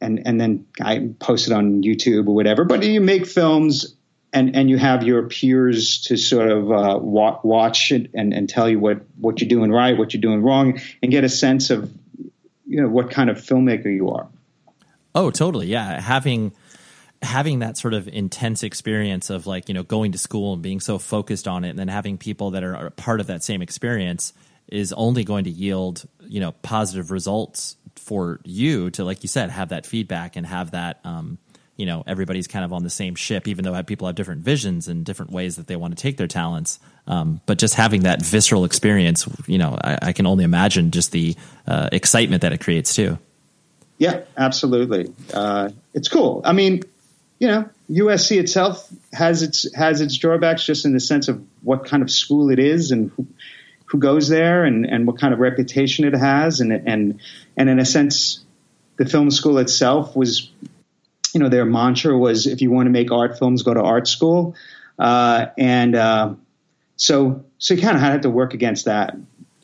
and 0.02 0.26
and 0.26 0.40
then 0.40 0.66
I 0.82 1.12
post 1.20 1.48
it 1.48 1.54
on 1.54 1.84
YouTube 1.84 2.28
or 2.28 2.36
whatever. 2.36 2.66
But 2.66 2.84
you 2.84 3.02
make 3.02 3.26
films 3.26 3.96
and 4.34 4.56
and 4.56 4.70
you 4.70 4.78
have 4.78 5.04
your 5.04 5.28
peers 5.28 6.02
to 6.04 6.18
sort 6.18 6.50
of 6.50 6.72
uh, 6.72 7.00
wa- 7.02 7.40
watch 7.44 7.92
it 7.92 8.12
and, 8.14 8.34
and 8.34 8.48
tell 8.48 8.70
you 8.70 8.80
what 8.80 9.02
what 9.18 9.42
you're 9.42 9.50
doing 9.50 9.72
right, 9.72 9.98
what 9.98 10.14
you're 10.14 10.22
doing 10.22 10.42
wrong, 10.42 10.80
and 11.02 11.12
get 11.12 11.24
a 11.24 11.30
sense 11.30 11.70
of 11.70 11.92
you 12.66 12.82
know 12.82 12.88
what 12.88 13.12
kind 13.12 13.30
of 13.30 13.38
filmmaker 13.38 13.94
you 13.94 14.10
are. 14.12 14.28
Oh, 15.16 15.32
totally. 15.32 15.68
Yeah, 15.68 16.00
having 16.00 16.54
having 17.22 17.60
that 17.60 17.78
sort 17.78 17.94
of 17.94 18.08
intense 18.08 18.64
experience 18.64 19.30
of 19.30 19.48
like 19.48 19.68
you 19.68 19.74
know 19.74 19.84
going 19.84 20.12
to 20.12 20.18
school 20.18 20.54
and 20.54 20.62
being 20.62 20.80
so 20.80 21.00
focused 21.00 21.48
on 21.48 21.64
it, 21.64 21.70
and 21.70 21.80
then 21.80 21.88
having 21.88 22.18
people 22.18 22.52
that 22.52 22.64
are 22.64 22.92
part 22.92 23.20
of 23.20 23.28
that 23.28 23.44
same 23.44 23.62
experience 23.62 24.34
is 24.68 24.94
only 24.94 25.24
going 25.24 25.46
to 25.46 25.50
yield 25.50 26.08
you 26.22 26.40
know 26.40 26.52
positive 26.62 27.10
results 27.10 27.76
for 28.00 28.40
you 28.44 28.90
to, 28.92 29.04
like 29.04 29.24
you 29.24 29.30
said, 29.30 29.50
have 29.50 29.70
that 29.70 29.86
feedback 29.86 30.36
and 30.36 30.46
have 30.46 30.72
that, 30.72 31.00
um, 31.04 31.38
you 31.76 31.86
know, 31.86 32.04
everybody's 32.06 32.48
kind 32.48 32.66
of 32.66 32.74
on 32.74 32.84
the 32.84 32.90
same 32.90 33.16
ship, 33.16 33.48
even 33.48 33.64
though 33.64 33.82
people 33.84 34.08
have 34.08 34.16
different 34.16 34.42
visions 34.42 34.88
and 34.88 35.06
different 35.06 35.32
ways 35.32 35.56
that 35.56 35.68
they 35.68 35.76
want 35.76 35.96
to 35.96 36.02
take 36.02 36.18
their 36.18 36.28
talents. 36.28 36.80
Um, 37.08 37.42
but 37.46 37.58
just 37.58 37.76
having 37.76 38.02
that 38.02 38.22
visceral 38.22 38.66
experience, 38.66 39.28
you 39.48 39.58
know, 39.58 39.78
I, 39.82 39.98
I 40.02 40.14
can 40.14 40.26
only 40.26 40.44
imagine 40.44 40.92
just 40.92 41.12
the 41.12 41.36
uh, 41.68 41.90
excitement 41.92 42.42
that 42.42 42.54
it 42.54 42.60
creates 42.60 42.94
too. 42.94 43.18
Yeah, 43.98 44.22
absolutely. 44.38 45.14
Uh, 45.34 45.70
it's 45.94 46.08
cool. 46.08 46.42
I 46.44 46.54
mean, 46.54 46.84
you 47.40 47.48
know, 47.48 47.70
USC 47.90 48.40
itself 48.40 48.88
has 49.14 49.42
its 49.42 49.74
has 49.74 50.02
its 50.02 50.18
drawbacks 50.18 50.66
just 50.66 50.86
in 50.86 50.94
the 50.94 51.00
sense 51.00 51.28
of 51.28 51.44
what 51.64 51.86
kind 51.86 52.04
of 52.04 52.12
school 52.12 52.50
it 52.50 52.60
is 52.60 52.92
and 52.92 53.12
who, 53.12 53.26
who 53.90 53.98
goes 53.98 54.30
there 54.30 54.66
and, 54.66 54.86
and 54.86 55.08
what 55.08 55.20
kind 55.20 55.34
of 55.34 55.40
reputation 55.40 56.06
it 56.06 56.14
has. 56.14 56.62
And, 56.62 56.72
and, 56.72 57.20
and 57.58 57.70
in 57.70 57.80
a 57.80 57.86
sense, 57.86 58.44
the 58.98 59.06
film 59.06 59.32
school 59.32 59.58
itself 59.58 60.16
was, 60.16 60.52
you 61.34 61.40
know, 61.40 61.50
their 61.50 61.66
mantra 61.66 62.18
was 62.18 62.46
if 62.46 62.62
you 62.62 62.70
want 62.70 62.86
to 62.86 62.92
make 62.92 63.12
art 63.12 63.40
films, 63.40 63.64
go 63.64 63.74
to 63.74 63.82
art 63.82 64.08
school. 64.08 64.56
Uh, 64.98 65.48
and 65.58 65.96
uh, 65.96 66.36
so, 66.98 67.46
so 67.58 67.74
you 67.74 67.82
kind 67.82 67.96
of 67.96 68.02
had 68.02 68.24
to 68.24 68.30
work 68.30 68.54
against 68.54 68.86
that. 68.86 69.16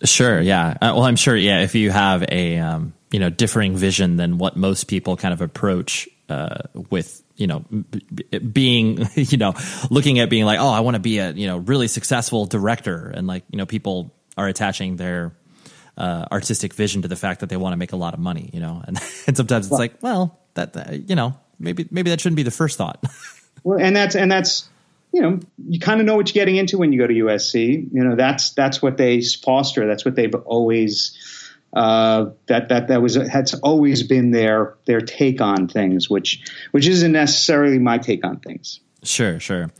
Sure. 0.04 0.42
Yeah. 0.42 0.70
Uh, 0.70 0.94
well, 0.96 1.04
I'm 1.04 1.16
sure. 1.16 1.36
Yeah. 1.36 1.62
If 1.62 1.76
you 1.76 1.92
have 1.92 2.26
a, 2.30 2.58
um, 2.58 2.94
you 3.12 3.20
know, 3.20 3.30
differing 3.30 3.76
vision 3.76 4.16
than 4.16 4.38
what 4.38 4.56
most 4.56 4.86
people 4.86 5.18
kind 5.18 5.34
of 5.34 5.42
approach 5.42 6.10
uh, 6.30 6.64
with 6.90 7.22
you 7.38 7.48
know 7.48 7.65
b- 7.69 8.39
being 8.39 9.08
you 9.15 9.38
know 9.38 9.54
looking 9.89 10.19
at 10.19 10.30
being 10.30 10.45
like 10.45 10.60
oh 10.60 10.69
i 10.69 10.80
want 10.80 10.95
to 10.95 11.00
be 11.00 11.19
a 11.19 11.32
you 11.32 11.48
know 11.48 11.58
really 11.58 11.88
successful 11.88 12.45
director. 12.45 13.12
And 13.13 13.28
like 13.28 13.43
you 13.52 13.58
know 13.58 13.65
people 13.65 14.13
are 14.38 14.48
attaching 14.48 14.98
their 14.98 15.34
uh, 15.98 16.26
artistic 16.32 16.74
vision 16.74 17.04
to 17.04 17.08
the 17.08 17.15
fact 17.15 17.39
that 17.39 17.48
they 17.48 17.56
want 17.56 17.71
to 17.74 17.78
make 17.78 17.93
a 17.93 17.95
lot 17.95 18.13
of 18.13 18.19
money 18.19 18.50
you 18.54 18.60
know? 18.60 18.84
And, 18.86 18.98
and 19.28 19.38
sometimes 19.38 19.67
it's 19.67 19.71
well, 19.71 19.80
like 19.80 19.93
well 20.02 20.39
that, 20.56 20.74
that 20.74 21.10
you 21.10 21.15
know 21.15 21.38
maybe 21.60 21.88
maybe 21.91 22.10
that 22.10 22.21
shouldn't 22.21 22.38
be 22.38 22.43
the 22.43 22.52
first 22.52 22.78
thought. 22.78 23.04
Well 23.63 23.80
and 23.80 23.95
that's 23.95 24.15
and 24.15 24.32
that's 24.32 24.69
you 25.12 25.21
know 25.24 25.39
you 25.67 25.80
kind 25.80 26.00
of 26.00 26.06
know 26.06 26.15
what 26.15 26.28
you're 26.28 26.39
getting 26.39 26.58
into 26.58 26.78
when 26.78 26.93
you 26.93 27.00
go 27.00 27.08
to 27.08 27.13
usc 27.13 27.56
you 27.56 28.04
know 28.04 28.15
that's 28.15 28.52
that's 28.52 28.80
what 28.80 28.98
they 28.98 29.21
foster. 29.21 29.88
That's 29.88 30.06
what 30.06 30.13
they've 30.13 30.36
always 30.36 31.17
uh, 31.76 32.30
that 32.48 32.70
that 32.70 32.88
that 32.88 33.02
was 33.02 33.16
that's 33.16 33.54
always 33.56 34.04
been 34.04 34.32
their 34.32 34.76
their 34.86 35.02
take 35.02 35.42
on 35.42 35.68
things, 35.68 36.10
which 36.10 36.42
which 36.72 36.88
isn't 36.88 37.12
necessarily 37.12 37.80
my 37.80 37.98
take 37.98 38.26
on 38.26 38.40
things. 38.40 38.80
Sure, 39.04 39.40
sure. 39.40 39.72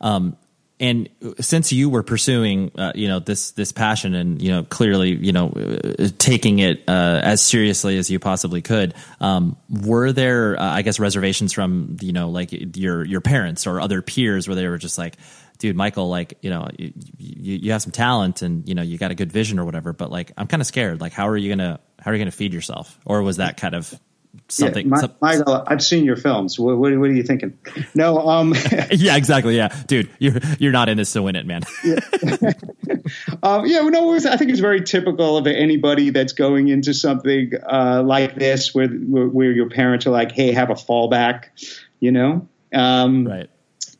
Um, 0.00 0.36
and 0.80 1.08
since 1.40 1.72
you 1.72 1.88
were 1.88 2.02
pursuing, 2.02 2.72
uh, 2.76 2.92
you 2.94 3.08
know, 3.08 3.20
this 3.20 3.52
this 3.52 3.72
passion, 3.72 4.14
and 4.14 4.42
you 4.42 4.50
know, 4.50 4.64
clearly, 4.64 5.14
you 5.14 5.32
know, 5.32 5.50
uh, 5.50 6.08
taking 6.18 6.58
it 6.58 6.82
uh, 6.88 7.20
as 7.22 7.40
seriously 7.40 7.96
as 7.96 8.10
you 8.10 8.18
possibly 8.18 8.60
could, 8.60 8.94
um, 9.20 9.56
were 9.68 10.12
there, 10.12 10.60
uh, 10.60 10.64
I 10.64 10.82
guess, 10.82 10.98
reservations 10.98 11.52
from 11.52 11.96
you 12.00 12.12
know, 12.12 12.30
like 12.30 12.76
your 12.76 13.04
your 13.04 13.20
parents 13.20 13.66
or 13.66 13.80
other 13.80 14.02
peers, 14.02 14.48
where 14.48 14.56
they 14.56 14.66
were 14.66 14.78
just 14.78 14.98
like, 14.98 15.16
dude, 15.58 15.76
Michael, 15.76 16.08
like, 16.08 16.38
you 16.42 16.50
know, 16.50 16.68
you, 16.78 16.92
you, 17.18 17.56
you 17.56 17.72
have 17.72 17.82
some 17.82 17.92
talent 17.92 18.42
and, 18.42 18.68
you 18.68 18.74
know, 18.74 18.82
you 18.82 18.98
got 18.98 19.10
a 19.10 19.14
good 19.14 19.32
vision 19.32 19.58
or 19.58 19.64
whatever, 19.64 19.92
but 19.92 20.10
like, 20.10 20.32
I'm 20.36 20.46
kind 20.46 20.60
of 20.60 20.66
scared. 20.66 21.00
Like, 21.00 21.12
how 21.12 21.28
are 21.28 21.36
you 21.36 21.54
to, 21.56 21.80
how 21.98 22.10
are 22.10 22.14
you 22.14 22.24
to 22.24 22.30
feed 22.30 22.52
yourself? 22.52 22.98
Or 23.04 23.22
was 23.22 23.36
that 23.36 23.56
kind 23.56 23.74
of 23.74 23.98
something? 24.48 24.86
Yeah, 24.86 25.08
my, 25.20 25.36
Michael, 25.36 25.64
I've 25.66 25.82
seen 25.82 26.04
your 26.04 26.16
films. 26.16 26.58
What, 26.58 26.78
what, 26.78 26.96
what 26.98 27.10
are 27.10 27.12
you 27.12 27.22
thinking? 27.22 27.58
No, 27.94 28.18
um, 28.28 28.54
yeah, 28.90 29.16
exactly. 29.16 29.56
Yeah. 29.56 29.68
Dude, 29.86 30.10
you're, 30.18 30.34
you're 30.58 30.72
not 30.72 30.88
in 30.88 30.96
this 30.96 31.12
to 31.12 31.22
win 31.22 31.36
it, 31.36 31.46
man. 31.46 31.62
yeah. 31.84 32.00
um, 33.42 33.66
yeah, 33.66 33.80
no, 33.80 34.06
was, 34.06 34.26
I 34.26 34.36
think 34.36 34.50
it's 34.50 34.60
very 34.60 34.82
typical 34.82 35.36
of 35.36 35.46
anybody 35.46 36.10
that's 36.10 36.32
going 36.32 36.68
into 36.68 36.94
something, 36.94 37.52
uh, 37.70 38.02
like 38.04 38.34
this 38.34 38.74
where, 38.74 38.88
where, 38.88 39.28
where 39.28 39.52
your 39.52 39.70
parents 39.70 40.06
are 40.06 40.10
like, 40.10 40.32
Hey, 40.32 40.52
have 40.52 40.70
a 40.70 40.74
fallback, 40.74 41.44
you 42.00 42.12
know? 42.12 42.48
Um, 42.74 43.26
right. 43.26 43.50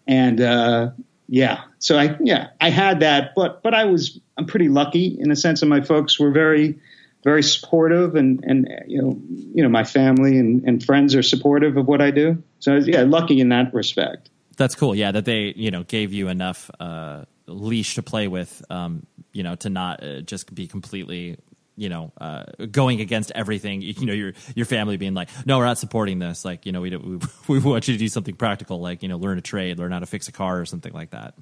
And, 0.07 0.41
uh, 0.41 0.91
yeah. 1.29 1.63
So 1.79 1.99
I 1.99 2.17
yeah 2.21 2.49
I 2.61 2.71
had 2.71 3.01
that, 3.01 3.33
but 3.35 3.63
but 3.63 3.75
I 3.75 3.85
was 3.85 4.21
I'm 4.37 4.47
pretty 4.47 4.69
lucky 4.69 5.17
in 5.19 5.29
the 5.29 5.37
sense 5.37 5.61
that 5.61 5.67
my 5.67 5.81
folks 5.81 6.19
were 6.19 6.31
very 6.31 6.79
very 7.25 7.43
supportive 7.43 8.15
and 8.15 8.45
and 8.45 8.69
you 8.87 9.03
know 9.03 9.19
you 9.29 9.63
know 9.63 9.69
my 9.69 9.83
family 9.83 10.39
and, 10.39 10.63
and 10.65 10.85
friends 10.85 11.15
are 11.15 11.23
supportive 11.23 11.77
of 11.77 11.87
what 11.87 12.01
I 12.01 12.11
do. 12.11 12.43
So 12.61 12.77
yeah, 12.77 13.03
lucky 13.03 13.41
in 13.41 13.49
that 13.49 13.75
respect. 13.75 14.31
That's 14.57 14.75
cool. 14.75 14.95
Yeah, 14.95 15.11
that 15.11 15.25
they 15.25 15.53
you 15.57 15.71
know 15.71 15.83
gave 15.83 16.13
you 16.13 16.29
enough 16.29 16.71
uh, 16.79 17.25
leash 17.47 17.97
to 17.97 18.03
play 18.03 18.29
with, 18.29 18.63
um, 18.71 19.07
you 19.33 19.43
know, 19.43 19.57
to 19.57 19.71
not 19.71 20.05
uh, 20.05 20.21
just 20.21 20.55
be 20.55 20.69
completely 20.69 21.39
you 21.77 21.89
know, 21.89 22.13
uh, 22.21 22.45
going 22.71 23.01
against 23.01 23.33
everything, 23.33 23.83
you 23.83 24.07
know, 24.07 24.13
your 24.13 24.33
your 24.55 24.67
family 24.67 24.97
being 24.97 25.15
like, 25.15 25.29
no, 25.45 25.59
we're 25.59 25.65
not 25.65 25.79
supporting 25.79 26.21
this. 26.21 26.45
Like, 26.45 26.67
you 26.67 26.73
know, 26.73 26.81
we, 26.81 26.97
we 26.97 27.19
we 27.49 27.59
want 27.59 27.89
you 27.89 27.95
to 27.95 27.99
do 27.99 28.09
something 28.09 28.37
practical, 28.37 28.81
like 28.81 29.03
you 29.03 29.09
know, 29.09 29.17
learn 29.17 29.39
a 29.39 29.43
trade, 29.43 29.79
learn 29.79 29.91
how 29.91 29.99
to 29.99 30.07
fix 30.07 30.29
a 30.29 30.33
car 30.33 30.61
or 30.61 30.67
something 30.67 30.93
like 30.93 31.11
that. 31.11 31.35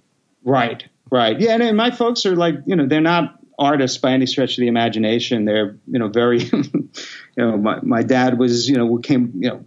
Right, 0.45 0.85
right, 1.11 1.39
yeah. 1.39 1.53
And, 1.53 1.63
and 1.63 1.77
my 1.77 1.91
folks 1.91 2.25
are 2.27 2.35
like, 2.35 2.55
you 2.67 2.77
know, 2.77 2.87
they're 2.87 3.01
not 3.01 3.42
artists 3.59 3.99
by 3.99 4.13
any 4.13 4.27
stretch 4.27 4.53
of 4.53 4.63
the 4.63 4.69
imagination. 4.69 5.45
They're, 5.45 5.77
you 5.87 5.99
know, 5.99 6.09
very, 6.09 6.41
you 6.43 6.91
know, 7.37 7.57
my 7.57 7.79
my 7.83 8.03
dad 8.03 8.39
was, 8.39 8.69
you 8.69 8.77
know, 8.77 8.99
came, 8.99 9.33
you 9.37 9.49
know, 9.51 9.65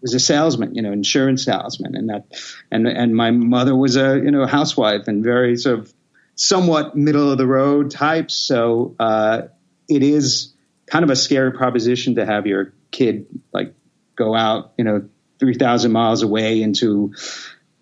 was 0.00 0.14
a 0.14 0.20
salesman, 0.20 0.74
you 0.74 0.82
know, 0.82 0.92
insurance 0.92 1.44
salesman, 1.44 1.94
and 1.94 2.08
that, 2.08 2.26
and 2.70 2.86
and 2.86 3.14
my 3.14 3.30
mother 3.30 3.74
was 3.74 3.96
a, 3.96 4.16
you 4.16 4.30
know, 4.30 4.46
housewife 4.46 5.08
and 5.08 5.22
very 5.24 5.56
sort 5.56 5.78
of 5.78 5.94
somewhat 6.34 6.96
middle 6.96 7.30
of 7.30 7.38
the 7.38 7.46
road 7.46 7.90
types. 7.90 8.34
So 8.34 8.96
uh, 8.98 9.42
it 9.88 10.02
is 10.02 10.52
kind 10.86 11.04
of 11.04 11.10
a 11.10 11.16
scary 11.16 11.52
proposition 11.52 12.16
to 12.16 12.26
have 12.26 12.46
your 12.46 12.74
kid 12.90 13.26
like 13.52 13.74
go 14.16 14.34
out, 14.34 14.72
you 14.76 14.84
know, 14.84 15.08
three 15.38 15.54
thousand 15.54 15.92
miles 15.92 16.22
away 16.22 16.62
into 16.62 17.14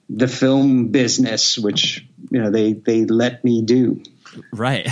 the 0.09 0.29
film 0.29 0.89
business, 0.89 1.57
which 1.59 2.07
you 2.31 2.43
know 2.43 2.51
they 2.51 2.73
they 2.73 3.05
let 3.05 3.45
me 3.45 3.63
do. 3.63 4.03
Right, 4.53 4.87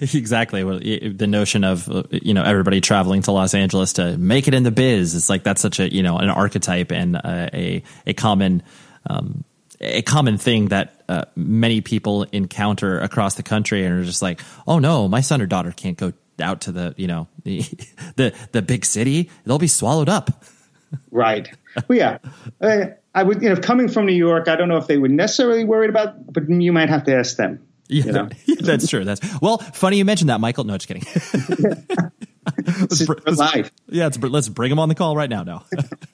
exactly. 0.00 0.64
Well, 0.64 0.78
the 0.78 1.26
notion 1.26 1.64
of 1.64 1.88
uh, 1.88 2.04
you 2.10 2.34
know 2.34 2.42
everybody 2.42 2.80
traveling 2.80 3.22
to 3.22 3.32
Los 3.32 3.54
Angeles 3.54 3.94
to 3.94 4.16
make 4.16 4.48
it 4.48 4.54
in 4.54 4.62
the 4.62 4.70
biz, 4.70 5.14
it's 5.14 5.28
like 5.28 5.42
that's 5.42 5.60
such 5.60 5.80
a 5.80 5.92
you 5.92 6.02
know 6.02 6.18
an 6.18 6.30
archetype 6.30 6.92
and 6.92 7.16
a 7.16 7.82
a 8.06 8.12
common 8.14 8.62
um, 9.06 9.44
a 9.80 10.02
common 10.02 10.38
thing 10.38 10.68
that 10.68 11.02
uh, 11.08 11.24
many 11.34 11.80
people 11.80 12.24
encounter 12.24 12.98
across 13.00 13.34
the 13.34 13.42
country 13.42 13.84
and 13.84 14.00
are 14.00 14.04
just 14.04 14.22
like, 14.22 14.40
oh 14.66 14.78
no, 14.78 15.08
my 15.08 15.20
son 15.20 15.42
or 15.42 15.46
daughter 15.46 15.72
can't 15.72 15.98
go 15.98 16.12
out 16.40 16.62
to 16.62 16.72
the 16.72 16.94
you 16.96 17.06
know 17.06 17.28
the 17.42 17.60
the, 18.16 18.34
the 18.52 18.62
big 18.62 18.84
city; 18.84 19.30
they'll 19.44 19.58
be 19.58 19.66
swallowed 19.66 20.08
up. 20.08 20.44
Right. 21.10 21.50
Well, 21.88 21.98
yeah. 21.98 22.18
Uh, 22.60 22.86
I 23.14 23.22
would, 23.22 23.42
you 23.42 23.48
know, 23.48 23.56
coming 23.56 23.88
from 23.88 24.06
New 24.06 24.14
York, 24.14 24.48
I 24.48 24.56
don't 24.56 24.68
know 24.68 24.76
if 24.76 24.86
they 24.86 24.96
would 24.96 25.10
necessarily 25.10 25.64
worried 25.64 25.90
about, 25.90 26.32
but 26.32 26.48
you 26.48 26.72
might 26.72 26.88
have 26.88 27.04
to 27.04 27.16
ask 27.16 27.36
them. 27.36 27.66
Yeah, 27.88 28.04
know? 28.04 28.28
that's 28.60 28.88
true. 28.88 29.04
That's 29.04 29.20
well, 29.40 29.58
funny 29.58 29.98
you 29.98 30.04
mentioned 30.04 30.30
that, 30.30 30.40
Michael. 30.40 30.64
No, 30.64 30.78
just 30.78 30.88
kidding. 30.88 31.04
let's, 32.56 33.08
let's, 33.08 33.38
live. 33.38 33.72
Yeah, 33.88 34.10
let's 34.20 34.48
bring 34.48 34.72
him 34.72 34.78
on 34.78 34.88
the 34.88 34.94
call 34.94 35.16
right 35.16 35.28
now. 35.28 35.42
No. 35.42 35.62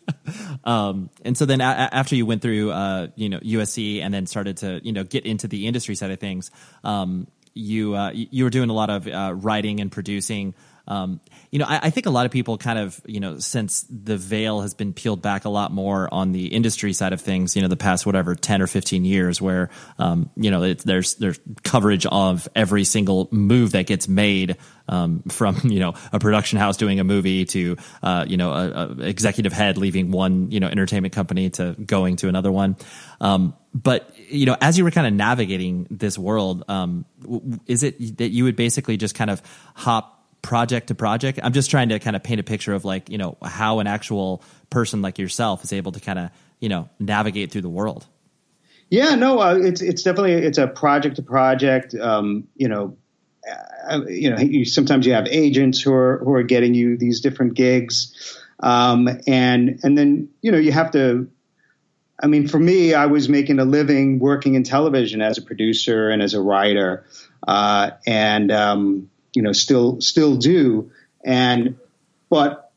um, 0.65 1.11
and 1.25 1.37
so 1.37 1.47
then 1.47 1.61
a- 1.61 1.65
after 1.65 2.17
you 2.17 2.27
went 2.27 2.43
through, 2.43 2.71
uh, 2.73 3.09
you 3.15 3.29
know, 3.29 3.39
USC 3.39 4.01
and 4.01 4.13
then 4.13 4.27
started 4.27 4.59
to, 4.59 4.81
you 4.83 4.93
know, 4.93 5.05
get 5.05 5.27
into 5.27 5.49
the 5.49 5.67
industry 5.67 5.95
side 5.95 6.11
of 6.11 6.19
things, 6.19 6.51
um, 6.83 7.27
you 7.55 7.95
uh, 7.95 8.11
you 8.13 8.45
were 8.45 8.51
doing 8.51 8.71
a 8.71 8.73
lot 8.75 8.91
of 8.91 9.07
uh, 9.07 9.35
writing 9.37 9.81
and 9.81 9.91
producing. 9.91 10.55
Um, 10.89 11.21
you 11.51 11.59
know, 11.59 11.67
I, 11.67 11.81
I, 11.85 11.91
think 11.91 12.07
a 12.07 12.11
lot 12.11 12.27
of 12.27 12.33
people 12.33 12.59
kind 12.59 12.79
of, 12.79 13.01
you 13.07 13.21
know, 13.21 13.39
since 13.39 13.87
the 13.89 14.17
veil 14.17 14.61
has 14.63 14.75
been 14.75 14.93
peeled 14.93 15.23
back 15.23 15.45
a 15.45 15.49
lot 15.49 15.73
more 15.73 16.13
on 16.13 16.33
the 16.33 16.47
industry 16.47 16.93
side 16.93 17.13
of 17.13 17.21
things, 17.21 17.55
you 17.55 17.63
know, 17.63 17.69
the 17.69 17.77
past 17.77 18.07
whatever 18.07 18.35
ten 18.35 18.61
or 18.61 18.67
fifteen 18.67 19.05
years, 19.05 19.41
where, 19.41 19.71
um, 19.99 20.31
you 20.37 20.51
know, 20.51 20.63
it, 20.65 20.79
there's 20.81 21.15
there's 21.15 21.39
coverage 21.63 22.07
of 22.07 22.49
every 22.57 22.85
single 22.85 23.29
move 23.31 23.73
that 23.73 23.87
gets 23.87 24.09
made 24.09 24.57
um, 24.91 25.23
from 25.29 25.59
you 25.65 25.81
know 25.81 25.95
a 26.13 26.19
production 26.19 26.59
house 26.59 26.77
doing 26.77 27.01
a 27.01 27.05
movie 27.05 27.47
to 27.47 27.77
uh, 28.03 28.27
you 28.29 28.37
know 28.37 28.53
a, 28.53 28.71
a, 28.71 29.01
executive 29.01 29.53
head 29.53 29.79
leaving 29.79 30.11
one 30.11 30.51
you 30.51 30.61
know 30.61 30.67
entertainment 30.67 31.15
company 31.15 31.49
to 31.51 31.75
going 31.75 32.17
to 32.17 32.29
another 32.29 32.53
one. 32.53 32.77
Um, 33.21 33.55
but 33.73 34.13
you 34.29 34.47
know, 34.47 34.57
as 34.61 34.77
you 34.77 34.85
were 34.85 34.91
kind 34.91 35.07
of 35.07 35.13
navigating 35.13 35.87
this 35.91 36.19
world, 36.19 36.65
um, 36.69 37.07
is 37.67 37.83
it 37.83 38.19
that 38.19 38.29
you 38.29 38.45
would 38.45 38.57
basically 38.57 38.97
just 38.97 39.15
kind 39.15 39.31
of 39.31 39.41
hop 39.75 40.20
project 40.43 40.89
to 40.89 40.95
project? 40.95 41.41
I'm 41.43 41.53
just 41.53 41.71
trying 41.71 41.91
to 41.91 41.99
kind 41.99 42.17
of 42.17 42.23
paint 42.23 42.41
a 42.41 42.45
picture 42.45 42.75
of 42.75 42.85
like, 42.85 43.11
you 43.11 43.19
know, 43.19 43.37
how 43.43 43.81
an 43.81 43.87
actual 43.87 44.43
person 44.71 45.03
like 45.03 45.19
yourself 45.19 45.65
is 45.65 45.73
able 45.73 45.93
to 45.93 46.01
kind 46.01 46.19
of, 46.19 46.31
you 46.59 46.69
know, 46.69 46.89
navigate 46.99 47.51
through 47.51 47.63
the 47.63 47.69
world. 47.69 48.07
Yeah, 48.91 49.15
no, 49.15 49.39
uh, 49.39 49.55
it's 49.55 49.81
it's 49.81 50.03
definitely 50.03 50.33
it's 50.33 50.59
a 50.59 50.67
project 50.67 51.17
to 51.17 51.23
project. 51.23 51.95
Um, 51.95 52.49
you 52.57 52.69
know, 52.69 52.97
uh, 53.89 54.01
you 54.07 54.31
know, 54.31 54.39
you, 54.39 54.65
sometimes 54.65 55.07
you 55.07 55.13
have 55.13 55.27
agents 55.29 55.81
who 55.81 55.93
are 55.93 56.19
who 56.25 56.35
are 56.35 56.43
getting 56.43 56.75
you 56.75 56.97
these 56.97 57.21
different 57.21 57.55
gigs, 57.55 58.39
um, 58.61 59.09
and 59.27 59.81
and 59.83 59.97
then 59.97 60.29
you 60.43 60.51
know 60.51 60.59
you 60.59 60.73
have 60.73 60.91
to. 60.93 61.29
I 62.23 62.27
mean, 62.27 62.49
for 62.49 62.59
me, 62.59 62.93
I 62.93 63.07
was 63.07 63.31
making 63.31 63.61
a 63.61 63.65
living 63.65 64.19
working 64.19 64.55
in 64.55 64.63
television 64.63 65.23
as 65.23 65.39
a 65.39 65.43
producer 65.43 66.11
and 66.11 66.21
as 66.21 66.35
a 66.35 66.41
writer, 66.41 67.07
uh, 67.47 67.93
and 68.07 68.53
um, 68.53 69.10
you 69.35 69.43
know 69.43 69.53
still 69.53 70.01
still 70.01 70.37
do. 70.37 70.91
And 71.25 71.79
but 72.29 72.73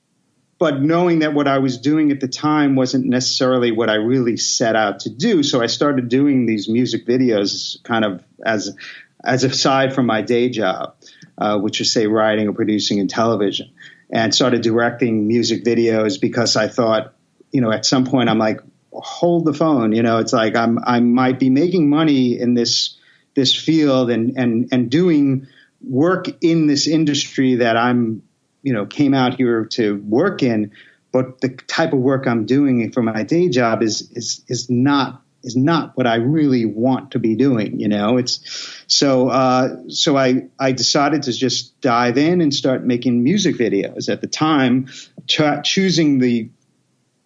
but 0.59 0.81
knowing 0.81 1.19
that 1.19 1.33
what 1.33 1.47
I 1.47 1.57
was 1.59 1.77
doing 1.77 2.11
at 2.11 2.19
the 2.19 2.27
time 2.27 2.75
wasn't 2.75 3.05
necessarily 3.05 3.71
what 3.71 3.89
I 3.89 3.95
really 3.95 4.37
set 4.37 4.75
out 4.75 5.01
to 5.01 5.09
do. 5.09 5.43
So 5.43 5.61
I 5.61 5.67
started 5.67 6.09
doing 6.09 6.45
these 6.45 6.69
music 6.69 7.05
videos 7.05 7.83
kind 7.83 8.05
of 8.05 8.23
as 8.45 8.75
as 9.23 9.43
aside 9.43 9.93
from 9.93 10.05
my 10.05 10.21
day 10.21 10.49
job 10.49 10.95
uh, 11.37 11.57
which 11.57 11.81
is 11.81 11.91
say 11.91 12.07
writing 12.07 12.47
or 12.47 12.53
producing 12.53 12.99
in 12.99 13.07
television 13.07 13.71
and 14.11 14.33
started 14.33 14.61
directing 14.61 15.27
music 15.27 15.63
videos 15.63 16.19
because 16.19 16.55
I 16.55 16.67
thought 16.67 17.13
you 17.51 17.61
know 17.61 17.71
at 17.71 17.85
some 17.85 18.05
point 18.05 18.29
I'm 18.29 18.37
like 18.37 18.61
hold 18.91 19.45
the 19.45 19.53
phone 19.53 19.93
you 19.93 20.03
know 20.03 20.19
it's 20.19 20.33
like 20.33 20.55
I'm 20.55 20.79
I 20.83 20.99
might 20.99 21.39
be 21.39 21.49
making 21.49 21.89
money 21.89 22.39
in 22.39 22.53
this 22.53 22.97
this 23.35 23.55
field 23.55 24.11
and 24.11 24.37
and 24.37 24.69
and 24.71 24.89
doing 24.89 25.47
work 25.83 26.27
in 26.41 26.67
this 26.67 26.87
industry 26.87 27.55
that 27.55 27.77
I'm, 27.77 28.23
you 28.61 28.73
know, 28.73 28.85
came 28.85 29.13
out 29.13 29.35
here 29.35 29.65
to 29.65 29.97
work 29.97 30.43
in, 30.43 30.71
but 31.11 31.41
the 31.41 31.49
type 31.49 31.93
of 31.93 31.99
work 31.99 32.27
I'm 32.27 32.45
doing 32.45 32.91
for 32.91 33.01
my 33.03 33.23
day 33.23 33.49
job 33.49 33.83
is 33.83 34.09
is 34.11 34.43
is 34.47 34.69
not 34.69 35.21
is 35.43 35.55
not 35.55 35.95
what 35.95 36.07
I 36.07 36.15
really 36.15 36.65
want 36.65 37.11
to 37.11 37.19
be 37.19 37.35
doing. 37.35 37.79
You 37.79 37.89
know, 37.89 38.17
it's 38.17 38.83
so 38.87 39.29
uh, 39.29 39.75
so 39.89 40.17
I 40.17 40.47
I 40.57 40.71
decided 40.71 41.23
to 41.23 41.33
just 41.33 41.79
dive 41.81 42.17
in 42.17 42.41
and 42.41 42.53
start 42.53 42.83
making 42.83 43.23
music 43.23 43.57
videos. 43.57 44.09
At 44.09 44.21
the 44.21 44.27
time, 44.27 44.87
ch- 45.27 45.63
choosing 45.63 46.19
the 46.19 46.49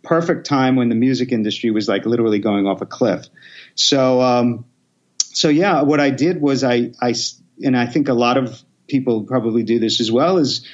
perfect 0.03 0.45
time 0.45 0.75
when 0.75 0.89
the 0.89 0.95
music 0.95 1.31
industry 1.31 1.69
was 1.69 1.87
like 1.87 2.05
literally 2.05 2.39
going 2.39 2.65
off 2.65 2.81
a 2.81 2.85
cliff. 2.85 3.27
So 3.75 4.21
um, 4.21 4.65
so 5.19 5.49
yeah, 5.49 5.83
what 5.83 5.99
I 5.99 6.09
did 6.09 6.41
was 6.41 6.63
I 6.63 6.91
I 6.99 7.13
and 7.63 7.77
I 7.77 7.87
think 7.87 8.07
a 8.07 8.13
lot 8.13 8.37
of 8.37 8.61
people 8.87 9.23
probably 9.23 9.63
do 9.63 9.79
this 9.79 9.99
as 9.99 10.11
well, 10.11 10.37
is 10.37 10.65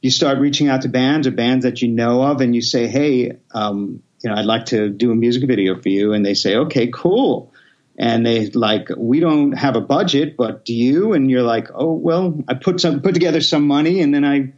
you 0.00 0.10
start 0.10 0.38
reaching 0.38 0.68
out 0.68 0.82
to 0.82 0.88
bands 0.88 1.26
or 1.26 1.30
bands 1.30 1.64
that 1.64 1.82
you 1.82 1.88
know 1.88 2.22
of, 2.22 2.40
and 2.40 2.54
you 2.54 2.60
say, 2.60 2.86
"Hey, 2.88 3.38
um, 3.52 4.02
you 4.22 4.30
know, 4.30 4.36
I'd 4.36 4.44
like 4.44 4.66
to 4.66 4.88
do 4.88 5.12
a 5.12 5.14
music 5.14 5.46
video 5.46 5.80
for 5.80 5.88
you," 5.88 6.12
and 6.12 6.24
they 6.24 6.34
say, 6.34 6.56
"Okay, 6.56 6.88
cool." 6.88 7.52
And 7.98 8.24
they 8.24 8.46
like, 8.50 8.88
we 8.96 9.20
don't 9.20 9.52
have 9.52 9.76
a 9.76 9.80
budget, 9.80 10.36
but 10.36 10.64
do 10.64 10.72
you? 10.74 11.12
And 11.12 11.30
you're 11.30 11.42
like, 11.42 11.68
oh 11.74 11.92
well, 11.92 12.42
I 12.48 12.54
put 12.54 12.80
some 12.80 13.00
put 13.02 13.14
together 13.14 13.40
some 13.40 13.66
money, 13.66 14.00
and 14.00 14.14
then 14.14 14.24
I 14.24 14.54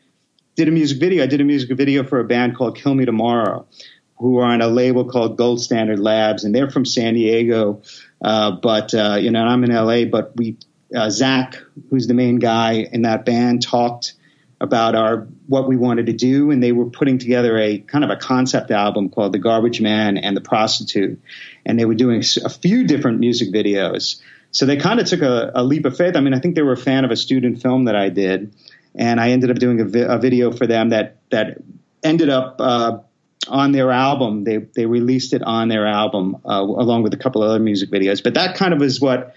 did 0.56 0.68
a 0.68 0.70
music 0.70 0.98
video. 0.98 1.24
I 1.24 1.26
did 1.26 1.40
a 1.40 1.44
music 1.44 1.76
video 1.76 2.04
for 2.04 2.20
a 2.20 2.24
band 2.24 2.56
called 2.56 2.76
Kill 2.76 2.94
Me 2.94 3.04
Tomorrow, 3.04 3.66
who 4.18 4.38
are 4.38 4.44
on 4.44 4.62
a 4.62 4.68
label 4.68 5.04
called 5.04 5.36
Gold 5.36 5.60
Standard 5.60 5.98
Labs, 5.98 6.44
and 6.44 6.54
they're 6.54 6.70
from 6.70 6.84
San 6.84 7.14
Diego. 7.14 7.82
Uh, 8.22 8.52
but 8.52 8.94
uh, 8.94 9.18
you 9.20 9.30
know, 9.30 9.42
I'm 9.42 9.64
in 9.64 9.74
LA, 9.74 10.04
but 10.04 10.36
we 10.36 10.56
uh, 10.94 11.10
Zach, 11.10 11.56
who's 11.90 12.06
the 12.06 12.14
main 12.14 12.36
guy 12.36 12.88
in 12.92 13.02
that 13.02 13.24
band, 13.24 13.62
talked 13.62 14.14
about 14.60 14.94
our 14.94 15.26
what 15.46 15.68
we 15.68 15.76
wanted 15.76 16.06
to 16.06 16.12
do, 16.12 16.50
and 16.50 16.62
they 16.62 16.72
were 16.72 16.86
putting 16.86 17.18
together 17.18 17.58
a 17.58 17.78
kind 17.78 18.04
of 18.04 18.10
a 18.10 18.16
concept 18.16 18.70
album 18.70 19.10
called 19.10 19.32
"The 19.32 19.38
Garbage 19.38 19.80
Man 19.80 20.16
and 20.16 20.36
the 20.36 20.40
Prostitute," 20.40 21.20
and 21.66 21.78
they 21.78 21.84
were 21.84 21.94
doing 21.94 22.22
a 22.44 22.48
few 22.48 22.84
different 22.86 23.20
music 23.20 23.52
videos. 23.52 24.20
So 24.50 24.66
they 24.66 24.76
kind 24.76 25.00
of 25.00 25.06
took 25.06 25.22
a, 25.22 25.50
a 25.54 25.64
leap 25.64 25.84
of 25.84 25.96
faith. 25.96 26.16
I 26.16 26.20
mean, 26.20 26.32
I 26.32 26.38
think 26.38 26.54
they 26.54 26.62
were 26.62 26.72
a 26.72 26.76
fan 26.76 27.04
of 27.04 27.10
a 27.10 27.16
student 27.16 27.60
film 27.60 27.86
that 27.86 27.96
I 27.96 28.08
did, 28.08 28.54
and 28.94 29.20
I 29.20 29.30
ended 29.30 29.50
up 29.50 29.58
doing 29.58 29.80
a, 29.80 29.84
vi- 29.84 30.14
a 30.14 30.18
video 30.18 30.52
for 30.52 30.66
them 30.66 30.90
that 30.90 31.18
that 31.30 31.58
ended 32.02 32.28
up. 32.28 32.56
Uh, 32.58 32.98
on 33.46 33.72
their 33.72 33.90
album, 33.90 34.44
they 34.44 34.56
they 34.56 34.86
released 34.86 35.34
it 35.34 35.42
on 35.42 35.68
their 35.68 35.86
album 35.86 36.36
uh, 36.46 36.62
along 36.62 37.02
with 37.02 37.12
a 37.12 37.18
couple 37.18 37.42
other 37.42 37.58
music 37.58 37.90
videos. 37.90 38.22
But 38.22 38.32
that 38.34 38.56
kind 38.56 38.72
of 38.72 38.80
is 38.80 39.02
what 39.02 39.36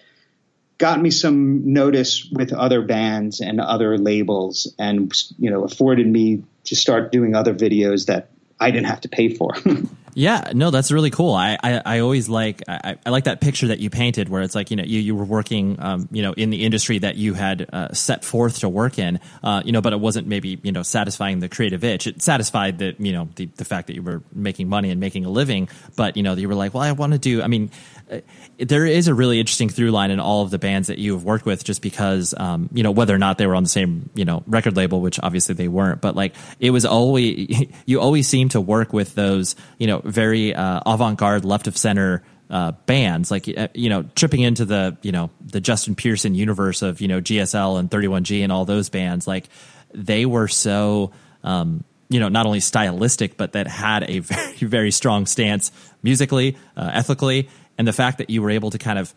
got 0.78 1.02
me 1.02 1.10
some 1.10 1.74
notice 1.74 2.30
with 2.32 2.54
other 2.54 2.82
bands 2.82 3.42
and 3.42 3.60
other 3.60 3.98
labels 3.98 4.74
and 4.78 5.12
you 5.38 5.50
know 5.50 5.64
afforded 5.64 6.08
me 6.08 6.44
to 6.66 6.76
start 6.76 7.12
doing 7.12 7.36
other 7.36 7.54
videos 7.54 8.06
that 8.08 8.30
I 8.60 8.72
didn't 8.72 8.88
have 8.88 9.02
to 9.02 9.10
pay 9.10 9.30
for. 9.30 9.54
yeah, 10.18 10.52
no, 10.56 10.72
that's 10.72 10.92
really 10.92 11.12
cool. 11.12 11.36
I, 11.36 11.60
I, 11.64 11.82
I 11.86 12.00
always 12.00 12.28
like 12.28 12.64
I, 12.68 12.98
I, 13.06 13.12
like 13.12 13.26
that 13.26 13.40
picture 13.40 13.68
that 13.68 13.78
you 13.78 13.92
painted 13.92 14.30
where 14.30 14.42
it's 14.42 14.56
like 14.56 14.72
you 14.72 14.76
know 14.76 14.84
you, 14.84 15.00
you 15.00 15.16
were 15.16 15.24
working 15.24 15.76
um, 15.80 16.10
you 16.12 16.24
know 16.24 16.34
in 16.34 16.50
the 16.50 16.66
industry 16.66 16.98
that 16.98 17.18
you 17.18 17.36
had 17.36 17.70
uh, 17.72 17.94
set 17.94 18.26
forth 18.26 18.62
to 18.62 18.70
work 18.70 18.98
in 18.98 19.20
uh, 19.44 19.62
you 19.64 19.72
know 19.72 19.80
but 19.80 19.94
it 19.94 20.00
wasn't 20.00 20.26
maybe 20.26 20.60
you 20.64 20.72
know 20.72 20.82
satisfying 20.82 21.40
the 21.40 21.48
creative 21.48 21.84
itch. 21.84 22.08
It 22.08 22.24
satisfied 22.24 22.80
the 22.80 22.96
you 22.98 23.14
know 23.14 23.30
the 23.36 23.46
the 23.58 23.64
fact 23.64 23.86
that 23.88 23.94
you 23.94 24.02
were 24.02 24.24
making 24.34 24.68
money 24.68 24.90
and 24.90 25.00
making 25.00 25.24
a 25.26 25.30
living, 25.30 25.70
but 25.96 26.18
you 26.18 26.24
know 26.24 26.34
you 26.34 26.48
were 26.48 26.56
like 26.56 26.74
well 26.74 26.82
I 26.82 26.94
want 26.94 27.14
to 27.14 27.20
do. 27.20 27.44
I 27.44 27.48
mean 27.48 27.70
uh, 28.10 28.22
there 28.58 28.86
is 28.86 29.08
a 29.08 29.14
really 29.14 29.40
interesting 29.40 29.70
through 29.70 29.92
line 29.92 30.12
in 30.12 30.20
all 30.20 30.42
of 30.42 30.50
the 30.50 30.58
bands 30.58 30.88
that 30.88 30.98
you 30.98 31.14
have 31.14 31.24
worked 31.24 31.46
with, 31.46 31.64
just 31.64 31.82
because 31.82 32.34
um, 32.38 32.70
you 32.74 32.82
know 32.82 32.92
whether 32.92 33.14
or 33.14 33.20
not 33.20 33.38
they 33.38 33.46
were 33.46 33.56
on 33.56 33.64
the 33.64 33.70
same 33.70 34.10
you 34.16 34.26
know 34.26 34.44
record 34.48 34.76
label, 34.76 35.02
which 35.02 35.20
obviously 35.22 35.54
they 35.54 35.68
weren't, 35.68 36.02
but 36.02 36.16
like 36.16 36.34
it 36.60 36.72
was 36.72 36.86
always 36.86 37.68
you 37.86 38.00
always 38.00 38.28
seem 38.28 38.50
to 38.50 38.62
work 38.62 38.94
with 38.94 39.14
those 39.14 39.56
you 39.78 39.86
know 39.88 40.02
very 40.08 40.54
uh, 40.54 40.82
avant 40.86 41.18
garde, 41.18 41.46
left 41.46 41.68
of 41.68 41.78
center. 41.78 42.24
Uh, 42.50 42.72
bands 42.86 43.30
like 43.30 43.46
uh, 43.58 43.68
you 43.74 43.90
know 43.90 44.04
tripping 44.16 44.40
into 44.40 44.64
the 44.64 44.96
you 45.02 45.12
know 45.12 45.30
the 45.42 45.60
Justin 45.60 45.96
Pearson 45.96 46.34
universe 46.34 46.82
of 46.82 47.02
you 47.02 47.10
know 47.10 47.20
GSL 47.20 47.78
and 47.78 47.92
31G 47.92 48.42
and 48.42 48.54
all 48.54 48.64
those 48.64 48.88
bands 48.88 49.28
like 49.28 49.50
they 49.94 50.26
were 50.26 50.48
so 50.48 51.12
um, 51.44 51.84
you 52.08 52.22
know 52.22 52.30
not 52.30 52.46
only 52.46 52.62
stylistic 52.62 53.36
but 53.36 53.52
that 53.52 53.68
had 53.68 54.10
a 54.10 54.20
very 54.20 54.56
very 54.60 54.92
strong 54.92 55.26
stance 55.26 55.74
musically 56.02 56.56
uh, 56.78 56.90
ethically 56.94 57.50
and 57.78 57.86
the 57.86 57.92
fact 57.92 58.20
that 58.20 58.30
you 58.30 58.42
were 58.42 58.50
able 58.50 58.70
to 58.70 58.78
kind 58.78 58.98
of 58.98 59.14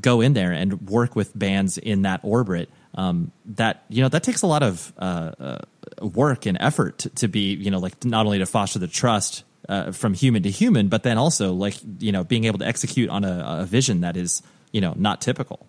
go 0.00 0.20
in 0.20 0.32
there 0.32 0.52
and 0.52 0.88
work 0.88 1.14
with 1.16 1.36
bands 1.36 1.78
in 1.78 2.02
that 2.02 2.20
orbit. 2.22 2.70
Um, 2.96 3.32
that 3.46 3.84
you 3.88 4.02
know 4.02 4.08
that 4.08 4.22
takes 4.22 4.42
a 4.42 4.46
lot 4.46 4.62
of 4.62 4.92
uh, 4.96 5.32
uh, 5.38 5.58
work 6.06 6.46
and 6.46 6.56
effort 6.60 6.98
to, 6.98 7.10
to, 7.10 7.28
be 7.28 7.54
you 7.54 7.72
know 7.72 7.80
like 7.80 8.04
not 8.04 8.24
only 8.24 8.38
to 8.38 8.46
foster 8.46 8.78
the 8.78 8.86
trust 8.86 9.42
uh, 9.68 9.92
from 9.92 10.14
human 10.14 10.42
to 10.42 10.50
human, 10.50 10.88
but 10.88 11.02
then 11.02 11.18
also 11.18 11.52
like 11.52 11.76
you 11.98 12.12
know 12.12 12.24
being 12.24 12.44
able 12.44 12.58
to 12.58 12.66
execute 12.66 13.10
on 13.10 13.24
a, 13.24 13.60
a 13.60 13.64
vision 13.64 14.00
that 14.00 14.16
is 14.16 14.42
you 14.72 14.80
know 14.80 14.94
not 14.96 15.20
typical. 15.20 15.66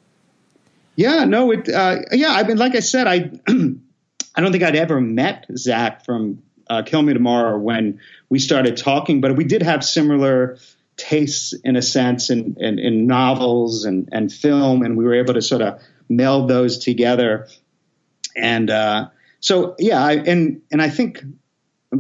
Yeah, 0.95 1.25
no, 1.25 1.51
it. 1.51 1.67
Uh, 1.67 1.99
yeah, 2.11 2.31
I 2.31 2.43
mean, 2.43 2.57
like 2.57 2.75
I 2.75 2.79
said, 2.79 3.07
I 3.07 3.31
I 4.35 4.41
don't 4.41 4.51
think 4.51 4.63
I'd 4.63 4.75
ever 4.75 4.99
met 5.01 5.45
Zach 5.57 6.05
from 6.05 6.43
uh, 6.69 6.83
Kill 6.83 7.01
Me 7.01 7.13
Tomorrow 7.13 7.57
when 7.57 7.99
we 8.29 8.39
started 8.39 8.77
talking, 8.77 9.21
but 9.21 9.35
we 9.35 9.43
did 9.43 9.61
have 9.61 9.83
similar 9.83 10.57
tastes 10.97 11.53
in 11.53 11.75
a 11.75 11.81
sense 11.81 12.29
in, 12.29 12.55
in, 12.59 12.79
in 12.79 13.07
novels 13.07 13.85
and, 13.85 14.09
and 14.11 14.31
film, 14.31 14.81
and 14.83 14.97
we 14.97 15.03
were 15.03 15.15
able 15.15 15.33
to 15.33 15.41
sort 15.41 15.61
of 15.61 15.81
meld 16.07 16.49
those 16.49 16.77
together. 16.77 17.47
And 18.35 18.69
uh, 18.69 19.09
so, 19.39 19.75
yeah, 19.79 20.03
I, 20.03 20.13
and 20.13 20.61
and 20.71 20.81
I 20.81 20.89
think 20.89 21.23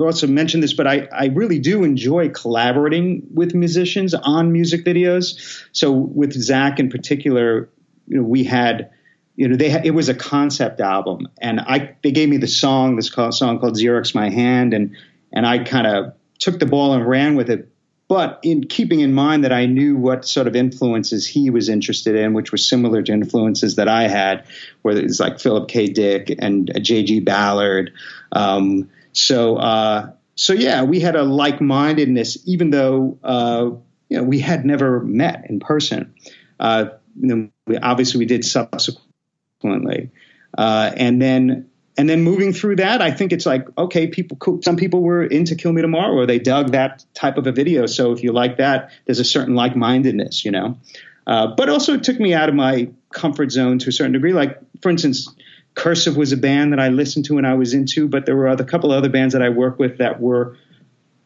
also 0.01 0.27
mentioned 0.27 0.63
this, 0.63 0.73
but 0.73 0.87
I, 0.87 1.07
I 1.11 1.25
really 1.27 1.59
do 1.59 1.83
enjoy 1.83 2.29
collaborating 2.29 3.27
with 3.33 3.53
musicians 3.53 4.13
on 4.13 4.51
music 4.51 4.85
videos. 4.85 5.63
So 5.71 5.91
with 5.91 6.33
Zach 6.33 6.79
in 6.79 6.89
particular, 6.89 7.69
you 8.07 8.17
know, 8.17 8.23
we 8.23 8.43
had, 8.43 8.91
you 9.35 9.47
know, 9.47 9.55
they 9.55 9.71
it 9.71 9.93
was 9.93 10.09
a 10.09 10.15
concept 10.15 10.79
album, 10.79 11.27
and 11.41 11.59
I 11.59 11.95
they 12.03 12.11
gave 12.11 12.29
me 12.29 12.37
the 12.37 12.47
song, 12.47 12.95
this 12.95 13.09
called, 13.09 13.33
song 13.33 13.59
called 13.59 13.75
Xerox 13.75 14.15
My 14.15 14.29
Hand, 14.29 14.73
and 14.73 14.95
and 15.33 15.45
I 15.45 15.63
kind 15.63 15.87
of 15.87 16.13
took 16.39 16.59
the 16.59 16.65
ball 16.65 16.93
and 16.93 17.07
ran 17.07 17.35
with 17.35 17.49
it 17.49 17.69
but 18.07 18.39
in 18.43 18.67
keeping 18.67 18.99
in 18.99 19.13
mind 19.13 19.43
that 19.43 19.51
I 19.51 19.65
knew 19.65 19.95
what 19.95 20.27
sort 20.27 20.47
of 20.47 20.55
influences 20.55 21.25
he 21.25 21.49
was 21.49 21.69
interested 21.69 22.15
in, 22.15 22.33
which 22.33 22.51
were 22.51 22.57
similar 22.57 23.01
to 23.01 23.11
influences 23.11 23.75
that 23.75 23.87
I 23.87 24.07
had, 24.07 24.45
where 24.83 24.95
it's 24.95 25.19
like 25.19 25.39
Philip 25.39 25.67
K. 25.67 25.87
Dick 25.87 26.35
and 26.37 26.71
J.G. 26.81 27.21
Ballard. 27.21 27.93
Um, 28.31 28.89
so, 29.15 29.57
uh, 29.57 30.11
so 30.35 30.53
yeah, 30.53 30.83
we 30.83 30.99
had 30.99 31.15
a 31.15 31.23
like-mindedness, 31.23 32.39
even 32.45 32.69
though 32.69 33.17
uh, 33.23 33.71
you 34.09 34.17
know 34.17 34.23
we 34.23 34.39
had 34.39 34.65
never 34.65 35.01
met 35.01 35.45
in 35.49 35.59
person. 35.59 36.13
Uh, 36.59 36.85
you 37.19 37.27
know, 37.27 37.49
we, 37.67 37.77
obviously, 37.77 38.19
we 38.19 38.25
did 38.25 38.45
subsequently, 38.45 40.11
uh, 40.57 40.91
and 40.95 41.21
then 41.21 41.69
and 41.97 42.09
then 42.09 42.23
moving 42.23 42.51
through 42.51 42.77
that, 42.77 43.01
I 43.01 43.11
think 43.11 43.31
it's 43.31 43.45
like, 43.45 43.67
okay, 43.77 44.07
people, 44.07 44.37
some 44.61 44.75
people 44.75 45.01
were 45.01 45.23
into 45.23 45.55
Kill 45.55 45.71
Me 45.71 45.81
Tomorrow 45.81 46.13
or 46.13 46.25
they 46.25 46.39
dug 46.39 46.73
that 46.73 47.05
type 47.13 47.37
of 47.37 47.47
a 47.47 47.51
video. 47.51 47.85
So 47.85 48.11
if 48.11 48.21
you 48.21 48.33
like 48.33 48.57
that, 48.57 48.91
there's 49.05 49.19
a 49.19 49.23
certain 49.25 49.55
like 49.55 49.75
mindedness, 49.75 50.43
you 50.43 50.51
know. 50.51 50.77
Uh, 51.25 51.47
but 51.55 51.69
also, 51.69 51.93
it 51.93 52.03
took 52.03 52.19
me 52.19 52.33
out 52.33 52.49
of 52.49 52.55
my 52.55 52.89
comfort 53.11 53.51
zone 53.51 53.79
to 53.79 53.89
a 53.89 53.91
certain 53.91 54.11
degree. 54.11 54.33
Like, 54.33 54.59
for 54.81 54.89
instance, 54.89 55.33
Cursive 55.75 56.17
was 56.17 56.31
a 56.31 56.37
band 56.37 56.73
that 56.73 56.79
I 56.79 56.87
listened 56.89 57.25
to 57.25 57.37
and 57.37 57.45
I 57.45 57.53
was 57.53 57.73
into, 57.73 58.07
but 58.07 58.25
there 58.25 58.35
were 58.35 58.47
a 58.47 58.63
couple 58.63 58.91
other 58.91 59.09
bands 59.09 59.33
that 59.33 59.41
I 59.41 59.49
worked 59.49 59.77
with 59.77 59.99
that 59.99 60.19
were, 60.19 60.57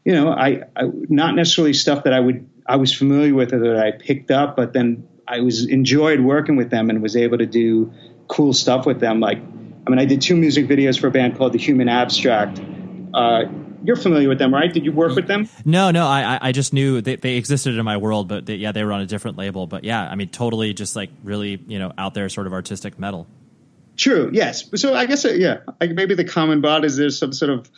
you 0.04 0.14
know, 0.14 0.30
I, 0.30 0.64
I 0.76 0.90
not 1.08 1.36
necessarily 1.36 1.74
stuff 1.74 2.04
that 2.04 2.14
I 2.14 2.20
would 2.20 2.50
I 2.66 2.76
was 2.76 2.94
familiar 2.94 3.34
with 3.34 3.54
or 3.54 3.60
that 3.60 3.78
I 3.78 3.92
picked 3.92 4.32
up, 4.32 4.56
but 4.56 4.74
then 4.74 5.08
I 5.28 5.42
was 5.42 5.66
enjoyed 5.66 6.20
working 6.20 6.56
with 6.56 6.70
them 6.70 6.90
and 6.90 7.02
was 7.02 7.16
able 7.16 7.38
to 7.38 7.46
do 7.46 7.94
cool 8.28 8.54
stuff 8.54 8.86
with 8.86 9.00
them, 9.00 9.20
like 9.20 9.38
I 9.38 9.90
mean, 9.90 10.00
I 10.00 10.06
did 10.06 10.22
two 10.22 10.36
music 10.36 10.68
videos 10.68 11.00
for 11.00 11.08
a 11.08 11.12
band 11.12 11.38
called 11.38 11.54
The 11.54 11.58
Human 11.58 11.90
Abstract. 11.90 12.62
Uh, 13.14 13.44
you're 13.84 13.96
familiar 13.96 14.30
with 14.30 14.38
them, 14.38 14.54
right? 14.54 14.72
Did 14.72 14.86
you 14.86 14.92
work 14.92 15.16
with 15.16 15.28
them? 15.28 15.50
No, 15.66 15.90
no. 15.90 16.06
I 16.06 16.38
I 16.42 16.52
just 16.52 16.74
knew 16.74 17.02
they, 17.02 17.16
they 17.16 17.38
existed 17.38 17.76
in 17.76 17.86
my 17.86 17.98
world, 17.98 18.28
but 18.28 18.46
they, 18.46 18.56
yeah, 18.56 18.72
they 18.72 18.84
were 18.84 18.92
on 18.92 19.02
a 19.02 19.06
different 19.06 19.38
label. 19.38 19.68
But 19.68 19.84
yeah, 19.84 20.08
I 20.08 20.16
mean, 20.16 20.30
totally, 20.30 20.74
just 20.74 20.96
like 20.96 21.10
really, 21.24 21.60
you 21.68 21.80
know, 21.80 21.94
out 21.98 22.14
there, 22.14 22.28
sort 22.30 22.46
of 22.46 22.54
artistic 22.54 23.00
metal. 23.00 23.26
True. 24.00 24.30
Yes. 24.32 24.70
So 24.80 24.94
I 24.94 25.06
guess 25.08 25.26
uh, 25.26 25.32
yeah, 25.32 25.58
like 25.82 25.92
maybe 25.92 26.16
the 26.16 26.24
common 26.24 26.62
bond 26.62 26.86
is 26.86 26.96
there's 26.96 27.20
some 27.20 27.34
sort 27.34 27.52
of 27.52 27.70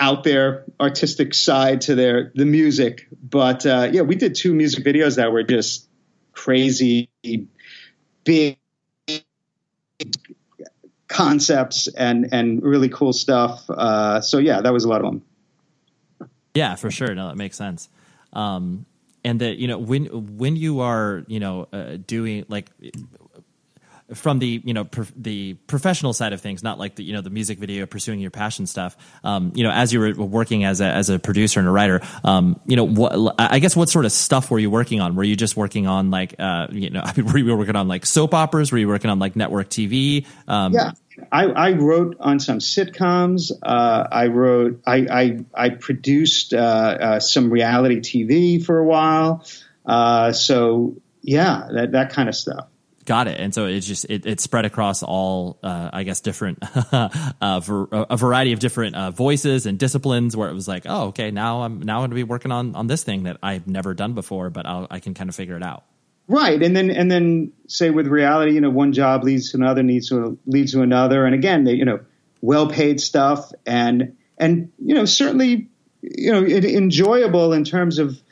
out 0.00 0.24
there 0.24 0.64
artistic 0.80 1.34
side 1.34 1.82
to 1.82 1.94
their 1.94 2.32
the 2.34 2.44
music, 2.44 3.06
but 3.22 3.64
uh, 3.64 3.88
yeah, 3.92 4.02
we 4.02 4.16
did 4.16 4.34
two 4.34 4.52
music 4.54 4.84
videos 4.84 5.16
that 5.16 5.30
were 5.30 5.44
just 5.44 5.88
crazy 6.32 7.08
big 8.24 8.58
concepts 11.06 11.86
and 11.86 12.28
and 12.32 12.60
really 12.64 12.88
cool 12.88 13.12
stuff. 13.12 13.62
Uh, 13.70 14.20
so 14.20 14.38
yeah, 14.38 14.62
that 14.62 14.72
was 14.72 14.82
a 14.82 14.88
lot 14.88 15.04
of 15.04 15.12
them. 15.12 15.22
Yeah, 16.54 16.74
for 16.74 16.90
sure. 16.90 17.14
No, 17.14 17.28
that 17.28 17.36
makes 17.36 17.56
sense. 17.56 17.88
Um, 18.32 18.84
and 19.22 19.40
that 19.40 19.58
you 19.58 19.68
know 19.68 19.78
when 19.78 20.06
when 20.38 20.56
you 20.56 20.80
are 20.80 21.22
you 21.28 21.38
know 21.38 21.68
uh, 21.72 21.98
doing 22.04 22.46
like 22.48 22.68
from 24.14 24.38
the 24.38 24.60
you 24.64 24.74
know 24.74 24.86
the 25.16 25.54
professional 25.66 26.12
side 26.12 26.32
of 26.32 26.40
things, 26.40 26.62
not 26.62 26.78
like 26.78 26.96
the 26.96 27.04
you 27.04 27.12
know 27.12 27.20
the 27.20 27.30
music 27.30 27.58
video 27.58 27.86
pursuing 27.86 28.20
your 28.20 28.30
passion 28.30 28.66
stuff. 28.66 28.96
Um, 29.24 29.52
you 29.54 29.64
know, 29.64 29.70
as 29.70 29.92
you 29.92 30.00
were 30.00 30.14
working 30.14 30.64
as 30.64 30.80
a 30.80 30.86
as 30.86 31.10
a 31.10 31.18
producer 31.18 31.60
and 31.60 31.68
a 31.68 31.72
writer, 31.72 32.00
um, 32.24 32.60
you 32.66 32.76
know, 32.76 32.84
what 32.84 33.34
I 33.38 33.58
guess 33.58 33.76
what 33.76 33.88
sort 33.88 34.04
of 34.04 34.12
stuff 34.12 34.50
were 34.50 34.58
you 34.58 34.70
working 34.70 35.00
on? 35.00 35.14
Were 35.14 35.24
you 35.24 35.36
just 35.36 35.56
working 35.56 35.86
on 35.86 36.10
like 36.10 36.34
uh, 36.38 36.68
you 36.70 36.90
know, 36.90 37.00
I 37.04 37.12
mean, 37.16 37.26
were 37.26 37.38
you 37.38 37.56
working 37.56 37.76
on 37.76 37.88
like 37.88 38.06
soap 38.06 38.34
operas? 38.34 38.72
Were 38.72 38.78
you 38.78 38.88
working 38.88 39.10
on 39.10 39.18
like 39.18 39.36
network 39.36 39.68
TV? 39.68 40.26
Um, 40.48 40.72
yeah. 40.72 40.92
I, 41.30 41.44
I, 41.44 41.72
wrote 41.72 42.16
on 42.20 42.40
some 42.40 42.58
sitcoms. 42.58 43.52
Uh, 43.62 44.08
I 44.10 44.28
wrote. 44.28 44.82
I 44.86 45.06
I, 45.10 45.44
I 45.54 45.68
produced 45.68 46.54
uh, 46.54 46.56
uh, 46.56 47.20
some 47.20 47.50
reality 47.50 48.00
TV 48.00 48.64
for 48.64 48.78
a 48.78 48.84
while. 48.84 49.44
Uh, 49.84 50.32
so 50.32 50.96
yeah, 51.20 51.68
that 51.72 51.92
that 51.92 52.10
kind 52.10 52.28
of 52.28 52.34
stuff. 52.34 52.66
Got 53.04 53.26
it. 53.26 53.40
And 53.40 53.52
so 53.52 53.66
it's 53.66 53.86
just 53.86 54.06
it, 54.08 54.26
it 54.26 54.40
spread 54.40 54.64
across 54.64 55.02
all, 55.02 55.58
uh, 55.62 55.90
I 55.92 56.04
guess, 56.04 56.20
different 56.20 56.58
uh, 56.92 57.60
ver- 57.60 57.88
a 57.90 58.16
variety 58.16 58.52
of 58.52 58.60
different 58.60 58.94
uh, 58.94 59.10
voices 59.10 59.66
and 59.66 59.76
disciplines. 59.76 60.36
Where 60.36 60.48
it 60.48 60.54
was 60.54 60.68
like, 60.68 60.84
oh, 60.86 61.08
okay, 61.08 61.32
now 61.32 61.62
I'm 61.62 61.80
now 61.80 61.96
I'm 61.96 62.00
going 62.02 62.10
to 62.10 62.16
be 62.16 62.22
working 62.22 62.52
on 62.52 62.76
on 62.76 62.86
this 62.86 63.02
thing 63.02 63.24
that 63.24 63.38
I've 63.42 63.66
never 63.66 63.92
done 63.92 64.14
before, 64.14 64.50
but 64.50 64.66
I'll, 64.66 64.86
I 64.88 65.00
can 65.00 65.14
kind 65.14 65.28
of 65.28 65.34
figure 65.34 65.56
it 65.56 65.64
out. 65.64 65.84
Right, 66.28 66.62
and 66.62 66.76
then 66.76 66.90
and 66.90 67.10
then 67.10 67.52
say 67.66 67.90
with 67.90 68.06
reality, 68.06 68.52
you 68.52 68.60
know, 68.60 68.70
one 68.70 68.92
job 68.92 69.24
leads 69.24 69.50
to 69.50 69.56
another, 69.56 69.82
needs 69.82 70.08
to 70.10 70.38
leads 70.46 70.72
to 70.72 70.82
another, 70.82 71.26
and 71.26 71.34
again, 71.34 71.64
they, 71.64 71.74
you 71.74 71.84
know, 71.84 72.00
well 72.40 72.68
paid 72.68 73.00
stuff, 73.00 73.50
and 73.66 74.16
and 74.38 74.70
you 74.78 74.94
know, 74.94 75.04
certainly, 75.04 75.68
you 76.00 76.30
know, 76.30 76.44
enjoyable 76.44 77.52
in 77.52 77.64
terms 77.64 77.98
of 77.98 78.22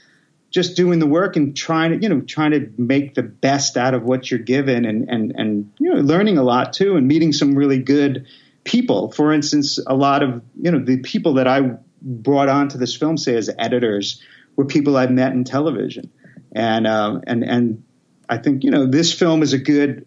just 0.51 0.77
doing 0.77 0.99
the 0.99 1.07
work 1.07 1.37
and 1.37 1.57
trying 1.57 1.93
to 1.93 2.03
you 2.03 2.09
know 2.09 2.21
trying 2.21 2.51
to 2.51 2.71
make 2.77 3.15
the 3.15 3.23
best 3.23 3.77
out 3.77 3.95
of 3.95 4.03
what 4.03 4.31
you're 4.31 4.41
given 4.41 4.85
and 4.85 5.09
and 5.09 5.33
and 5.37 5.73
you 5.79 5.93
know 5.93 6.01
learning 6.01 6.39
a 6.39 6.43
lot 6.43 6.73
too 6.73 6.97
and 6.97 7.07
meeting 7.07 7.33
some 7.33 7.55
really 7.55 7.79
good 7.79 8.27
people. 8.65 9.11
For 9.13 9.33
instance 9.33 9.79
a 9.87 9.95
lot 9.95 10.23
of 10.23 10.43
you 10.61 10.71
know 10.71 10.85
the 10.85 10.99
people 10.99 11.35
that 11.35 11.47
i 11.47 11.77
brought 12.03 12.49
onto 12.49 12.79
this 12.79 12.97
film 12.97 13.17
say 13.17 13.37
as 13.37 13.51
editors 13.59 14.23
were 14.57 14.65
people 14.65 14.97
i've 14.97 15.11
met 15.11 15.33
in 15.33 15.45
television. 15.45 16.11
And 16.53 16.87
um, 16.87 17.23
and 17.27 17.45
and 17.45 17.85
i 18.29 18.37
think 18.37 18.65
you 18.65 18.71
know 18.71 18.87
this 18.87 19.13
film 19.13 19.43
is 19.43 19.53
a 19.53 19.59
good 19.59 20.07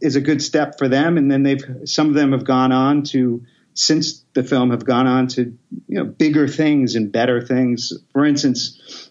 is 0.00 0.16
a 0.16 0.20
good 0.20 0.42
step 0.42 0.78
for 0.78 0.88
them. 0.88 1.16
And 1.16 1.30
then 1.30 1.42
they've 1.42 1.64
some 1.84 2.08
of 2.08 2.14
them 2.14 2.32
have 2.32 2.44
gone 2.44 2.72
on 2.72 3.04
to 3.04 3.44
since 3.74 4.24
the 4.34 4.42
film 4.42 4.70
have 4.70 4.84
gone 4.84 5.06
on 5.06 5.28
to 5.28 5.56
you 5.86 5.98
know 5.98 6.04
bigger 6.04 6.48
things 6.48 6.96
and 6.96 7.12
better 7.12 7.40
things. 7.40 7.92
For 8.12 8.24
instance 8.24 9.05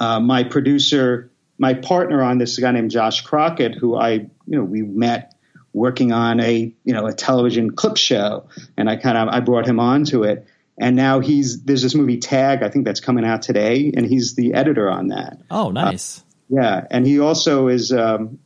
uh, 0.00 0.18
my 0.18 0.42
producer, 0.42 1.30
my 1.58 1.74
partner 1.74 2.22
on 2.22 2.38
this, 2.38 2.52
is 2.52 2.58
a 2.58 2.60
guy 2.62 2.72
named 2.72 2.90
Josh 2.90 3.20
Crockett, 3.20 3.74
who 3.74 3.94
I, 3.94 4.12
you 4.12 4.30
know, 4.46 4.64
we 4.64 4.82
met 4.82 5.34
working 5.72 6.10
on 6.10 6.40
a, 6.40 6.74
you 6.82 6.92
know, 6.92 7.06
a 7.06 7.12
television 7.12 7.76
clip 7.76 7.96
show, 7.96 8.48
and 8.76 8.88
I 8.88 8.96
kind 8.96 9.16
of 9.16 9.28
I 9.28 9.40
brought 9.40 9.66
him 9.66 9.78
onto 9.78 10.24
it, 10.24 10.46
and 10.80 10.96
now 10.96 11.20
he's 11.20 11.62
there's 11.62 11.82
this 11.82 11.94
movie 11.94 12.18
Tag, 12.18 12.62
I 12.62 12.70
think 12.70 12.86
that's 12.86 13.00
coming 13.00 13.24
out 13.24 13.42
today, 13.42 13.92
and 13.94 14.06
he's 14.06 14.34
the 14.34 14.54
editor 14.54 14.90
on 14.90 15.08
that. 15.08 15.38
Oh, 15.50 15.68
uh, 15.68 15.72
nice. 15.72 16.20
Uh, 16.20 16.22
yeah, 16.48 16.86
and 16.90 17.06
he 17.06 17.20
also 17.20 17.68
is. 17.68 17.92
Um, 17.92 18.40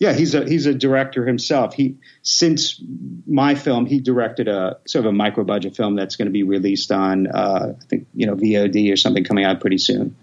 yeah, 0.00 0.12
he's 0.12 0.32
a 0.32 0.44
he's 0.44 0.66
a 0.66 0.74
director 0.74 1.26
himself. 1.26 1.74
He 1.74 1.96
since 2.22 2.80
my 3.26 3.56
film, 3.56 3.84
he 3.84 3.98
directed 3.98 4.46
a 4.46 4.78
sort 4.86 5.04
of 5.04 5.08
a 5.08 5.12
micro 5.12 5.42
budget 5.42 5.74
film 5.74 5.96
that's 5.96 6.14
going 6.14 6.26
to 6.26 6.32
be 6.32 6.44
released 6.44 6.92
on 6.92 7.26
uh, 7.26 7.74
I 7.76 7.84
think 7.86 8.06
you 8.14 8.26
know 8.26 8.36
VOD 8.36 8.92
or 8.92 8.96
something 8.96 9.24
coming 9.24 9.44
out 9.44 9.60
pretty 9.60 9.78
soon. 9.78 10.14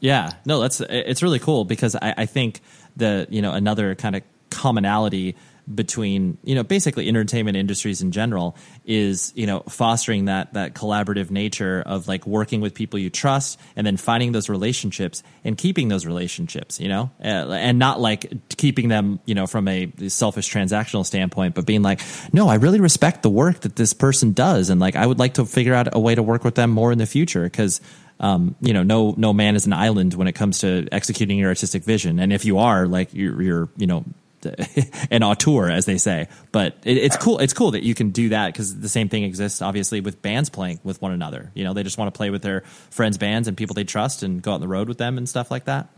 Yeah, 0.00 0.32
no, 0.44 0.60
that's 0.60 0.80
it's 0.80 1.22
really 1.22 1.38
cool 1.38 1.64
because 1.64 1.94
I, 1.94 2.14
I 2.18 2.26
think 2.26 2.60
the 2.96 3.26
you 3.30 3.42
know 3.42 3.52
another 3.52 3.94
kind 3.94 4.16
of 4.16 4.22
commonality 4.50 5.36
between 5.72 6.36
you 6.42 6.54
know 6.54 6.64
basically 6.64 7.06
entertainment 7.06 7.56
industries 7.56 8.02
in 8.02 8.10
general 8.10 8.56
is 8.84 9.32
you 9.36 9.46
know 9.46 9.60
fostering 9.68 10.24
that 10.24 10.52
that 10.54 10.74
collaborative 10.74 11.30
nature 11.30 11.82
of 11.86 12.08
like 12.08 12.26
working 12.26 12.60
with 12.60 12.74
people 12.74 12.98
you 12.98 13.08
trust 13.08 13.60
and 13.76 13.86
then 13.86 13.96
finding 13.96 14.32
those 14.32 14.48
relationships 14.48 15.22
and 15.44 15.56
keeping 15.56 15.88
those 15.88 16.06
relationships 16.06 16.80
you 16.80 16.88
know? 16.88 17.10
Uh, 17.22 17.52
and 17.52 17.78
not 17.78 18.00
like 18.00 18.32
keeping 18.56 18.88
them 18.88 19.20
you 19.26 19.34
know 19.34 19.46
from 19.46 19.68
a 19.68 19.92
selfish 20.08 20.52
transactional 20.52 21.06
standpoint 21.06 21.54
but 21.54 21.66
being 21.66 21.82
like 21.82 22.00
no 22.32 22.48
I 22.48 22.54
really 22.56 22.80
respect 22.80 23.22
the 23.22 23.30
work 23.30 23.60
that 23.60 23.76
this 23.76 23.92
person 23.92 24.32
does 24.32 24.70
and 24.70 24.80
like 24.80 24.96
I 24.96 25.06
would 25.06 25.20
like 25.20 25.34
to 25.34 25.44
figure 25.44 25.74
out 25.74 25.94
a 25.94 26.00
way 26.00 26.14
to 26.14 26.22
work 26.22 26.42
with 26.42 26.56
them 26.56 26.70
more 26.70 26.90
in 26.90 26.98
the 26.98 27.06
future. 27.06 27.44
Because 27.44 27.80
um, 28.20 28.54
you 28.60 28.74
know, 28.74 28.82
no 28.82 29.14
no 29.16 29.32
man 29.32 29.56
is 29.56 29.66
an 29.66 29.72
island 29.72 30.14
when 30.14 30.28
it 30.28 30.34
comes 30.34 30.58
to 30.58 30.86
executing 30.92 31.38
your 31.38 31.48
artistic 31.48 31.84
vision. 31.84 32.20
And 32.20 32.32
if 32.32 32.44
you 32.44 32.58
are, 32.58 32.86
like 32.86 33.14
you're, 33.14 33.42
you're 33.42 33.68
you 33.76 33.86
know, 33.86 34.04
an 35.10 35.22
auteur, 35.22 35.70
as 35.70 35.86
they 35.86 35.96
say. 35.96 36.28
But 36.52 36.76
it, 36.84 36.98
it's 36.98 37.16
cool. 37.16 37.38
It's 37.38 37.54
cool 37.54 37.72
that 37.72 37.82
you 37.82 37.94
can 37.94 38.10
do 38.10 38.28
that 38.28 38.52
because 38.52 38.78
the 38.78 38.88
same 38.90 39.08
thing 39.08 39.24
exists, 39.24 39.62
obviously, 39.62 40.02
with 40.02 40.20
bands 40.20 40.50
playing 40.50 40.80
with 40.84 41.00
one 41.00 41.12
another. 41.12 41.50
You 41.54 41.64
know, 41.64 41.72
they 41.72 41.82
just 41.82 41.96
want 41.96 42.12
to 42.12 42.16
play 42.16 42.28
with 42.28 42.42
their 42.42 42.60
friends' 42.90 43.16
bands 43.16 43.48
and 43.48 43.56
people 43.56 43.74
they 43.74 43.84
trust 43.84 44.22
and 44.22 44.42
go 44.42 44.52
out 44.52 44.56
on 44.56 44.60
the 44.60 44.68
road 44.68 44.88
with 44.88 44.98
them 44.98 45.16
and 45.16 45.26
stuff 45.26 45.50
like 45.50 45.64
that. 45.64 45.88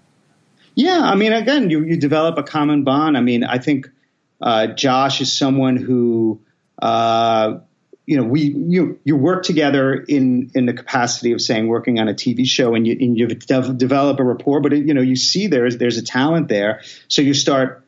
Yeah, 0.75 1.01
I 1.03 1.17
mean, 1.17 1.33
again, 1.33 1.71
you 1.71 1.85
you 1.85 1.97
develop 1.97 2.39
a 2.39 2.45
common 2.45 2.85
bond. 2.85 3.17
I 3.17 3.21
mean, 3.21 3.43
I 3.43 3.59
think 3.59 3.91
uh, 4.41 4.69
Josh 4.69 5.21
is 5.21 5.37
someone 5.37 5.77
who. 5.77 6.41
Uh, 6.81 7.59
you 8.07 8.17
know, 8.17 8.25
we 8.25 8.43
you 8.43 8.99
you 9.05 9.17
work 9.17 9.45
together 9.45 9.95
in 9.95 10.51
in 10.55 10.67
the 10.67 10.73
capacity 10.73 11.33
of 11.33 11.41
saying 11.41 11.69
working 11.69 12.01
on 12.01 12.09
a 12.09 12.15
TV 12.15 12.47
show, 12.47 12.75
and 12.75 12.87
you 12.87 12.97
and 13.01 13.17
you 13.17 13.27
develop 13.29 14.19
a 14.19 14.25
rapport. 14.25 14.61
But 14.61 14.73
it, 14.73 14.87
you 14.87 14.95
know, 14.95 15.01
you 15.03 15.17
see 15.17 15.47
there's 15.47 15.77
there's 15.79 15.99
a 15.99 16.03
talent 16.03 16.49
there, 16.49 16.83
so 17.09 17.23
you 17.23 17.33
start 17.33 17.87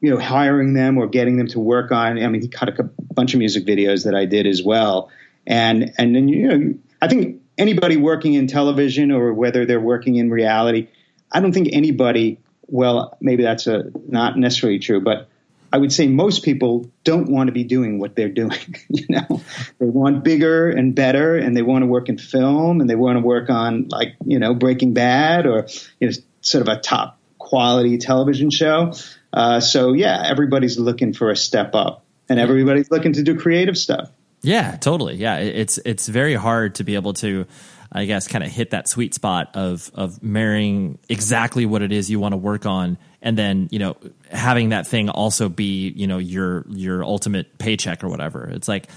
you 0.00 0.10
know 0.10 0.18
hiring 0.18 0.74
them 0.74 0.96
or 0.96 1.08
getting 1.08 1.36
them 1.38 1.48
to 1.48 1.60
work 1.60 1.90
on. 1.90 2.22
I 2.22 2.28
mean, 2.28 2.40
he 2.40 2.48
cut 2.48 2.68
a 2.78 2.84
bunch 2.84 3.34
of 3.34 3.38
music 3.38 3.66
videos 3.66 4.04
that 4.04 4.14
I 4.14 4.26
did 4.26 4.46
as 4.46 4.62
well, 4.62 5.10
and 5.46 5.92
and 5.98 6.14
then 6.14 6.28
you 6.28 6.48
know, 6.48 6.74
I 7.02 7.08
think 7.08 7.42
anybody 7.56 7.96
working 7.96 8.34
in 8.34 8.46
television 8.46 9.10
or 9.10 9.34
whether 9.34 9.66
they're 9.66 9.80
working 9.80 10.16
in 10.16 10.30
reality, 10.30 10.88
I 11.32 11.40
don't 11.40 11.52
think 11.52 11.70
anybody. 11.72 12.38
Well, 12.70 13.16
maybe 13.20 13.42
that's 13.42 13.66
a 13.66 13.90
not 14.06 14.38
necessarily 14.38 14.78
true, 14.78 15.00
but 15.00 15.28
I 15.72 15.78
would 15.78 15.92
say 15.92 16.06
most 16.06 16.44
people 16.44 16.90
don't 17.04 17.30
want 17.30 17.48
to 17.48 17.52
be 17.52 17.64
doing 17.64 17.98
what 17.98 18.16
they're 18.16 18.28
doing. 18.28 18.74
you 18.88 19.06
know, 19.08 19.42
they 19.78 19.86
want 19.86 20.24
bigger 20.24 20.70
and 20.70 20.94
better, 20.94 21.36
and 21.36 21.56
they 21.56 21.62
want 21.62 21.82
to 21.82 21.86
work 21.86 22.08
in 22.08 22.18
film, 22.18 22.80
and 22.80 22.88
they 22.88 22.94
want 22.94 23.16
to 23.16 23.20
work 23.20 23.50
on 23.50 23.88
like 23.88 24.16
you 24.24 24.38
know 24.38 24.54
Breaking 24.54 24.94
Bad 24.94 25.46
or 25.46 25.66
you 26.00 26.08
know 26.08 26.14
sort 26.40 26.66
of 26.66 26.68
a 26.68 26.80
top 26.80 27.18
quality 27.38 27.98
television 27.98 28.50
show. 28.50 28.92
Uh, 29.32 29.60
so 29.60 29.92
yeah, 29.92 30.22
everybody's 30.26 30.78
looking 30.78 31.12
for 31.12 31.30
a 31.30 31.36
step 31.36 31.74
up, 31.74 32.04
and 32.28 32.38
everybody's 32.38 32.90
looking 32.90 33.12
to 33.14 33.22
do 33.22 33.38
creative 33.38 33.76
stuff. 33.76 34.10
Yeah, 34.40 34.76
totally. 34.76 35.16
Yeah, 35.16 35.38
it's 35.38 35.78
it's 35.78 36.08
very 36.08 36.34
hard 36.34 36.76
to 36.76 36.84
be 36.84 36.94
able 36.94 37.14
to 37.14 37.46
I 37.90 38.04
guess, 38.04 38.28
kind 38.28 38.44
of 38.44 38.50
hit 38.50 38.70
that 38.70 38.88
sweet 38.88 39.14
spot 39.14 39.50
of 39.54 39.90
of 39.94 40.22
marrying 40.22 40.98
exactly 41.08 41.64
what 41.66 41.82
it 41.82 41.92
is 41.92 42.10
you 42.10 42.20
want 42.20 42.32
to 42.32 42.36
work 42.36 42.66
on, 42.66 42.98
and 43.20 43.36
then 43.36 43.68
you 43.70 43.78
know 43.78 43.96
having 44.30 44.70
that 44.70 44.86
thing 44.86 45.08
also 45.08 45.48
be 45.48 45.88
you 45.96 46.06
know 46.06 46.18
your 46.18 46.64
your 46.68 47.04
ultimate 47.04 47.58
paycheck 47.58 48.04
or 48.04 48.08
whatever. 48.08 48.48
It's 48.50 48.68
like 48.68 48.88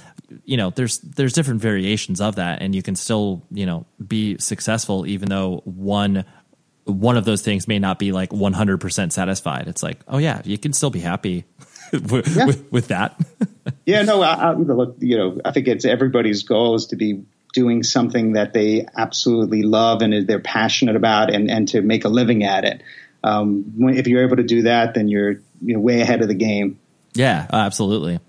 you 0.45 0.57
know 0.57 0.69
there's 0.69 0.99
there's 0.99 1.34
different 1.34 1.61
variations 1.61 2.22
of 2.22 2.36
that, 2.36 2.61
and 2.61 2.76
you 2.76 2.84
can 2.84 2.95
still 2.95 3.43
you 3.51 3.65
know 3.65 3.86
be 4.05 4.38
successful 4.38 5.05
even 5.07 5.30
though 5.30 5.61
one 5.65 6.26
one 6.86 7.17
of 7.17 7.26
those 7.26 7.41
things 7.41 7.67
may 7.67 7.80
not 7.80 7.99
be 7.99 8.11
like 8.11 8.30
100% 8.32 9.11
satisfied. 9.11 9.67
It's 9.67 9.84
like, 9.84 9.99
oh 10.07 10.17
yeah, 10.17 10.41
you 10.43 10.57
can 10.57 10.74
still 10.74 10.89
be 10.89 10.99
happy 10.99 11.45
with, 11.93 12.36
yeah. 12.36 12.45
with, 12.45 12.72
with, 12.72 12.88
that. 12.88 13.19
yeah, 13.86 14.01
no, 14.01 14.22
I, 14.22 14.34
I, 14.34 14.53
look, 14.53 14.95
you 14.99 15.17
know, 15.17 15.41
I 15.45 15.51
think 15.51 15.67
it's 15.67 15.86
everybody's 15.86 16.43
goal 16.43 16.76
is 16.76 16.88
to 16.88 16.95
be 16.95 17.24
doing 17.53 17.84
something 17.84 18.34
that 18.34 18.53
they 18.53 18.88
absolutely 18.95 19.61
love 19.61 20.01
and 20.01 20.28
they're 20.28 20.39
passionate 20.39 20.95
about 20.95 21.34
and, 21.34 21.51
and 21.51 21.67
to 21.69 21.82
make 21.82 22.05
a 22.05 22.09
living 22.09 22.43
at 22.43 22.63
it. 22.63 22.82
Um, 23.24 23.74
when, 23.78 23.97
if 23.97 24.07
you're 24.07 24.24
able 24.24 24.38
to 24.38 24.43
do 24.43 24.63
that, 24.63 24.93
then 24.93 25.07
you're 25.07 25.41
you 25.61 25.74
know, 25.74 25.80
way 25.80 26.01
ahead 26.01 26.22
of 26.22 26.28
the 26.28 26.36
game. 26.36 26.80
Yeah, 27.13 27.45
absolutely. 27.51 28.19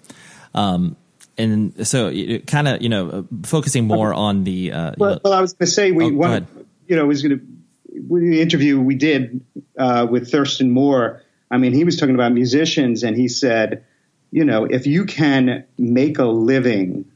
Um, 0.55 0.97
and 1.39 1.87
so 1.87 2.13
kind 2.47 2.69
of, 2.69 2.83
you 2.83 2.89
know, 2.89 3.27
focusing 3.45 3.87
more 3.87 4.13
on 4.13 4.45
the, 4.45 4.73
uh, 4.73 4.93
well, 4.99 5.21
well, 5.25 5.33
I 5.33 5.41
was 5.41 5.55
going 5.55 5.67
to 5.67 5.73
say, 5.73 5.93
we, 5.93 6.07
oh, 6.07 6.11
one, 6.11 6.47
you 6.87 6.97
know, 6.97 7.07
was 7.07 7.23
going 7.23 7.39
to, 7.39 7.47
the 7.89 8.41
interview 8.41 8.81
we 8.81 8.95
did, 8.95 9.43
uh, 9.79 10.07
with 10.11 10.31
Thurston 10.31 10.71
Moore, 10.71 11.23
I 11.51 11.59
mean, 11.59 11.73
he 11.73 11.85
was 11.85 11.97
talking 11.97 12.15
about 12.15 12.33
musicians 12.33 13.03
and 13.03 13.17
he 13.17 13.29
said, 13.29 13.85
you 14.31 14.45
know, 14.45 14.65
if 14.65 14.87
you 14.87 15.05
can 15.05 15.65
make 15.79 16.19
a 16.19 16.25
living 16.25 17.07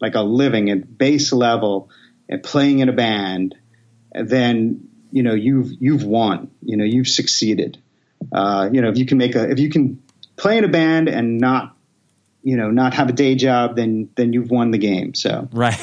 like 0.00 0.14
a 0.14 0.20
living 0.20 0.70
at 0.70 0.98
base 0.98 1.32
level 1.32 1.90
and 2.28 2.42
playing 2.42 2.80
in 2.80 2.88
a 2.88 2.92
band, 2.92 3.54
then 4.12 4.85
you 5.12 5.22
know 5.22 5.34
you've 5.34 5.72
you've 5.80 6.04
won. 6.04 6.50
You 6.62 6.76
know 6.76 6.84
you've 6.84 7.08
succeeded. 7.08 7.78
Uh, 8.32 8.68
you 8.72 8.80
know 8.80 8.88
if 8.88 8.98
you 8.98 9.06
can 9.06 9.18
make 9.18 9.34
a 9.34 9.50
if 9.50 9.58
you 9.58 9.70
can 9.70 10.02
play 10.36 10.58
in 10.58 10.64
a 10.64 10.68
band 10.68 11.08
and 11.08 11.38
not 11.38 11.76
you 12.42 12.56
know 12.56 12.70
not 12.70 12.94
have 12.94 13.08
a 13.08 13.12
day 13.12 13.34
job, 13.34 13.76
then 13.76 14.08
then 14.16 14.32
you've 14.32 14.50
won 14.50 14.70
the 14.70 14.78
game. 14.78 15.14
So 15.14 15.48
right. 15.52 15.78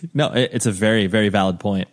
no, 0.14 0.32
it's 0.32 0.66
a 0.66 0.72
very 0.72 1.06
very 1.06 1.28
valid 1.28 1.60
point. 1.60 1.88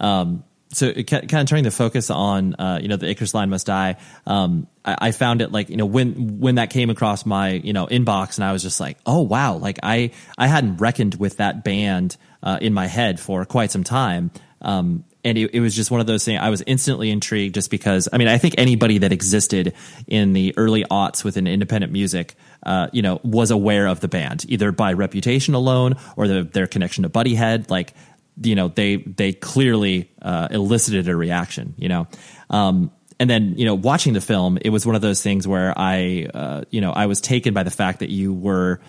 Um, 0.00 0.44
so 0.72 0.90
kind 1.02 1.34
of 1.34 1.46
turning 1.46 1.64
the 1.64 1.70
focus 1.70 2.10
on 2.10 2.54
uh, 2.54 2.78
you 2.80 2.88
know 2.88 2.96
the 2.96 3.08
Icarus 3.08 3.34
line 3.34 3.50
must 3.50 3.66
die. 3.66 3.96
Um, 4.26 4.66
I, 4.84 4.96
I, 5.08 5.12
found 5.12 5.42
it 5.42 5.52
like 5.52 5.68
you 5.68 5.76
know 5.76 5.86
when 5.86 6.40
when 6.40 6.54
that 6.56 6.70
came 6.70 6.90
across 6.90 7.26
my 7.26 7.50
you 7.50 7.72
know 7.72 7.86
inbox 7.86 8.36
and 8.36 8.44
I 8.44 8.52
was 8.52 8.62
just 8.62 8.80
like 8.80 8.98
oh 9.04 9.20
wow 9.20 9.56
like 9.56 9.78
I 9.82 10.10
I 10.38 10.46
hadn't 10.46 10.78
reckoned 10.78 11.16
with 11.16 11.36
that 11.36 11.62
band 11.62 12.16
uh, 12.42 12.58
in 12.60 12.72
my 12.72 12.86
head 12.86 13.20
for 13.20 13.44
quite 13.44 13.70
some 13.70 13.84
time. 13.84 14.30
Um, 14.62 15.04
and 15.24 15.38
it, 15.38 15.54
it, 15.54 15.60
was 15.60 15.74
just 15.74 15.90
one 15.90 16.00
of 16.00 16.06
those 16.06 16.24
things. 16.24 16.40
I 16.42 16.50
was 16.50 16.62
instantly 16.66 17.10
intrigued 17.10 17.54
just 17.54 17.70
because. 17.70 18.08
I 18.12 18.18
mean, 18.18 18.28
I 18.28 18.38
think 18.38 18.54
anybody 18.58 18.98
that 18.98 19.12
existed 19.12 19.74
in 20.06 20.32
the 20.32 20.54
early 20.56 20.84
aughts 20.84 21.24
within 21.24 21.46
independent 21.46 21.92
music, 21.92 22.34
uh, 22.64 22.88
you 22.92 23.02
know, 23.02 23.20
was 23.22 23.50
aware 23.50 23.86
of 23.86 24.00
the 24.00 24.08
band 24.08 24.44
either 24.48 24.72
by 24.72 24.92
reputation 24.92 25.54
alone 25.54 25.94
or 26.16 26.26
the, 26.26 26.42
their 26.44 26.66
connection 26.66 27.02
to 27.02 27.08
Buddyhead. 27.08 27.70
Like 27.70 27.94
you 28.40 28.54
know 28.54 28.68
they 28.68 28.96
they 28.96 29.32
clearly 29.32 30.10
uh, 30.20 30.48
elicited 30.50 31.08
a 31.08 31.16
reaction 31.16 31.74
you 31.76 31.88
know 31.88 32.06
um, 32.50 32.90
and 33.20 33.28
then 33.28 33.54
you 33.56 33.64
know 33.64 33.74
watching 33.74 34.12
the 34.12 34.20
film 34.20 34.58
it 34.60 34.70
was 34.70 34.86
one 34.86 34.94
of 34.94 35.02
those 35.02 35.22
things 35.22 35.46
where 35.46 35.74
i 35.76 36.26
uh, 36.32 36.62
you 36.70 36.80
know 36.80 36.92
i 36.92 37.06
was 37.06 37.20
taken 37.20 37.52
by 37.52 37.62
the 37.62 37.70
fact 37.70 38.00
that 38.00 38.10
you 38.10 38.32
were 38.32 38.80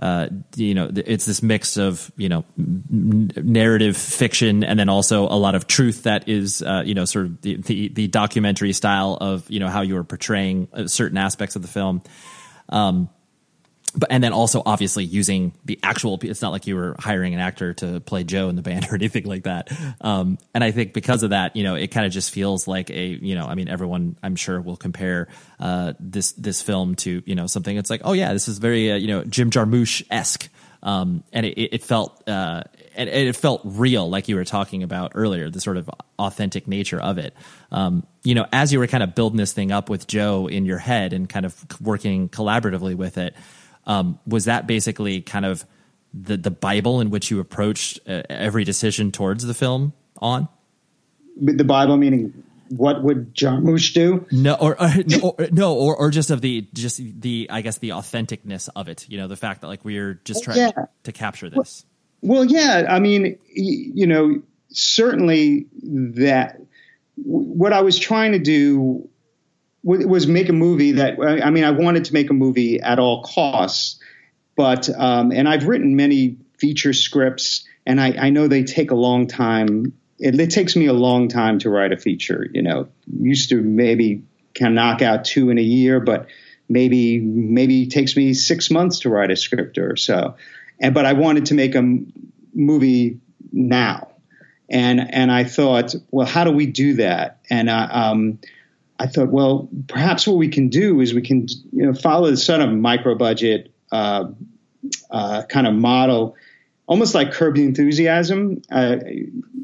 uh, 0.00 0.28
you 0.56 0.74
know 0.74 0.90
it's 0.94 1.26
this 1.26 1.42
mix 1.42 1.76
of 1.76 2.10
you 2.16 2.28
know 2.28 2.44
narrative 2.56 3.96
fiction 3.96 4.62
and 4.62 4.78
then 4.78 4.88
also 4.88 5.24
a 5.24 5.34
lot 5.38 5.54
of 5.54 5.66
truth 5.66 6.04
that 6.04 6.28
is 6.28 6.62
uh, 6.62 6.82
you 6.84 6.94
know 6.94 7.04
sort 7.04 7.26
of 7.26 7.40
the, 7.42 7.56
the, 7.56 7.88
the 7.88 8.06
documentary 8.06 8.72
style 8.72 9.18
of 9.20 9.48
you 9.50 9.58
know 9.58 9.68
how 9.68 9.82
you 9.82 9.94
were 9.94 10.04
portraying 10.04 10.68
uh, 10.72 10.86
certain 10.86 11.18
aspects 11.18 11.56
of 11.56 11.62
the 11.62 11.68
film. 11.68 12.02
Um, 12.68 13.08
but 13.94 14.10
and 14.10 14.22
then 14.22 14.32
also 14.32 14.62
obviously 14.64 15.04
using 15.04 15.52
the 15.64 15.78
actual 15.82 16.18
it's 16.22 16.42
not 16.42 16.50
like 16.50 16.66
you 16.66 16.76
were 16.76 16.94
hiring 16.98 17.34
an 17.34 17.40
actor 17.40 17.74
to 17.74 18.00
play 18.00 18.24
joe 18.24 18.48
in 18.48 18.56
the 18.56 18.62
band 18.62 18.86
or 18.90 18.94
anything 18.94 19.24
like 19.24 19.44
that 19.44 19.70
um, 20.00 20.38
and 20.54 20.62
i 20.62 20.70
think 20.70 20.92
because 20.92 21.22
of 21.22 21.30
that 21.30 21.56
you 21.56 21.62
know 21.62 21.74
it 21.74 21.88
kind 21.88 22.06
of 22.06 22.12
just 22.12 22.30
feels 22.30 22.66
like 22.68 22.90
a 22.90 23.06
you 23.06 23.34
know 23.34 23.46
i 23.46 23.54
mean 23.54 23.68
everyone 23.68 24.16
i'm 24.22 24.36
sure 24.36 24.60
will 24.60 24.76
compare 24.76 25.28
uh, 25.60 25.92
this 25.98 26.32
this 26.32 26.62
film 26.62 26.94
to 26.94 27.22
you 27.26 27.34
know 27.34 27.46
something 27.46 27.76
it's 27.76 27.90
like 27.90 28.02
oh 28.04 28.12
yeah 28.12 28.32
this 28.32 28.48
is 28.48 28.58
very 28.58 28.92
uh, 28.92 28.96
you 28.96 29.08
know 29.08 29.24
jim 29.24 29.50
jarmusch-esque 29.50 30.48
um, 30.80 31.24
and 31.32 31.44
it, 31.44 31.58
it 31.58 31.82
felt 31.82 32.28
uh, 32.28 32.62
and 32.98 33.08
it 33.08 33.36
felt 33.36 33.62
real, 33.64 34.10
like 34.10 34.28
you 34.28 34.34
were 34.34 34.44
talking 34.44 34.82
about 34.82 35.12
earlier, 35.14 35.48
the 35.50 35.60
sort 35.60 35.76
of 35.76 35.88
authentic 36.18 36.66
nature 36.66 37.00
of 37.00 37.16
it. 37.16 37.32
Um, 37.70 38.04
you 38.24 38.34
know, 38.34 38.46
as 38.52 38.72
you 38.72 38.80
were 38.80 38.88
kind 38.88 39.04
of 39.04 39.14
building 39.14 39.36
this 39.36 39.52
thing 39.52 39.70
up 39.70 39.88
with 39.88 40.08
Joe 40.08 40.48
in 40.48 40.66
your 40.66 40.78
head 40.78 41.12
and 41.12 41.28
kind 41.28 41.46
of 41.46 41.80
working 41.80 42.28
collaboratively 42.28 42.96
with 42.96 43.16
it, 43.16 43.36
um, 43.88 44.20
was 44.26 44.44
that 44.44 44.68
basically 44.68 45.20
kind 45.20 45.44
of 45.44 45.64
the 46.14 46.36
the 46.36 46.50
Bible 46.50 47.00
in 47.00 47.10
which 47.10 47.30
you 47.30 47.40
approached 47.40 47.98
uh, 48.06 48.22
every 48.30 48.62
decision 48.62 49.10
towards 49.10 49.44
the 49.44 49.54
film 49.54 49.92
on? 50.18 50.48
The 51.40 51.64
Bible 51.64 51.96
meaning 51.96 52.44
what 52.68 53.02
would 53.02 53.34
Jarmusch 53.34 53.94
do? 53.94 54.26
No, 54.30 54.54
or, 54.54 54.80
or 54.80 54.90
no, 55.06 55.18
or, 55.18 55.48
no, 55.50 55.74
or, 55.74 55.96
or 55.96 56.10
just 56.10 56.30
of 56.30 56.40
the 56.40 56.66
just 56.72 57.00
the 57.20 57.48
I 57.50 57.62
guess 57.62 57.78
the 57.78 57.90
authenticness 57.90 58.68
of 58.76 58.88
it. 58.88 59.06
You 59.08 59.18
know, 59.18 59.28
the 59.28 59.36
fact 59.36 59.62
that 59.62 59.68
like 59.68 59.84
we're 59.84 60.20
just 60.24 60.44
trying 60.44 60.58
yeah. 60.58 60.70
to 61.04 61.12
capture 61.12 61.50
this. 61.50 61.84
Well, 62.20 62.40
well, 62.40 62.44
yeah, 62.44 62.86
I 62.88 62.98
mean, 62.98 63.38
you 63.54 64.06
know, 64.06 64.42
certainly 64.70 65.66
that 65.82 66.60
what 67.16 67.72
I 67.72 67.80
was 67.80 67.98
trying 67.98 68.32
to 68.32 68.38
do 68.38 69.08
was 69.82 70.26
make 70.26 70.48
a 70.48 70.52
movie 70.52 70.92
that 70.92 71.18
I 71.20 71.50
mean 71.50 71.64
I 71.64 71.70
wanted 71.70 72.06
to 72.06 72.14
make 72.14 72.30
a 72.30 72.34
movie 72.34 72.80
at 72.80 72.98
all 72.98 73.22
costs, 73.22 73.98
but 74.56 74.88
um, 74.90 75.32
and 75.32 75.48
I've 75.48 75.66
written 75.66 75.96
many 75.96 76.36
feature 76.58 76.92
scripts 76.92 77.64
and 77.88 77.98
I, 78.00 78.14
I 78.20 78.30
know 78.30 78.46
they 78.46 78.64
take 78.64 78.90
a 78.90 78.94
long 78.94 79.26
time. 79.26 79.94
It, 80.18 80.38
it, 80.38 80.50
takes 80.50 80.76
me 80.76 80.86
a 80.86 80.92
long 80.92 81.28
time 81.28 81.58
to 81.60 81.70
write 81.70 81.90
a 81.90 81.96
feature. 81.96 82.46
You 82.52 82.62
know, 82.62 82.88
used 83.10 83.48
to 83.48 83.62
maybe 83.62 84.24
can 84.52 84.74
knock 84.74 85.00
out 85.00 85.24
two 85.24 85.48
in 85.48 85.58
a 85.58 85.62
year, 85.62 85.98
but 85.98 86.26
maybe 86.68 87.18
maybe 87.18 87.86
takes 87.86 88.14
me 88.14 88.34
six 88.34 88.70
months 88.70 89.00
to 89.00 89.08
write 89.08 89.30
a 89.30 89.36
script 89.36 89.78
or 89.78 89.96
so. 89.96 90.36
And 90.78 90.92
but 90.92 91.06
I 91.06 91.14
wanted 91.14 91.46
to 91.46 91.54
make 91.54 91.74
a 91.74 91.98
movie 92.52 93.20
now, 93.52 94.08
and 94.68 95.00
and 95.14 95.32
I 95.32 95.44
thought, 95.44 95.94
well, 96.10 96.26
how 96.26 96.44
do 96.44 96.52
we 96.52 96.66
do 96.66 96.94
that? 96.94 97.38
And 97.48 97.70
uh, 97.70 97.88
um, 97.90 98.38
I 98.98 99.06
thought, 99.06 99.28
well, 99.28 99.68
perhaps 99.86 100.26
what 100.26 100.36
we 100.36 100.48
can 100.48 100.68
do 100.68 101.00
is 101.00 101.14
we 101.14 101.22
can, 101.22 101.46
you 101.72 101.86
know, 101.86 101.94
follow 101.94 102.30
the 102.30 102.36
sort 102.36 102.60
of 102.60 102.70
micro 102.70 103.14
budget 103.14 103.72
uh, 103.92 104.28
uh, 105.10 105.42
kind 105.48 105.66
of 105.66 105.74
model 105.74 106.36
almost 106.88 107.14
like 107.14 107.32
Curb 107.32 107.54
the 107.54 107.64
Enthusiasm. 107.64 108.62
Uh, 108.72 108.96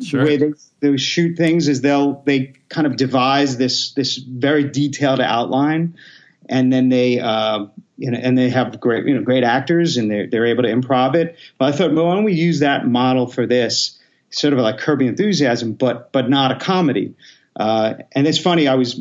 Sure. 0.03 0.25
The 0.25 0.27
way 0.27 0.37
they, 0.37 0.53
they 0.81 0.97
shoot 0.97 1.37
things 1.37 1.69
is 1.69 1.81
they'll 1.81 2.23
they 2.25 2.55
kind 2.69 2.87
of 2.87 2.97
devise 2.97 3.57
this 3.57 3.93
this 3.93 4.17
very 4.17 4.65
detailed 4.65 5.21
outline, 5.21 5.97
and 6.49 6.73
then 6.73 6.89
they 6.89 7.21
uh, 7.21 7.67
you 7.97 8.11
know 8.11 8.19
and 8.21 8.37
they 8.37 8.51
have 8.51 8.81
great 8.81 9.07
you 9.07 9.15
know 9.15 9.23
great 9.23 9.45
actors 9.45 9.97
and 9.97 10.11
they're 10.11 10.27
they're 10.27 10.47
able 10.47 10.65
to 10.65 10.69
improv 10.69 11.15
it. 11.15 11.37
But 11.59 11.73
I 11.73 11.77
thought, 11.77 11.95
well, 11.95 12.07
why 12.07 12.15
don't 12.15 12.25
we 12.25 12.35
use 12.35 12.61
that 12.61 12.87
model 12.87 13.27
for 13.27 13.47
this? 13.47 13.99
Sort 14.31 14.53
of 14.53 14.59
like 14.59 14.79
Curb 14.79 14.99
the 14.99 15.07
Enthusiasm, 15.07 15.75
but 15.75 16.11
but 16.13 16.29
not 16.29 16.51
a 16.51 16.57
comedy. 16.57 17.15
Uh, 17.57 17.95
and 18.13 18.27
it's 18.27 18.39
funny, 18.39 18.67
I 18.67 18.75
was 18.75 19.01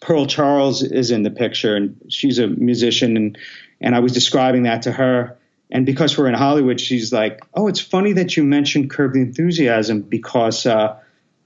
Pearl 0.00 0.26
Charles 0.26 0.82
is 0.82 1.10
in 1.10 1.22
the 1.22 1.30
picture, 1.30 1.74
and 1.74 1.96
she's 2.08 2.38
a 2.38 2.46
musician, 2.46 3.16
and 3.16 3.38
and 3.80 3.94
I 3.94 4.00
was 4.00 4.12
describing 4.12 4.64
that 4.64 4.82
to 4.82 4.92
her, 4.92 5.36
and 5.70 5.84
because 5.84 6.16
we're 6.16 6.28
in 6.28 6.34
Hollywood, 6.34 6.80
she's 6.80 7.12
like, 7.12 7.40
"Oh, 7.54 7.68
it's 7.68 7.80
funny 7.80 8.12
that 8.14 8.36
you 8.36 8.44
mentioned 8.44 8.90
Curb 8.90 9.14
the 9.14 9.20
Enthusiasm 9.20 10.02
because 10.02 10.66
uh, 10.66 10.96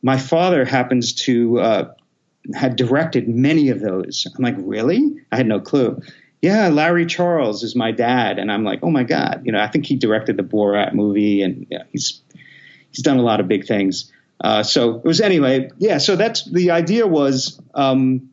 my 0.03 0.19
father 0.19 0.65
happens 0.65 1.13
to 1.25 1.61
uh, 1.61 1.95
had 2.55 2.77
directed 2.77 3.29
many 3.29 3.71
of 3.71 3.81
those." 3.81 4.27
I'm 4.37 4.43
like, 4.43 4.57
"Really?" 4.59 5.17
I 5.31 5.37
had 5.37 5.47
no 5.47 5.61
clue. 5.61 6.01
Yeah, 6.41 6.69
Larry 6.69 7.07
Charles 7.07 7.63
is 7.63 7.77
my 7.77 7.93
dad, 7.93 8.39
and 8.39 8.51
I'm 8.51 8.65
like, 8.65 8.81
"Oh 8.83 8.91
my 8.91 9.05
god!" 9.05 9.43
You 9.45 9.53
know, 9.53 9.61
I 9.61 9.69
think 9.69 9.87
he 9.87 9.97
directed 9.97 10.37
the 10.37 10.43
Borat 10.43 10.95
movie, 10.95 11.43
and 11.43 11.67
yeah, 11.71 11.85
he's 11.91 12.21
he's 12.91 13.03
done 13.03 13.19
a 13.19 13.23
lot 13.23 13.41
of 13.41 13.49
big 13.49 13.67
things. 13.67 14.13
Uh, 14.43 14.63
so 14.63 14.97
it 14.97 15.05
was 15.05 15.21
anyway, 15.21 15.71
yeah. 15.79 15.99
So 15.99 16.17
that's 16.17 16.51
the 16.51 16.73
idea 16.73 17.07
was 17.07 17.61
um, 17.75 18.29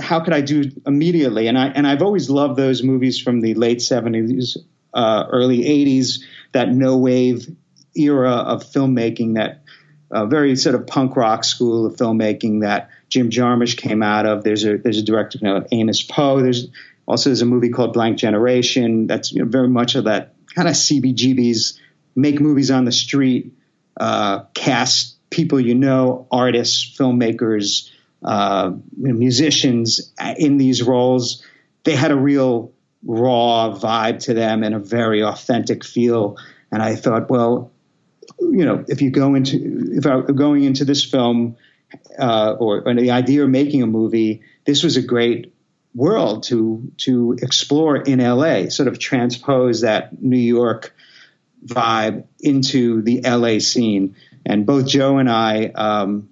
how 0.00 0.20
could 0.20 0.34
I 0.34 0.40
do 0.40 0.70
immediately, 0.86 1.46
and 1.46 1.58
I 1.58 1.68
and 1.68 1.86
I've 1.86 2.02
always 2.02 2.28
loved 2.28 2.56
those 2.56 2.82
movies 2.82 3.20
from 3.20 3.40
the 3.40 3.54
late 3.54 3.80
seventies, 3.80 4.56
uh, 4.92 5.24
early 5.30 5.66
eighties, 5.66 6.26
that 6.52 6.70
no 6.70 6.98
wave 6.98 7.48
era 7.96 8.32
of 8.32 8.64
filmmaking, 8.64 9.34
that 9.34 9.62
uh, 10.10 10.26
very 10.26 10.56
sort 10.56 10.74
of 10.74 10.86
punk 10.86 11.16
rock 11.16 11.44
school 11.44 11.86
of 11.86 11.96
filmmaking 11.96 12.60
that 12.62 12.90
Jim 13.08 13.30
Jarmusch 13.30 13.76
came 13.76 14.02
out 14.02 14.26
of. 14.26 14.44
There's 14.44 14.64
a 14.64 14.76
there's 14.76 14.98
a 14.98 15.02
director 15.02 15.38
you 15.40 15.48
know, 15.48 15.66
Amos 15.72 16.02
Poe. 16.02 16.40
There's 16.40 16.68
also 17.06 17.30
there's 17.30 17.42
a 17.42 17.46
movie 17.46 17.70
called 17.70 17.92
Blank 17.92 18.18
Generation. 18.18 19.06
That's 19.06 19.32
you 19.32 19.40
know, 19.40 19.50
very 19.50 19.68
much 19.68 19.94
of 19.94 20.04
that 20.04 20.34
kind 20.54 20.68
of 20.68 20.74
CBGBs, 20.74 21.78
make 22.14 22.40
movies 22.40 22.70
on 22.70 22.84
the 22.84 22.92
street, 22.92 23.54
uh, 23.98 24.44
cast 24.54 25.16
people 25.30 25.60
you 25.60 25.74
know, 25.74 26.26
artists, 26.30 26.96
filmmakers, 26.98 27.88
uh, 28.22 28.72
musicians 28.96 30.12
in 30.36 30.56
these 30.58 30.82
roles. 30.82 31.44
They 31.84 31.96
had 31.96 32.10
a 32.10 32.16
real 32.16 32.72
raw 33.04 33.76
vibe 33.76 34.20
to 34.24 34.34
them 34.34 34.62
and 34.62 34.74
a 34.74 34.78
very 34.78 35.22
authentic 35.22 35.84
feel. 35.84 36.36
And 36.70 36.82
I 36.82 36.96
thought, 36.96 37.30
well, 37.30 37.72
you 38.38 38.64
know, 38.64 38.84
if 38.88 39.02
you 39.02 39.10
go 39.10 39.34
into 39.34 39.92
if 39.92 40.06
I 40.06 40.16
were 40.16 40.32
going 40.32 40.64
into 40.64 40.84
this 40.84 41.04
film 41.04 41.56
uh, 42.18 42.56
or, 42.58 42.82
or 42.86 42.94
the 42.94 43.10
idea 43.10 43.42
of 43.44 43.50
making 43.50 43.82
a 43.82 43.86
movie, 43.86 44.42
this 44.64 44.82
was 44.82 44.96
a 44.96 45.02
great 45.02 45.54
world 45.94 46.44
to 46.44 46.92
to 46.98 47.36
explore 47.40 47.96
in 47.96 48.20
LA, 48.20 48.68
sort 48.68 48.88
of 48.88 48.98
transpose 48.98 49.80
that 49.80 50.22
New 50.22 50.38
York 50.38 50.94
vibe 51.64 52.24
into 52.38 53.02
the 53.02 53.20
LA 53.22 53.58
scene. 53.58 54.16
And 54.46 54.64
both 54.64 54.86
Joe 54.86 55.18
and 55.18 55.28
I, 55.28 55.66
um, 55.66 56.29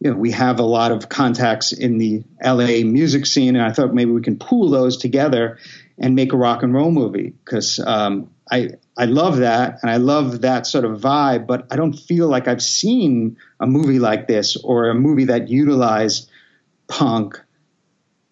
you 0.00 0.10
know, 0.10 0.16
we 0.16 0.30
have 0.30 0.58
a 0.58 0.64
lot 0.64 0.92
of 0.92 1.08
contacts 1.08 1.72
in 1.72 1.98
the 1.98 2.24
LA 2.42 2.84
music 2.84 3.26
scene, 3.26 3.54
and 3.54 3.64
I 3.64 3.72
thought 3.72 3.94
maybe 3.94 4.10
we 4.10 4.22
can 4.22 4.38
pool 4.38 4.70
those 4.70 4.96
together 4.96 5.58
and 5.98 6.14
make 6.14 6.32
a 6.32 6.36
rock 6.36 6.62
and 6.62 6.72
roll 6.72 6.90
movie 6.90 7.34
because 7.44 7.78
um, 7.78 8.30
I 8.50 8.70
I 8.96 9.04
love 9.04 9.38
that 9.38 9.78
and 9.82 9.90
I 9.90 9.98
love 9.98 10.40
that 10.40 10.66
sort 10.66 10.86
of 10.86 11.00
vibe, 11.00 11.46
but 11.46 11.66
I 11.70 11.76
don't 11.76 11.92
feel 11.92 12.28
like 12.28 12.48
I've 12.48 12.62
seen 12.62 13.36
a 13.60 13.66
movie 13.66 13.98
like 13.98 14.26
this 14.26 14.56
or 14.56 14.88
a 14.88 14.94
movie 14.94 15.26
that 15.26 15.48
utilized 15.48 16.30
punk 16.88 17.38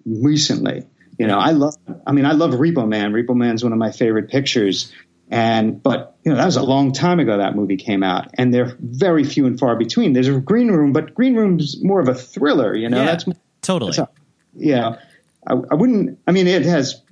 recently. 0.07 0.87
You 1.19 1.27
know, 1.27 1.39
I 1.39 1.51
love. 1.51 1.75
I 2.07 2.12
mean, 2.12 2.25
I 2.25 2.33
love 2.33 2.53
Repo 2.53 2.89
Man. 2.89 3.12
Repo 3.12 3.35
Man's 3.35 3.62
one 3.62 3.73
of 3.73 3.79
my 3.79 3.91
favorite 3.91 4.31
pictures. 4.31 4.93
And 5.31 5.83
but 5.83 6.16
you 6.24 6.31
know 6.33 6.39
that 6.39 6.47
was 6.47 6.57
a 6.57 6.62
long 6.62 6.93
time 6.93 7.20
ago 7.20 7.37
that 7.37 7.55
movie 7.55 7.76
came 7.76 8.03
out, 8.03 8.29
and 8.35 8.53
they're 8.53 8.76
very 8.81 9.24
few 9.24 9.47
and 9.47 9.59
far 9.59 9.76
between. 9.76 10.14
There's 10.14 10.29
a 10.29 10.41
Green 10.41 10.68
Room, 10.68 10.93
but 10.93 11.14
Green 11.14 11.35
Room's 11.35 11.83
more 11.83 12.01
of 12.01 12.09
a 12.09 12.14
thriller. 12.14 12.74
You 12.74 12.89
know, 12.89 12.99
Yeah, 12.99 13.05
that's 13.05 13.24
totally. 13.61 13.91
that's 13.91 13.99
a- 13.99 14.09
yeah. 14.55 14.97
I, 15.47 15.53
I 15.53 15.74
wouldn't. 15.74 16.18
I 16.26 16.33
mean, 16.33 16.47
it 16.47 16.62
has 16.64 17.03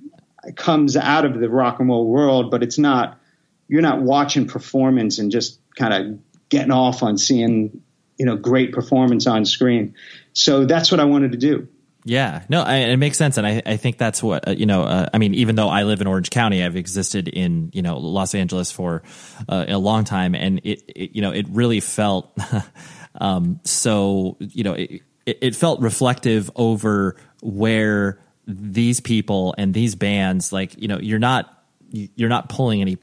it 0.45 0.55
comes 0.55 0.97
out 0.97 1.25
of 1.25 1.39
the 1.39 1.49
rock 1.49 1.79
and 1.79 1.89
roll 1.89 2.07
world, 2.07 2.49
but 2.49 2.63
it's 2.63 2.77
not. 2.79 3.19
You're 3.67 3.81
not 3.83 4.01
watching 4.01 4.47
performance 4.47 5.19
and 5.19 5.31
just 5.31 5.59
kind 5.75 5.93
of 5.93 6.19
getting 6.49 6.71
off 6.71 7.03
on 7.03 7.17
seeing 7.19 7.81
you 8.17 8.25
know 8.25 8.35
great 8.35 8.71
performance 8.73 9.27
on 9.27 9.45
screen. 9.45 9.93
So 10.33 10.65
that's 10.65 10.89
what 10.91 10.99
I 10.99 11.03
wanted 11.05 11.33
to 11.33 11.37
do. 11.37 11.67
Yeah, 12.07 12.43
no, 12.47 12.61
I, 12.63 12.77
it 12.77 12.97
makes 12.97 13.17
sense, 13.17 13.37
and 13.37 13.45
I, 13.45 13.61
I 13.65 13.75
think 13.75 13.97
that's 13.97 14.23
what 14.23 14.47
uh, 14.47 14.51
you 14.51 14.65
know. 14.65 14.83
Uh, 14.83 15.09
I 15.13 15.17
mean, 15.17 15.33
even 15.33 15.55
though 15.57 15.67
I 15.67 15.83
live 15.83 15.99
in 15.99 16.07
Orange 16.07 16.29
County, 16.29 16.63
I've 16.63 16.77
existed 16.77 17.27
in 17.27 17.69
you 17.73 17.81
know 17.81 17.97
Los 17.97 18.33
Angeles 18.33 18.71
for 18.71 19.03
uh, 19.49 19.65
a 19.67 19.77
long 19.77 20.05
time, 20.05 20.33
and 20.33 20.61
it, 20.63 20.83
it 20.87 21.15
you 21.15 21.21
know 21.21 21.31
it 21.31 21.47
really 21.49 21.81
felt 21.81 22.37
um, 23.19 23.59
so 23.65 24.37
you 24.39 24.63
know 24.63 24.73
it, 24.73 25.01
it 25.25 25.53
felt 25.53 25.81
reflective 25.81 26.49
over 26.55 27.17
where 27.41 28.21
these 28.47 29.01
people 29.01 29.53
and 29.57 29.73
these 29.73 29.95
bands 29.95 30.53
like 30.53 30.81
you 30.81 30.87
know 30.87 30.99
you're 30.99 31.19
not 31.19 31.61
you're 31.91 32.29
not 32.29 32.47
pulling 32.47 32.79
any 32.79 32.97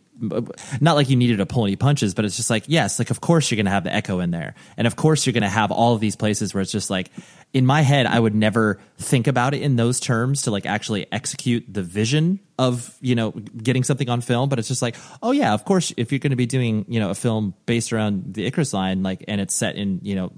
not 0.80 0.94
like 0.94 1.10
you 1.10 1.16
needed 1.16 1.38
to 1.38 1.46
pull 1.46 1.64
any 1.64 1.76
punches, 1.76 2.14
but 2.14 2.24
it's 2.24 2.36
just 2.36 2.50
like, 2.50 2.64
yes, 2.68 2.98
like 2.98 3.10
of 3.10 3.20
course 3.20 3.50
you're 3.50 3.56
going 3.56 3.66
to 3.66 3.72
have 3.72 3.84
the 3.84 3.92
echo 3.92 4.20
in 4.20 4.30
there. 4.30 4.54
And 4.76 4.86
of 4.86 4.96
course 4.96 5.26
you're 5.26 5.32
going 5.32 5.42
to 5.42 5.48
have 5.48 5.72
all 5.72 5.94
of 5.94 6.00
these 6.00 6.16
places 6.16 6.54
where 6.54 6.62
it's 6.62 6.72
just 6.72 6.88
like, 6.88 7.10
in 7.54 7.64
my 7.64 7.82
head, 7.82 8.04
I 8.06 8.18
would 8.18 8.34
never 8.34 8.80
think 8.98 9.28
about 9.28 9.54
it 9.54 9.62
in 9.62 9.76
those 9.76 10.00
terms 10.00 10.42
to 10.42 10.50
like 10.50 10.66
actually 10.66 11.06
execute 11.12 11.64
the 11.72 11.82
vision 11.82 12.40
of, 12.58 12.94
you 13.00 13.14
know, 13.14 13.30
getting 13.30 13.84
something 13.84 14.10
on 14.10 14.20
film. 14.20 14.48
But 14.48 14.58
it's 14.58 14.66
just 14.66 14.82
like, 14.82 14.96
oh 15.22 15.30
yeah, 15.30 15.54
of 15.54 15.64
course, 15.64 15.94
if 15.96 16.10
you're 16.10 16.18
going 16.18 16.30
to 16.32 16.36
be 16.36 16.46
doing, 16.46 16.84
you 16.88 16.98
know, 16.98 17.10
a 17.10 17.14
film 17.14 17.54
based 17.64 17.92
around 17.92 18.34
the 18.34 18.44
Icarus 18.44 18.74
line, 18.74 19.04
like, 19.04 19.24
and 19.28 19.40
it's 19.40 19.54
set 19.54 19.76
in, 19.76 20.00
you 20.02 20.16
know, 20.16 20.32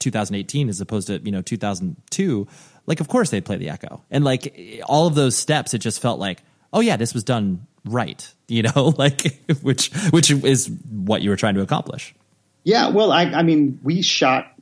2018 0.00 0.68
as 0.68 0.80
opposed 0.80 1.06
to, 1.06 1.20
you 1.20 1.30
know, 1.30 1.42
2002, 1.42 2.48
like, 2.86 2.98
of 2.98 3.06
course 3.06 3.30
they'd 3.30 3.44
play 3.44 3.56
the 3.56 3.70
echo. 3.70 4.02
And 4.10 4.24
like 4.24 4.82
all 4.84 5.06
of 5.06 5.14
those 5.14 5.36
steps, 5.36 5.74
it 5.74 5.78
just 5.78 6.02
felt 6.02 6.18
like, 6.18 6.42
oh 6.72 6.80
yeah, 6.80 6.96
this 6.96 7.14
was 7.14 7.22
done 7.22 7.68
right, 7.84 8.28
you 8.48 8.64
know, 8.64 8.92
like 8.98 9.40
which 9.62 9.92
which 10.10 10.32
is 10.32 10.68
what 10.90 11.22
you 11.22 11.30
were 11.30 11.36
trying 11.36 11.54
to 11.54 11.62
accomplish. 11.62 12.16
Yeah, 12.64 12.88
well, 12.88 13.12
I, 13.12 13.26
I 13.26 13.44
mean, 13.44 13.78
we 13.84 14.02
shot 14.02 14.52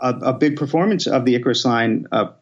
a, 0.00 0.10
a 0.10 0.32
big 0.32 0.56
performance 0.56 1.06
of 1.06 1.24
the 1.24 1.34
Icarus 1.34 1.64
line 1.64 2.06
uh, 2.12 2.32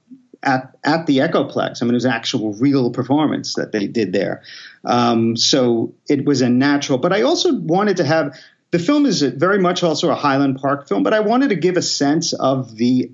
at 0.42 0.76
at 0.84 1.07
the 1.07 1.18
Echoplex. 1.18 1.82
I 1.82 1.84
mean, 1.84 1.92
it 1.92 1.94
was 1.94 2.07
actual 2.07 2.54
real 2.54 2.90
performance 2.90 3.54
that 3.54 3.72
they 3.72 3.86
did 3.86 4.12
there. 4.12 4.42
Um, 4.84 5.36
so 5.36 5.94
it 6.09 6.24
was 6.24 6.42
a 6.42 6.48
natural. 6.48 6.98
But 6.98 7.12
I 7.12 7.22
also 7.22 7.54
wanted 7.54 7.98
to 7.98 8.04
have 8.04 8.36
the 8.70 8.78
film 8.78 9.07
is 9.07 9.22
very 9.22 9.59
much 9.59 9.82
also 9.82 10.11
a 10.11 10.14
Highland 10.14 10.59
Park 10.61 10.88
film, 10.88 11.02
but 11.02 11.14
I 11.14 11.20
wanted 11.20 11.50
to 11.50 11.57
give 11.57 11.76
a 11.76 11.82
sense 11.82 12.32
of 12.32 12.76
the 12.76 13.11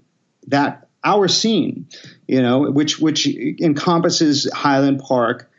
that 0.49 0.89
our 1.05 1.29
scene, 1.29 1.89
you 2.27 2.43
know, 2.43 2.71
which 2.71 2.99
which 2.99 3.27
encompasses 3.27 4.51
Highland 4.53 5.01
Park 5.01 5.51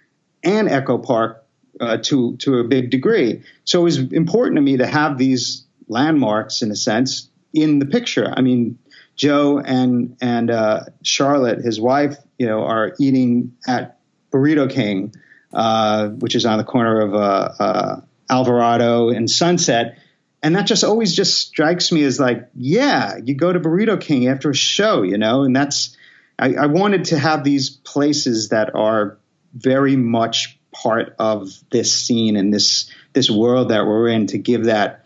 and 0.43 0.69
Echo 0.69 0.97
Park 0.97 1.45
uh, 1.79 1.97
to 2.03 2.37
to 2.37 2.59
a 2.59 2.63
big 2.63 2.89
degree. 2.89 3.43
So 3.65 3.81
it 3.81 3.83
was 3.83 3.97
important 3.97 4.57
to 4.57 4.61
me 4.61 4.77
to 4.77 4.85
have 4.85 5.17
these 5.17 5.65
landmarks, 5.87 6.61
in 6.61 6.71
a 6.71 6.75
sense, 6.75 7.29
in 7.53 7.79
the 7.79 7.85
picture. 7.85 8.31
I 8.35 8.41
mean, 8.41 8.79
Joe 9.15 9.59
and 9.59 10.17
and 10.21 10.49
uh, 10.49 10.85
Charlotte, 11.03 11.59
his 11.59 11.79
wife, 11.79 12.17
you 12.37 12.47
know, 12.47 12.63
are 12.63 12.93
eating 12.99 13.55
at 13.67 13.99
Burrito 14.31 14.69
King, 14.69 15.13
uh, 15.53 16.09
which 16.09 16.35
is 16.35 16.45
on 16.45 16.57
the 16.57 16.63
corner 16.63 17.01
of 17.01 17.13
uh, 17.13 17.17
uh, 17.59 18.01
Alvarado 18.29 19.09
and 19.09 19.29
Sunset. 19.29 19.99
And 20.41 20.55
that 20.57 20.65
just 20.65 20.83
always 20.83 21.15
just 21.15 21.39
strikes 21.39 21.91
me 21.91 22.03
as 22.03 22.19
like, 22.19 22.49
yeah, 22.53 23.17
you 23.23 23.33
go 23.33 23.53
to 23.53 23.59
Burrito 23.59 24.01
King 24.01 24.27
after 24.27 24.49
a 24.49 24.55
show, 24.55 25.03
you 25.03 25.17
know, 25.17 25.43
and 25.43 25.55
that's 25.55 25.95
I, 26.37 26.55
I 26.55 26.65
wanted 26.65 27.05
to 27.05 27.19
have 27.19 27.43
these 27.43 27.69
places 27.69 28.49
that 28.49 28.75
are 28.75 29.17
very 29.53 29.95
much 29.95 30.59
part 30.71 31.15
of 31.19 31.49
this 31.69 31.93
scene 31.93 32.35
and 32.35 32.53
this 32.53 32.89
this 33.13 33.29
world 33.29 33.69
that 33.69 33.85
we're 33.85 34.07
in 34.07 34.27
to 34.27 34.39
give 34.39 34.65
that 34.65 35.02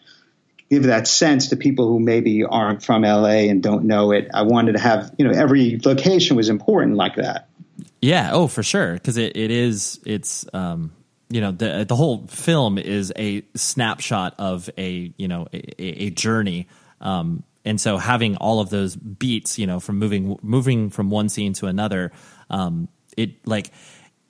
give 0.70 0.84
that 0.84 1.07
sense 1.07 1.49
to 1.49 1.55
people 1.55 1.88
who 1.88 1.99
maybe 1.99 2.43
aren't 2.43 2.84
from 2.84 3.03
LA 3.03 3.47
and 3.49 3.63
don't 3.63 3.86
know 3.86 4.11
it. 4.11 4.30
I 4.34 4.43
wanted 4.43 4.74
to 4.74 4.80
have, 4.80 5.13
you 5.18 5.26
know, 5.26 5.32
every 5.32 5.80
location 5.84 6.36
was 6.36 6.49
important 6.49 6.95
like 6.95 7.15
that. 7.15 7.47
Yeah, 8.01 8.32
oh 8.34 8.47
for 8.47 8.63
sure, 8.63 8.93
because 8.93 9.18
it, 9.18 9.36
it 9.36 9.51
is 9.51 9.99
it's 10.05 10.45
um 10.53 10.91
you 11.30 11.41
know 11.41 11.51
the 11.51 11.86
the 11.88 11.95
whole 11.95 12.28
film 12.28 12.78
is 12.78 13.11
a 13.18 13.43
snapshot 13.55 14.36
of 14.38 14.70
a 14.78 15.11
you 15.18 15.28
know 15.28 15.47
a, 15.51 16.03
a 16.05 16.09
journey. 16.11 16.68
Um, 17.01 17.43
and 17.65 17.82
so 17.82 17.97
having 17.97 18.38
all 18.38 18.61
of 18.61 18.70
those 18.70 18.95
beats, 18.95 19.59
you 19.59 19.68
know, 19.68 19.80
from 19.80 19.97
moving 19.97 20.38
moving 20.41 20.89
from 20.89 21.09
one 21.09 21.28
scene 21.28 21.53
to 21.53 21.68
another, 21.68 22.11
um, 22.49 22.88
it 23.18 23.45
like 23.45 23.72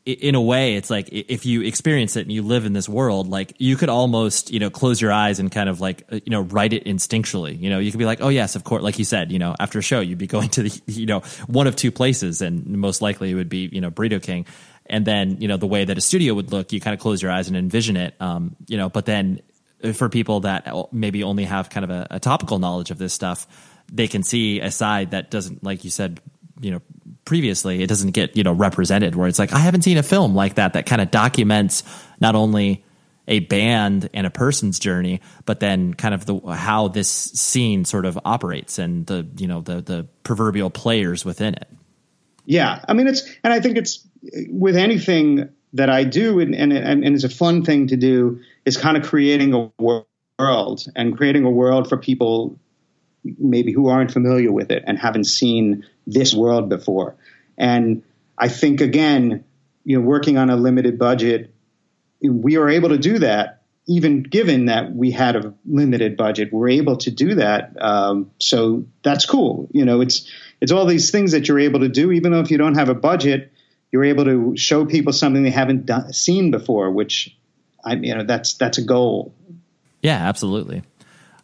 in 0.08 0.36
a 0.36 0.42
way, 0.42 0.76
it's 0.76 0.90
like 0.90 1.10
if 1.12 1.46
you 1.46 1.64
experience 1.64 2.16
it 2.16 2.22
and 2.22 2.32
you 2.32 2.42
live 2.42 2.66
in 2.66 2.72
this 2.72 2.88
world, 2.88 3.28
like 3.28 3.54
you 3.58 3.76
could 3.76 3.90
almost, 3.90 4.52
you 4.52 4.60
know, 4.60 4.70
close 4.70 5.02
your 5.02 5.12
eyes 5.12 5.40
and 5.40 5.52
kind 5.52 5.68
of 5.68 5.82
like, 5.82 6.06
uh, 6.10 6.16
you 6.24 6.32
know, 6.32 6.42
write 6.42 6.72
it 6.72 6.86
instinctually. 6.86 7.60
You 7.60 7.70
know, 7.70 7.80
you 7.80 7.92
could 7.92 7.98
be 7.98 8.06
like, 8.06 8.22
oh, 8.22 8.30
yes, 8.30 8.56
of 8.56 8.64
course. 8.64 8.82
Like 8.82 8.98
you 9.00 9.04
said, 9.04 9.34
you 9.34 9.40
know, 9.40 9.54
after 9.60 9.80
a 9.80 9.82
show, 9.82 10.00
you'd 10.00 10.18
be 10.18 10.28
going 10.38 10.48
to 10.50 10.64
the, 10.64 10.82
you 10.88 11.06
know, 11.06 11.20
one 11.48 11.68
of 11.68 11.76
two 11.76 11.92
places, 11.92 12.42
and 12.42 12.66
most 12.68 13.02
likely 13.02 13.32
it 13.32 13.36
would 13.36 13.50
be, 13.50 13.70
you 13.70 13.82
know, 13.82 13.92
Burrito 13.92 14.24
King. 14.24 14.46
And 14.86 15.06
then, 15.06 15.42
you 15.42 15.50
know, 15.50 15.58
the 15.58 15.68
way 15.68 15.84
that 15.84 15.98
a 15.98 16.02
studio 16.02 16.34
would 16.36 16.54
look, 16.54 16.72
you 16.72 16.80
kind 16.80 16.94
of 16.94 17.02
close 17.02 17.22
your 17.22 17.30
eyes 17.30 17.50
and 17.50 17.58
envision 17.58 17.98
it. 17.98 18.16
Um, 18.22 18.56
you 18.68 18.78
know, 18.78 18.88
but 18.88 19.06
then 19.06 19.42
for 19.94 20.08
people 20.08 20.42
that 20.42 20.74
maybe 20.94 21.24
only 21.24 21.44
have 21.44 21.70
kind 21.70 21.84
of 21.84 21.90
a, 21.90 22.08
a 22.12 22.20
topical 22.22 22.60
knowledge 22.60 22.92
of 22.92 22.98
this 22.98 23.14
stuff, 23.14 23.46
they 23.92 24.08
can 24.08 24.24
see 24.24 24.62
a 24.62 24.72
side 24.72 25.12
that 25.12 25.30
doesn't, 25.30 25.66
like 25.66 25.84
you 25.84 25.90
said, 25.90 26.22
you 26.62 26.72
know 26.72 26.82
previously 27.28 27.84
it 27.84 27.88
doesn't 27.88 28.12
get 28.12 28.38
you 28.38 28.44
know 28.44 28.54
represented 28.54 29.14
where 29.14 29.28
it's 29.28 29.38
like 29.38 29.52
i 29.52 29.60
haven't 29.60 29.82
seen 29.82 29.98
a 29.98 30.04
film 30.04 30.34
like 30.34 30.56
that 30.56 30.72
that 30.72 30.86
kind 30.86 31.02
of 31.02 31.12
documents 31.12 31.84
not 32.22 32.36
only 32.36 32.86
a 33.28 33.40
band 33.40 34.10
and 34.14 34.26
a 34.26 34.30
person's 34.30 34.80
journey 34.80 35.20
but 35.46 35.60
then 35.60 35.94
kind 35.94 36.14
of 36.14 36.26
the 36.26 36.40
how 36.54 36.88
this 36.88 37.10
scene 37.10 37.84
sort 37.84 38.06
of 38.06 38.18
operates 38.24 38.80
and 38.80 39.06
the 39.08 39.28
you 39.38 39.46
know 39.46 39.60
the 39.60 39.82
the 39.82 40.08
proverbial 40.24 40.70
players 40.70 41.26
within 41.26 41.54
it. 41.54 41.68
Yeah. 42.46 42.84
I 42.88 42.94
mean 42.94 43.08
it's 43.08 43.24
and 43.44 43.52
i 43.52 43.60
think 43.60 43.78
it's 43.78 44.08
with 44.50 44.78
anything 44.78 45.50
that 45.74 45.90
i 45.90 46.06
do 46.06 46.40
and 46.40 46.56
and, 46.56 46.72
and 46.72 47.06
it's 47.06 47.26
a 47.26 47.30
fun 47.30 47.64
thing 47.66 47.88
to 47.88 47.98
do 47.98 48.40
is 48.66 48.78
kind 48.78 48.96
of 48.96 49.04
creating 49.04 49.54
a 49.54 49.70
world 49.78 50.86
and 50.96 51.18
creating 51.18 51.44
a 51.44 51.52
world 51.52 51.90
for 51.90 51.98
people 51.98 52.58
maybe 53.38 53.72
who 53.72 53.90
aren't 53.90 54.12
familiar 54.12 54.52
with 54.52 54.72
it 54.72 54.84
and 54.88 54.98
haven't 54.98 55.26
seen 55.26 55.86
this 56.06 56.34
world 56.34 56.70
before. 56.70 57.16
And 57.58 58.04
I 58.38 58.48
think 58.50 58.82
again, 58.82 59.44
you 59.84 59.98
know, 59.98 60.06
working 60.06 60.38
on 60.38 60.50
a 60.50 60.56
limited 60.56 61.00
budget, 61.00 61.54
we 62.22 62.58
are 62.58 62.70
able 62.70 62.90
to 62.90 62.98
do 62.98 63.20
that. 63.20 63.62
Even 63.90 64.24
given 64.24 64.66
that 64.66 64.94
we 64.94 65.12
had 65.12 65.38
a 65.38 65.54
limited 65.66 66.18
budget, 66.18 66.52
we're 66.52 66.70
able 66.70 66.98
to 66.98 67.12
do 67.12 67.36
that. 67.36 67.72
Um, 67.80 68.32
so 68.38 68.86
that's 69.02 69.26
cool. 69.26 69.70
You 69.72 69.86
know, 69.86 70.02
it's 70.02 70.30
it's 70.60 70.74
all 70.74 70.86
these 70.86 71.10
things 71.10 71.32
that 71.32 71.48
you're 71.48 71.60
able 71.60 71.80
to 71.80 71.88
do, 71.88 72.12
even 72.12 72.34
though 72.34 72.42
if 72.42 72.52
you 72.52 72.58
don't 72.58 72.76
have 72.76 72.90
a 72.90 72.94
budget, 72.94 73.54
you're 73.92 74.04
able 74.04 74.26
to 74.26 74.58
show 74.58 74.86
people 74.86 75.14
something 75.14 75.42
they 75.42 75.52
haven't 75.52 75.86
done, 75.86 76.12
seen 76.12 76.52
before. 76.52 76.92
Which, 76.92 77.38
I 77.86 77.94
you 77.94 78.14
know, 78.14 78.26
that's 78.26 78.56
that's 78.56 78.78
a 78.78 78.84
goal. 78.84 79.34
Yeah, 80.02 80.18
absolutely. 80.18 80.84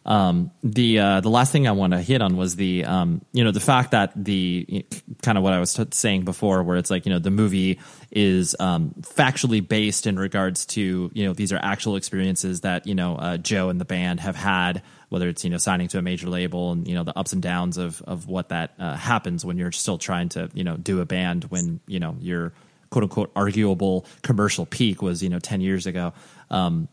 Um, 0.06 0.50
the 0.62 0.98
uh, 0.98 1.20
the 1.20 1.30
last 1.30 1.50
thing 1.50 1.66
I 1.66 1.72
want 1.72 1.94
to 1.94 2.00
hit 2.00 2.20
on 2.20 2.36
was 2.36 2.56
the 2.56 2.84
um, 2.84 3.22
you 3.32 3.42
know 3.42 3.52
the 3.52 3.60
fact 3.60 3.92
that 3.92 4.12
the 4.14 4.84
kind 5.22 5.38
of 5.38 5.44
what 5.44 5.54
I 5.54 5.60
was 5.60 5.72
t- 5.72 5.86
saying 5.92 6.24
before, 6.24 6.62
where 6.62 6.76
it's 6.76 6.90
like 6.90 7.06
you 7.06 7.12
know 7.12 7.18
the 7.18 7.30
movie 7.30 7.80
is 8.10 8.54
um, 8.60 8.94
factually 9.00 9.66
based 9.66 10.06
in 10.06 10.18
regards 10.18 10.66
to 10.66 11.10
you 11.14 11.24
know 11.24 11.32
these 11.32 11.52
are 11.52 11.60
actual 11.62 11.96
experiences 11.96 12.60
that 12.60 12.86
you 12.86 12.94
know 12.94 13.16
uh, 13.16 13.38
Joe 13.38 13.70
and 13.70 13.80
the 13.80 13.86
band 13.86 14.20
have 14.20 14.36
had, 14.36 14.82
whether 15.08 15.26
it's 15.28 15.42
you 15.42 15.48
know 15.48 15.58
signing 15.58 15.88
to 15.88 15.98
a 15.98 16.02
major 16.02 16.28
label 16.28 16.72
and 16.72 16.86
you 16.86 16.94
know 16.94 17.04
the 17.04 17.18
ups 17.18 17.32
and 17.32 17.42
downs 17.42 17.78
of 17.78 18.02
of 18.02 18.28
what 18.28 18.50
that 18.50 18.74
uh, 18.78 18.96
happens 18.96 19.42
when 19.42 19.56
you're 19.56 19.72
still 19.72 19.96
trying 19.96 20.28
to 20.30 20.50
you 20.52 20.64
know 20.64 20.76
do 20.76 21.00
a 21.00 21.06
band 21.06 21.44
when 21.44 21.80
you 21.86 21.98
know 21.98 22.14
your 22.20 22.52
quote 22.90 23.04
unquote 23.04 23.32
arguable 23.34 24.04
commercial 24.20 24.66
peak 24.66 25.00
was 25.00 25.22
you 25.22 25.30
know 25.30 25.38
ten 25.38 25.62
years 25.62 25.86
ago. 25.86 26.12
Um, 26.50 26.88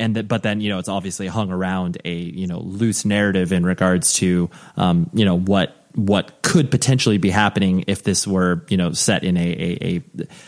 and 0.00 0.16
that, 0.16 0.26
but 0.26 0.42
then 0.42 0.60
you 0.60 0.70
know 0.70 0.78
it's 0.78 0.88
obviously 0.88 1.26
hung 1.26 1.52
around 1.52 1.98
a 2.04 2.12
you 2.12 2.46
know 2.46 2.60
loose 2.60 3.04
narrative 3.04 3.52
in 3.52 3.64
regards 3.64 4.14
to 4.14 4.50
um, 4.76 5.08
you 5.12 5.24
know 5.24 5.38
what 5.38 5.76
what 5.94 6.42
could 6.42 6.70
potentially 6.70 7.18
be 7.18 7.30
happening 7.30 7.84
if 7.86 8.02
this 8.02 8.26
were 8.26 8.64
you 8.68 8.76
know 8.76 8.92
set 8.92 9.22
in 9.22 9.36
a, 9.36 9.40
a, 9.40 9.96
a 9.96 10.00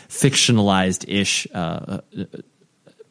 fictionalized 0.09 1.05
ish 1.07 1.47
uh, 1.53 1.99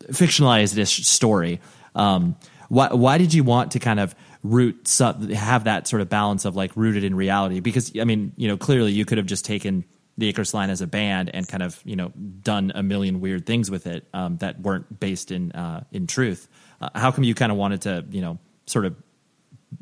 fictionalized 0.09 0.76
ish 0.76 1.07
story. 1.07 1.61
Um, 1.95 2.36
why 2.68 2.93
why 2.93 3.18
did 3.18 3.32
you 3.32 3.45
want 3.45 3.72
to 3.72 3.78
kind 3.78 4.01
of 4.01 4.14
root 4.43 4.88
have 4.99 5.64
that 5.64 5.86
sort 5.86 6.03
of 6.03 6.09
balance 6.09 6.45
of 6.45 6.57
like 6.57 6.72
rooted 6.74 7.05
in 7.05 7.14
reality? 7.14 7.61
Because 7.61 7.93
I 7.99 8.05
mean 8.05 8.32
you 8.36 8.49
know 8.49 8.57
clearly 8.57 8.93
you 8.93 9.05
could 9.05 9.18
have 9.18 9.26
just 9.26 9.45
taken 9.45 9.84
the 10.19 10.29
Icarus 10.29 10.53
line 10.55 10.71
as 10.71 10.81
a 10.81 10.87
band 10.87 11.31
and 11.33 11.49
kind 11.49 11.63
of 11.63 11.81
you 11.85 11.97
know 11.97 12.11
done 12.43 12.73
a 12.75 12.83
million 12.83 13.21
weird 13.21 13.47
things 13.47 13.71
with 13.71 13.87
it 13.87 14.07
um, 14.13 14.37
that 14.39 14.61
weren't 14.61 15.01
based 15.01 15.31
in 15.31 15.53
uh, 15.53 15.85
in 15.91 16.07
truth. 16.07 16.49
Uh, 16.81 16.91
how 16.95 17.11
come 17.11 17.25
you 17.25 17.35
kind 17.35 17.53
of 17.53 17.59
wanted 17.59 17.83
to 17.83 18.05
you 18.11 18.21
know 18.21 18.39
sort 18.67 18.85
of 18.85 18.97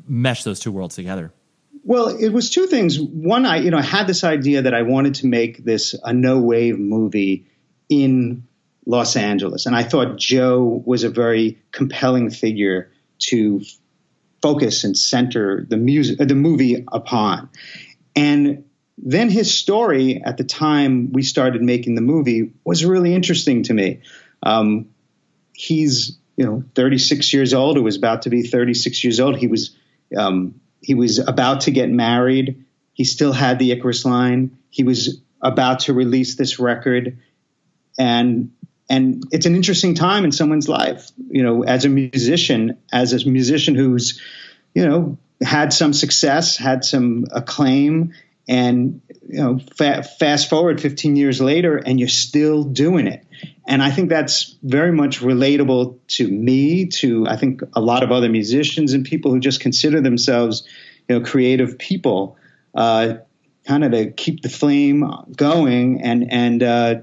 mesh 0.07 0.43
those 0.43 0.59
two 0.59 0.71
worlds 0.71 0.95
together? 0.95 1.33
Well, 1.83 2.09
it 2.09 2.29
was 2.29 2.49
two 2.49 2.67
things. 2.67 2.99
One, 2.99 3.45
I 3.45 3.57
you 3.57 3.71
know 3.71 3.77
I 3.77 3.83
had 3.83 4.07
this 4.07 4.23
idea 4.23 4.63
that 4.63 4.73
I 4.73 4.83
wanted 4.83 5.15
to 5.15 5.27
make 5.27 5.63
this 5.63 5.95
a 6.03 6.13
no 6.13 6.39
wave 6.39 6.79
movie 6.79 7.47
in 7.89 8.47
Los 8.85 9.15
Angeles, 9.15 9.65
and 9.65 9.75
I 9.75 9.83
thought 9.83 10.17
Joe 10.17 10.81
was 10.85 11.03
a 11.03 11.09
very 11.09 11.61
compelling 11.71 12.29
figure 12.29 12.91
to 13.19 13.61
focus 14.41 14.83
and 14.83 14.97
center 14.97 15.65
the 15.69 15.77
music 15.77 16.17
the 16.17 16.35
movie 16.35 16.85
upon. 16.91 17.49
And 18.15 18.65
then 19.01 19.29
his 19.29 19.53
story 19.53 20.21
at 20.23 20.37
the 20.37 20.43
time 20.43 21.11
we 21.11 21.23
started 21.23 21.61
making 21.61 21.95
the 21.95 22.01
movie 22.01 22.53
was 22.63 22.85
really 22.85 23.13
interesting 23.15 23.63
to 23.63 23.73
me. 23.73 24.01
Um, 24.43 24.89
he's 25.53 26.17
you 26.37 26.45
know 26.45 26.63
36 26.75 27.33
years 27.33 27.53
old. 27.53 27.77
It 27.77 27.81
was 27.81 27.97
about 27.97 28.23
to 28.23 28.29
be 28.29 28.43
36 28.43 29.03
years 29.03 29.19
old. 29.19 29.37
He 29.37 29.47
was 29.47 29.75
um, 30.17 30.61
he 30.81 30.93
was 30.93 31.19
about 31.19 31.61
to 31.61 31.71
get 31.71 31.89
married. 31.89 32.65
He 32.93 33.03
still 33.03 33.33
had 33.33 33.59
the 33.59 33.71
Icarus 33.71 34.05
line. 34.05 34.57
He 34.69 34.83
was 34.83 35.21
about 35.41 35.81
to 35.81 35.93
release 35.93 36.35
this 36.35 36.59
record, 36.59 37.17
and 37.97 38.51
and 38.89 39.23
it's 39.31 39.45
an 39.45 39.55
interesting 39.55 39.95
time 39.95 40.25
in 40.25 40.31
someone's 40.31 40.69
life. 40.69 41.11
You 41.29 41.43
know, 41.43 41.63
as 41.63 41.85
a 41.85 41.89
musician, 41.89 42.77
as 42.91 43.13
a 43.13 43.29
musician 43.29 43.75
who's 43.75 44.21
you 44.75 44.87
know 44.87 45.17
had 45.41 45.73
some 45.73 45.93
success, 45.93 46.57
had 46.57 46.85
some 46.85 47.25
acclaim, 47.31 48.13
and 48.51 49.01
you 49.29 49.41
know 49.41 49.59
fa- 49.77 50.03
fast 50.03 50.49
forward 50.49 50.81
15 50.81 51.15
years 51.15 51.41
later 51.41 51.77
and 51.77 51.99
you're 51.99 52.09
still 52.09 52.63
doing 52.63 53.07
it. 53.07 53.25
And 53.65 53.81
i 53.81 53.89
think 53.89 54.09
that's 54.09 54.57
very 54.61 54.91
much 54.91 55.21
relatable 55.21 55.97
to 56.17 56.27
me 56.27 56.87
to 56.87 57.25
i 57.27 57.37
think 57.37 57.61
a 57.73 57.79
lot 57.79 58.03
of 58.03 58.11
other 58.11 58.27
musicians 58.27 58.93
and 58.93 59.05
people 59.05 59.31
who 59.31 59.39
just 59.39 59.61
consider 59.61 60.01
themselves 60.01 60.67
you 61.07 61.17
know 61.17 61.25
creative 61.25 61.77
people 61.77 62.37
uh, 62.75 63.15
kind 63.65 63.83
of 63.83 63.91
to 63.91 64.11
keep 64.11 64.41
the 64.41 64.49
flame 64.49 65.05
going 65.35 66.01
and 66.01 66.31
and 66.31 66.63
uh, 66.63 66.95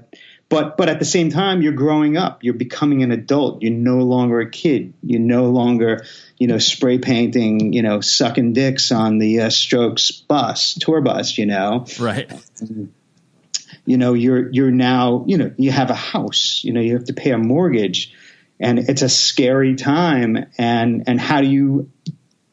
but 0.49 0.77
but 0.77 0.89
at 0.89 0.97
the 0.97 1.05
same 1.05 1.29
time 1.29 1.61
you're 1.61 1.71
growing 1.71 2.17
up. 2.17 2.43
You're 2.43 2.55
becoming 2.55 3.03
an 3.03 3.11
adult. 3.11 3.61
You're 3.61 3.71
no 3.71 3.99
longer 3.99 4.41
a 4.41 4.49
kid. 4.49 4.93
You're 5.03 5.21
no 5.21 5.45
longer 5.45 6.05
you 6.37 6.47
know 6.47 6.57
spray 6.57 6.97
painting 6.97 7.73
you 7.73 7.83
know 7.83 8.01
sucking 8.01 8.53
dicks 8.53 8.91
on 8.91 9.19
the 9.19 9.41
uh, 9.41 9.49
strokes 9.51 10.11
bus 10.11 10.73
tour 10.73 11.01
bus 11.01 11.37
you 11.37 11.45
know? 11.45 11.85
Right. 11.99 12.31
You 13.85 13.97
know 13.97 14.13
you're 14.15 14.51
you're 14.51 14.71
now 14.71 15.23
you 15.27 15.37
know 15.37 15.53
you 15.57 15.71
have 15.71 15.91
a 15.91 15.95
house. 15.95 16.61
You 16.63 16.73
know 16.73 16.81
you 16.81 16.93
have 16.93 17.05
to 17.05 17.13
pay 17.13 17.31
a 17.31 17.37
mortgage. 17.37 18.13
And 18.61 18.77
it's 18.77 19.03
a 19.03 19.09
scary 19.09 19.75
time. 19.75 20.47
And 20.57 21.03
and 21.07 21.19
how 21.19 21.41
do 21.41 21.47
you 21.47 21.91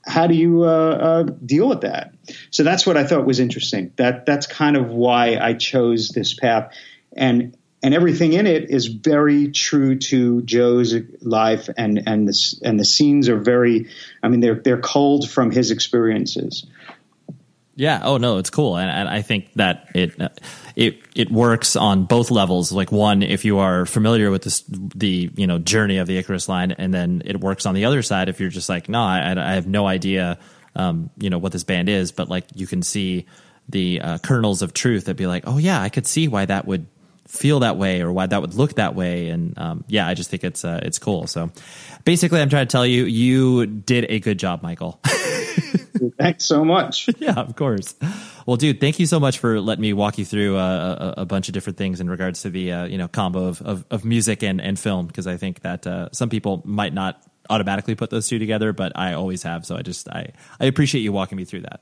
how 0.07 0.28
do 0.28 0.34
you 0.34 0.62
uh, 0.62 0.66
uh, 0.68 1.22
deal 1.44 1.68
with 1.68 1.80
that? 1.80 2.14
So 2.51 2.62
that's 2.62 2.86
what 2.86 2.97
i 2.97 3.05
thought 3.05 3.24
was 3.24 3.40
interesting. 3.40 3.92
That 3.97 4.26
that's 4.26 4.47
kind 4.47 4.76
of 4.76 4.88
why 4.90 5.36
i 5.36 5.55
chose 5.55 6.11
this 6.11 6.34
path. 6.34 6.72
And 7.16 7.57
and 7.87 7.95
everything 7.95 8.32
in 8.32 8.49
it 8.49 8.68
is 8.68 8.87
very 8.87 9.53
true 9.53 9.97
to 9.97 10.43
Joe's 10.43 10.93
life, 11.20 11.70
and 11.78 12.03
and 12.05 12.26
the 12.26 12.59
and 12.64 12.80
the 12.80 12.84
scenes 12.84 13.28
are 13.28 13.39
very, 13.39 13.87
I 14.24 14.26
mean, 14.28 14.41
they're 14.41 14.57
they're 14.57 14.80
culled 14.80 15.30
from 15.30 15.53
his 15.53 15.70
experiences. 15.70 16.66
Yeah. 17.76 18.01
Oh 18.03 18.16
no, 18.16 18.39
it's 18.39 18.51
cool, 18.51 18.76
and, 18.76 18.91
and 18.91 19.09
I 19.09 19.22
think 19.22 19.53
that 19.55 19.91
it 19.95 20.20
it 20.74 20.99
it 21.14 21.30
works 21.30 21.76
on 21.76 22.07
both 22.07 22.32
levels. 22.32 22.72
Like 22.72 22.91
one, 22.91 23.22
if 23.22 23.45
you 23.45 23.59
are 23.59 23.87
familiar 23.87 24.32
with 24.32 24.43
this, 24.43 24.64
the 24.66 25.30
you 25.37 25.47
know 25.47 25.61
journey 25.61 25.99
of 25.99 26.09
the 26.09 26.18
Icarus 26.18 26.49
line, 26.49 26.72
and 26.72 26.93
then 26.93 27.22
it 27.24 27.41
works 27.41 27.66
on 27.66 27.76
the 27.76 27.84
other 27.84 28.03
side 28.03 28.28
if 28.28 28.41
you're 28.41 28.51
just 28.51 28.68
like, 28.68 28.89
no, 28.89 29.01
I, 29.01 29.32
I 29.39 29.55
have 29.55 29.68
no 29.68 29.87
idea, 29.87 30.41
um, 30.74 31.11
you 31.18 31.30
know 31.30 31.39
what 31.39 31.53
this 31.53 31.62
band 31.62 31.89
is, 31.89 32.11
but 32.11 32.28
like 32.28 32.47
you 32.57 32.66
can 32.66 32.82
see 32.82 33.26
the 33.68 34.01
uh, 34.01 34.18
kernels 34.18 34.62
of 34.62 34.74
truth 34.74 35.05
that 35.05 35.14
be 35.14 35.28
like, 35.28 35.45
oh 35.47 35.59
yeah, 35.59 35.80
I 35.80 35.89
could 35.89 36.09
see 36.09 36.26
why 36.26 36.47
that 36.47 36.66
would 36.66 36.89
feel 37.27 37.61
that 37.61 37.77
way 37.77 38.01
or 38.01 38.12
why 38.12 38.27
that 38.27 38.41
would 38.41 38.55
look 38.55 38.74
that 38.74 38.95
way. 38.95 39.29
And 39.29 39.59
um, 39.59 39.85
yeah, 39.89 40.07
I 40.07 40.14
just 40.14 40.31
think 40.31 40.45
it's 40.45 40.64
uh, 40.64 40.81
it's 40.83 40.99
cool. 40.99 41.27
So 41.27 41.51
basically, 42.05 42.41
I'm 42.41 42.49
trying 42.49 42.66
to 42.66 42.72
tell 42.72 42.87
you, 42.87 43.05
you 43.05 43.66
did 43.66 44.07
a 44.09 44.20
good 44.20 44.39
job, 44.39 44.62
Michael. 44.62 45.01
Thanks 46.18 46.45
so 46.45 46.64
much. 46.64 47.09
yeah, 47.18 47.35
of 47.35 47.57
course. 47.57 47.95
Well, 48.45 48.57
dude, 48.57 48.81
thank 48.81 48.99
you 48.99 49.07
so 49.07 49.18
much 49.18 49.39
for 49.39 49.61
letting 49.61 49.83
me 49.83 49.93
walk 49.93 50.18
you 50.18 50.24
through 50.24 50.57
uh, 50.57 51.14
a, 51.16 51.22
a, 51.22 51.27
bunch 51.27 51.49
of 51.49 51.55
different 51.55 51.79
things 51.79 52.01
in 52.01 52.09
regards 52.09 52.43
to 52.43 52.51
the 52.51 52.70
uh, 52.70 52.85
you 52.85 52.99
know 52.99 53.09
combo 53.09 53.47
of, 53.47 53.62
of, 53.62 53.85
of 53.91 54.05
music 54.05 54.43
and, 54.43 54.61
and 54.61 54.79
film 54.79 55.07
because 55.07 55.27
I 55.27 55.37
think 55.37 55.61
that 55.61 55.87
uh, 55.87 56.11
some 56.12 56.29
people 56.29 56.62
might 56.64 56.93
not 56.93 57.22
automatically 57.49 57.95
put 57.95 58.11
those 58.11 58.29
two 58.29 58.39
together, 58.39 58.72
but 58.72 58.93
I 58.95 59.14
always 59.14 59.43
have. 59.43 59.64
So 59.66 59.77
I 59.77 59.83
just 59.83 60.09
I 60.09 60.33
I 60.61 60.66
appreciate 60.66 61.01
you 61.01 61.12
walking 61.12 61.37
me 61.37 61.45
through 61.45 61.62
that. 61.62 61.81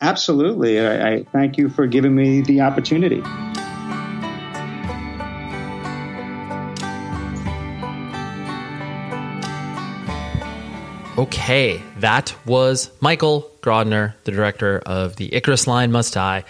Absolutely, 0.00 0.80
I, 0.80 1.08
I 1.08 1.22
thank 1.24 1.58
you 1.58 1.68
for 1.68 1.86
giving 1.86 2.14
me 2.14 2.42
the 2.42 2.60
opportunity. 2.60 3.22
Okay, 11.18 11.82
that 11.98 12.32
was 12.46 12.92
Michael 13.00 13.50
Grodner, 13.60 14.14
the 14.22 14.30
director 14.30 14.78
of 14.78 15.16
The 15.16 15.34
Icarus 15.34 15.66
Line 15.66 15.90
Must 15.90 16.14
Die. 16.14 16.44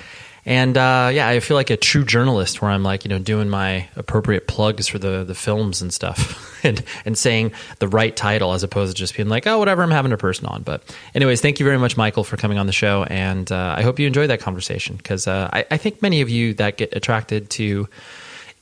And 0.44 0.76
uh, 0.76 1.08
yeah, 1.10 1.26
I 1.26 1.40
feel 1.40 1.56
like 1.56 1.70
a 1.70 1.78
true 1.78 2.04
journalist 2.04 2.60
where 2.60 2.70
I'm 2.70 2.82
like, 2.82 3.02
you 3.02 3.08
know, 3.08 3.18
doing 3.18 3.48
my 3.48 3.88
appropriate 3.96 4.46
plugs 4.46 4.86
for 4.86 4.98
the, 4.98 5.24
the 5.24 5.34
films 5.34 5.80
and 5.80 5.90
stuff 5.90 6.60
and, 6.66 6.84
and 7.06 7.16
saying 7.16 7.52
the 7.78 7.88
right 7.88 8.14
title 8.14 8.52
as 8.52 8.62
opposed 8.62 8.94
to 8.94 9.00
just 9.00 9.16
being 9.16 9.30
like, 9.30 9.46
oh, 9.46 9.58
whatever, 9.58 9.82
I'm 9.82 9.90
having 9.90 10.12
a 10.12 10.18
person 10.18 10.44
on. 10.44 10.64
But, 10.64 10.82
anyways, 11.14 11.40
thank 11.40 11.60
you 11.60 11.64
very 11.64 11.78
much, 11.78 11.96
Michael, 11.96 12.22
for 12.22 12.36
coming 12.36 12.58
on 12.58 12.66
the 12.66 12.72
show. 12.72 13.04
And 13.04 13.50
uh, 13.50 13.74
I 13.74 13.80
hope 13.80 13.98
you 13.98 14.06
enjoyed 14.06 14.28
that 14.28 14.40
conversation 14.40 14.96
because 14.96 15.26
uh, 15.26 15.48
I, 15.50 15.64
I 15.70 15.76
think 15.78 16.02
many 16.02 16.20
of 16.20 16.28
you 16.28 16.52
that 16.54 16.76
get 16.76 16.94
attracted 16.94 17.48
to 17.52 17.88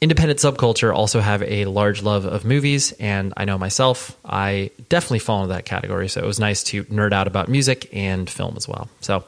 independent 0.01 0.39
subculture 0.39 0.95
also 0.95 1.21
have 1.21 1.43
a 1.43 1.65
large 1.65 2.03
love 2.03 2.25
of 2.25 2.45
movies 2.45 2.93
and 2.93 3.33
i 3.37 3.45
know 3.45 3.57
myself 3.57 4.17
i 4.25 4.71
definitely 4.89 5.19
fall 5.19 5.43
into 5.43 5.55
that 5.55 5.65
category. 5.65 6.09
So 6.09 6.23
it 6.23 6.27
was 6.27 6.39
nice 6.39 6.63
to 6.65 6.85
nerd 6.85 7.13
out 7.13 7.27
about 7.27 7.49
music 7.49 7.89
and 7.93 8.29
film 8.29 8.55
as 8.57 8.69
well. 8.69 8.89
So 9.01 9.25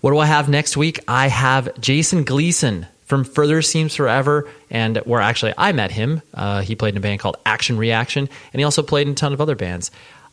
what 0.00 0.10
do 0.10 0.18
i 0.18 0.26
have 0.26 0.48
next 0.48 0.76
week? 0.76 1.00
I 1.08 1.28
have 1.28 1.68
jason 1.80 2.24
gleason 2.24 2.86
from 3.06 3.24
further 3.24 3.60
seems 3.60 3.94
forever 3.94 4.48
and 4.70 4.96
where 4.98 5.20
actually 5.20 5.52
i 5.58 5.72
met 5.72 5.90
him 5.90 6.22
uh, 6.32 6.62
he 6.62 6.74
played 6.74 6.94
in 6.94 6.98
a 6.98 7.00
band 7.00 7.20
called 7.20 7.36
action 7.44 7.76
reaction 7.76 8.28
and 8.52 8.60
he 8.60 8.64
also 8.64 8.82
played 8.82 9.06
in 9.06 9.12
a 9.12 9.16
ton 9.16 9.32
of 9.32 9.40
other 9.40 9.56
bands. 9.56 9.90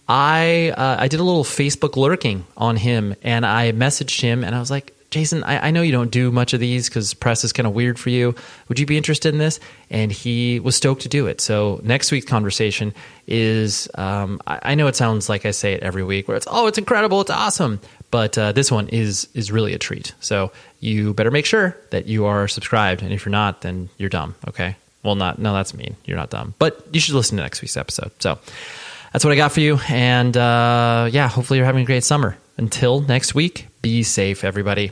I 0.07 0.73
uh, 0.75 0.97
I 0.99 1.07
did 1.07 1.19
a 1.19 1.23
little 1.23 1.45
Facebook 1.45 1.95
lurking 1.95 2.45
on 2.57 2.75
him, 2.75 3.15
and 3.23 3.45
I 3.45 3.71
messaged 3.71 4.19
him, 4.19 4.43
and 4.43 4.53
I 4.53 4.59
was 4.59 4.69
like, 4.69 4.93
Jason, 5.11 5.43
I, 5.43 5.67
I 5.67 5.71
know 5.71 5.81
you 5.81 5.91
don't 5.91 6.09
do 6.09 6.31
much 6.31 6.53
of 6.53 6.61
these 6.61 6.87
because 6.87 7.13
press 7.13 7.43
is 7.43 7.51
kind 7.51 7.67
of 7.67 7.73
weird 7.73 7.99
for 7.99 8.09
you. 8.09 8.33
Would 8.69 8.79
you 8.79 8.85
be 8.85 8.95
interested 8.95 9.33
in 9.33 9.39
this? 9.39 9.59
And 9.89 10.09
he 10.09 10.61
was 10.61 10.77
stoked 10.77 11.01
to 11.01 11.09
do 11.09 11.27
it. 11.27 11.41
So 11.41 11.81
next 11.83 12.13
week's 12.13 12.25
conversation 12.25 12.93
is 13.27 13.89
um, 13.95 14.39
I, 14.47 14.59
I, 14.63 14.75
know 14.75 14.87
it 14.87 14.95
sounds 14.95 15.27
like 15.27 15.45
I 15.45 15.51
say 15.51 15.73
it 15.73 15.83
every 15.83 16.03
week, 16.03 16.29
where 16.29 16.37
it's 16.37 16.47
oh, 16.49 16.67
it's 16.67 16.77
incredible, 16.77 17.19
it's 17.19 17.29
awesome, 17.29 17.81
but 18.09 18.37
uh, 18.37 18.53
this 18.53 18.71
one 18.71 18.87
is 18.87 19.27
is 19.33 19.51
really 19.51 19.73
a 19.73 19.77
treat. 19.77 20.13
So 20.21 20.53
you 20.79 21.13
better 21.13 21.31
make 21.31 21.45
sure 21.45 21.77
that 21.89 22.07
you 22.07 22.25
are 22.25 22.47
subscribed, 22.47 23.03
and 23.03 23.11
if 23.11 23.25
you're 23.25 23.31
not, 23.31 23.61
then 23.61 23.89
you're 23.97 24.09
dumb. 24.09 24.35
Okay. 24.47 24.77
Well, 25.03 25.15
not 25.15 25.39
no, 25.39 25.53
that's 25.53 25.73
mean. 25.73 25.97
You're 26.05 26.17
not 26.17 26.29
dumb, 26.29 26.53
but 26.57 26.87
you 26.93 27.01
should 27.01 27.15
listen 27.15 27.35
to 27.35 27.43
next 27.43 27.61
week's 27.61 27.75
episode. 27.75 28.11
So 28.19 28.39
that's 29.11 29.25
what 29.25 29.33
I 29.33 29.35
got 29.35 29.51
for 29.51 29.59
you, 29.59 29.77
and 29.89 30.37
uh, 30.37 31.09
yeah, 31.11 31.27
hopefully 31.27 31.57
you're 31.57 31.65
having 31.65 31.83
a 31.83 31.85
great 31.85 32.05
summer. 32.05 32.37
Until 32.55 33.01
next 33.01 33.33
week, 33.33 33.67
be 33.81 34.03
safe, 34.03 34.43
everybody. 34.43 34.91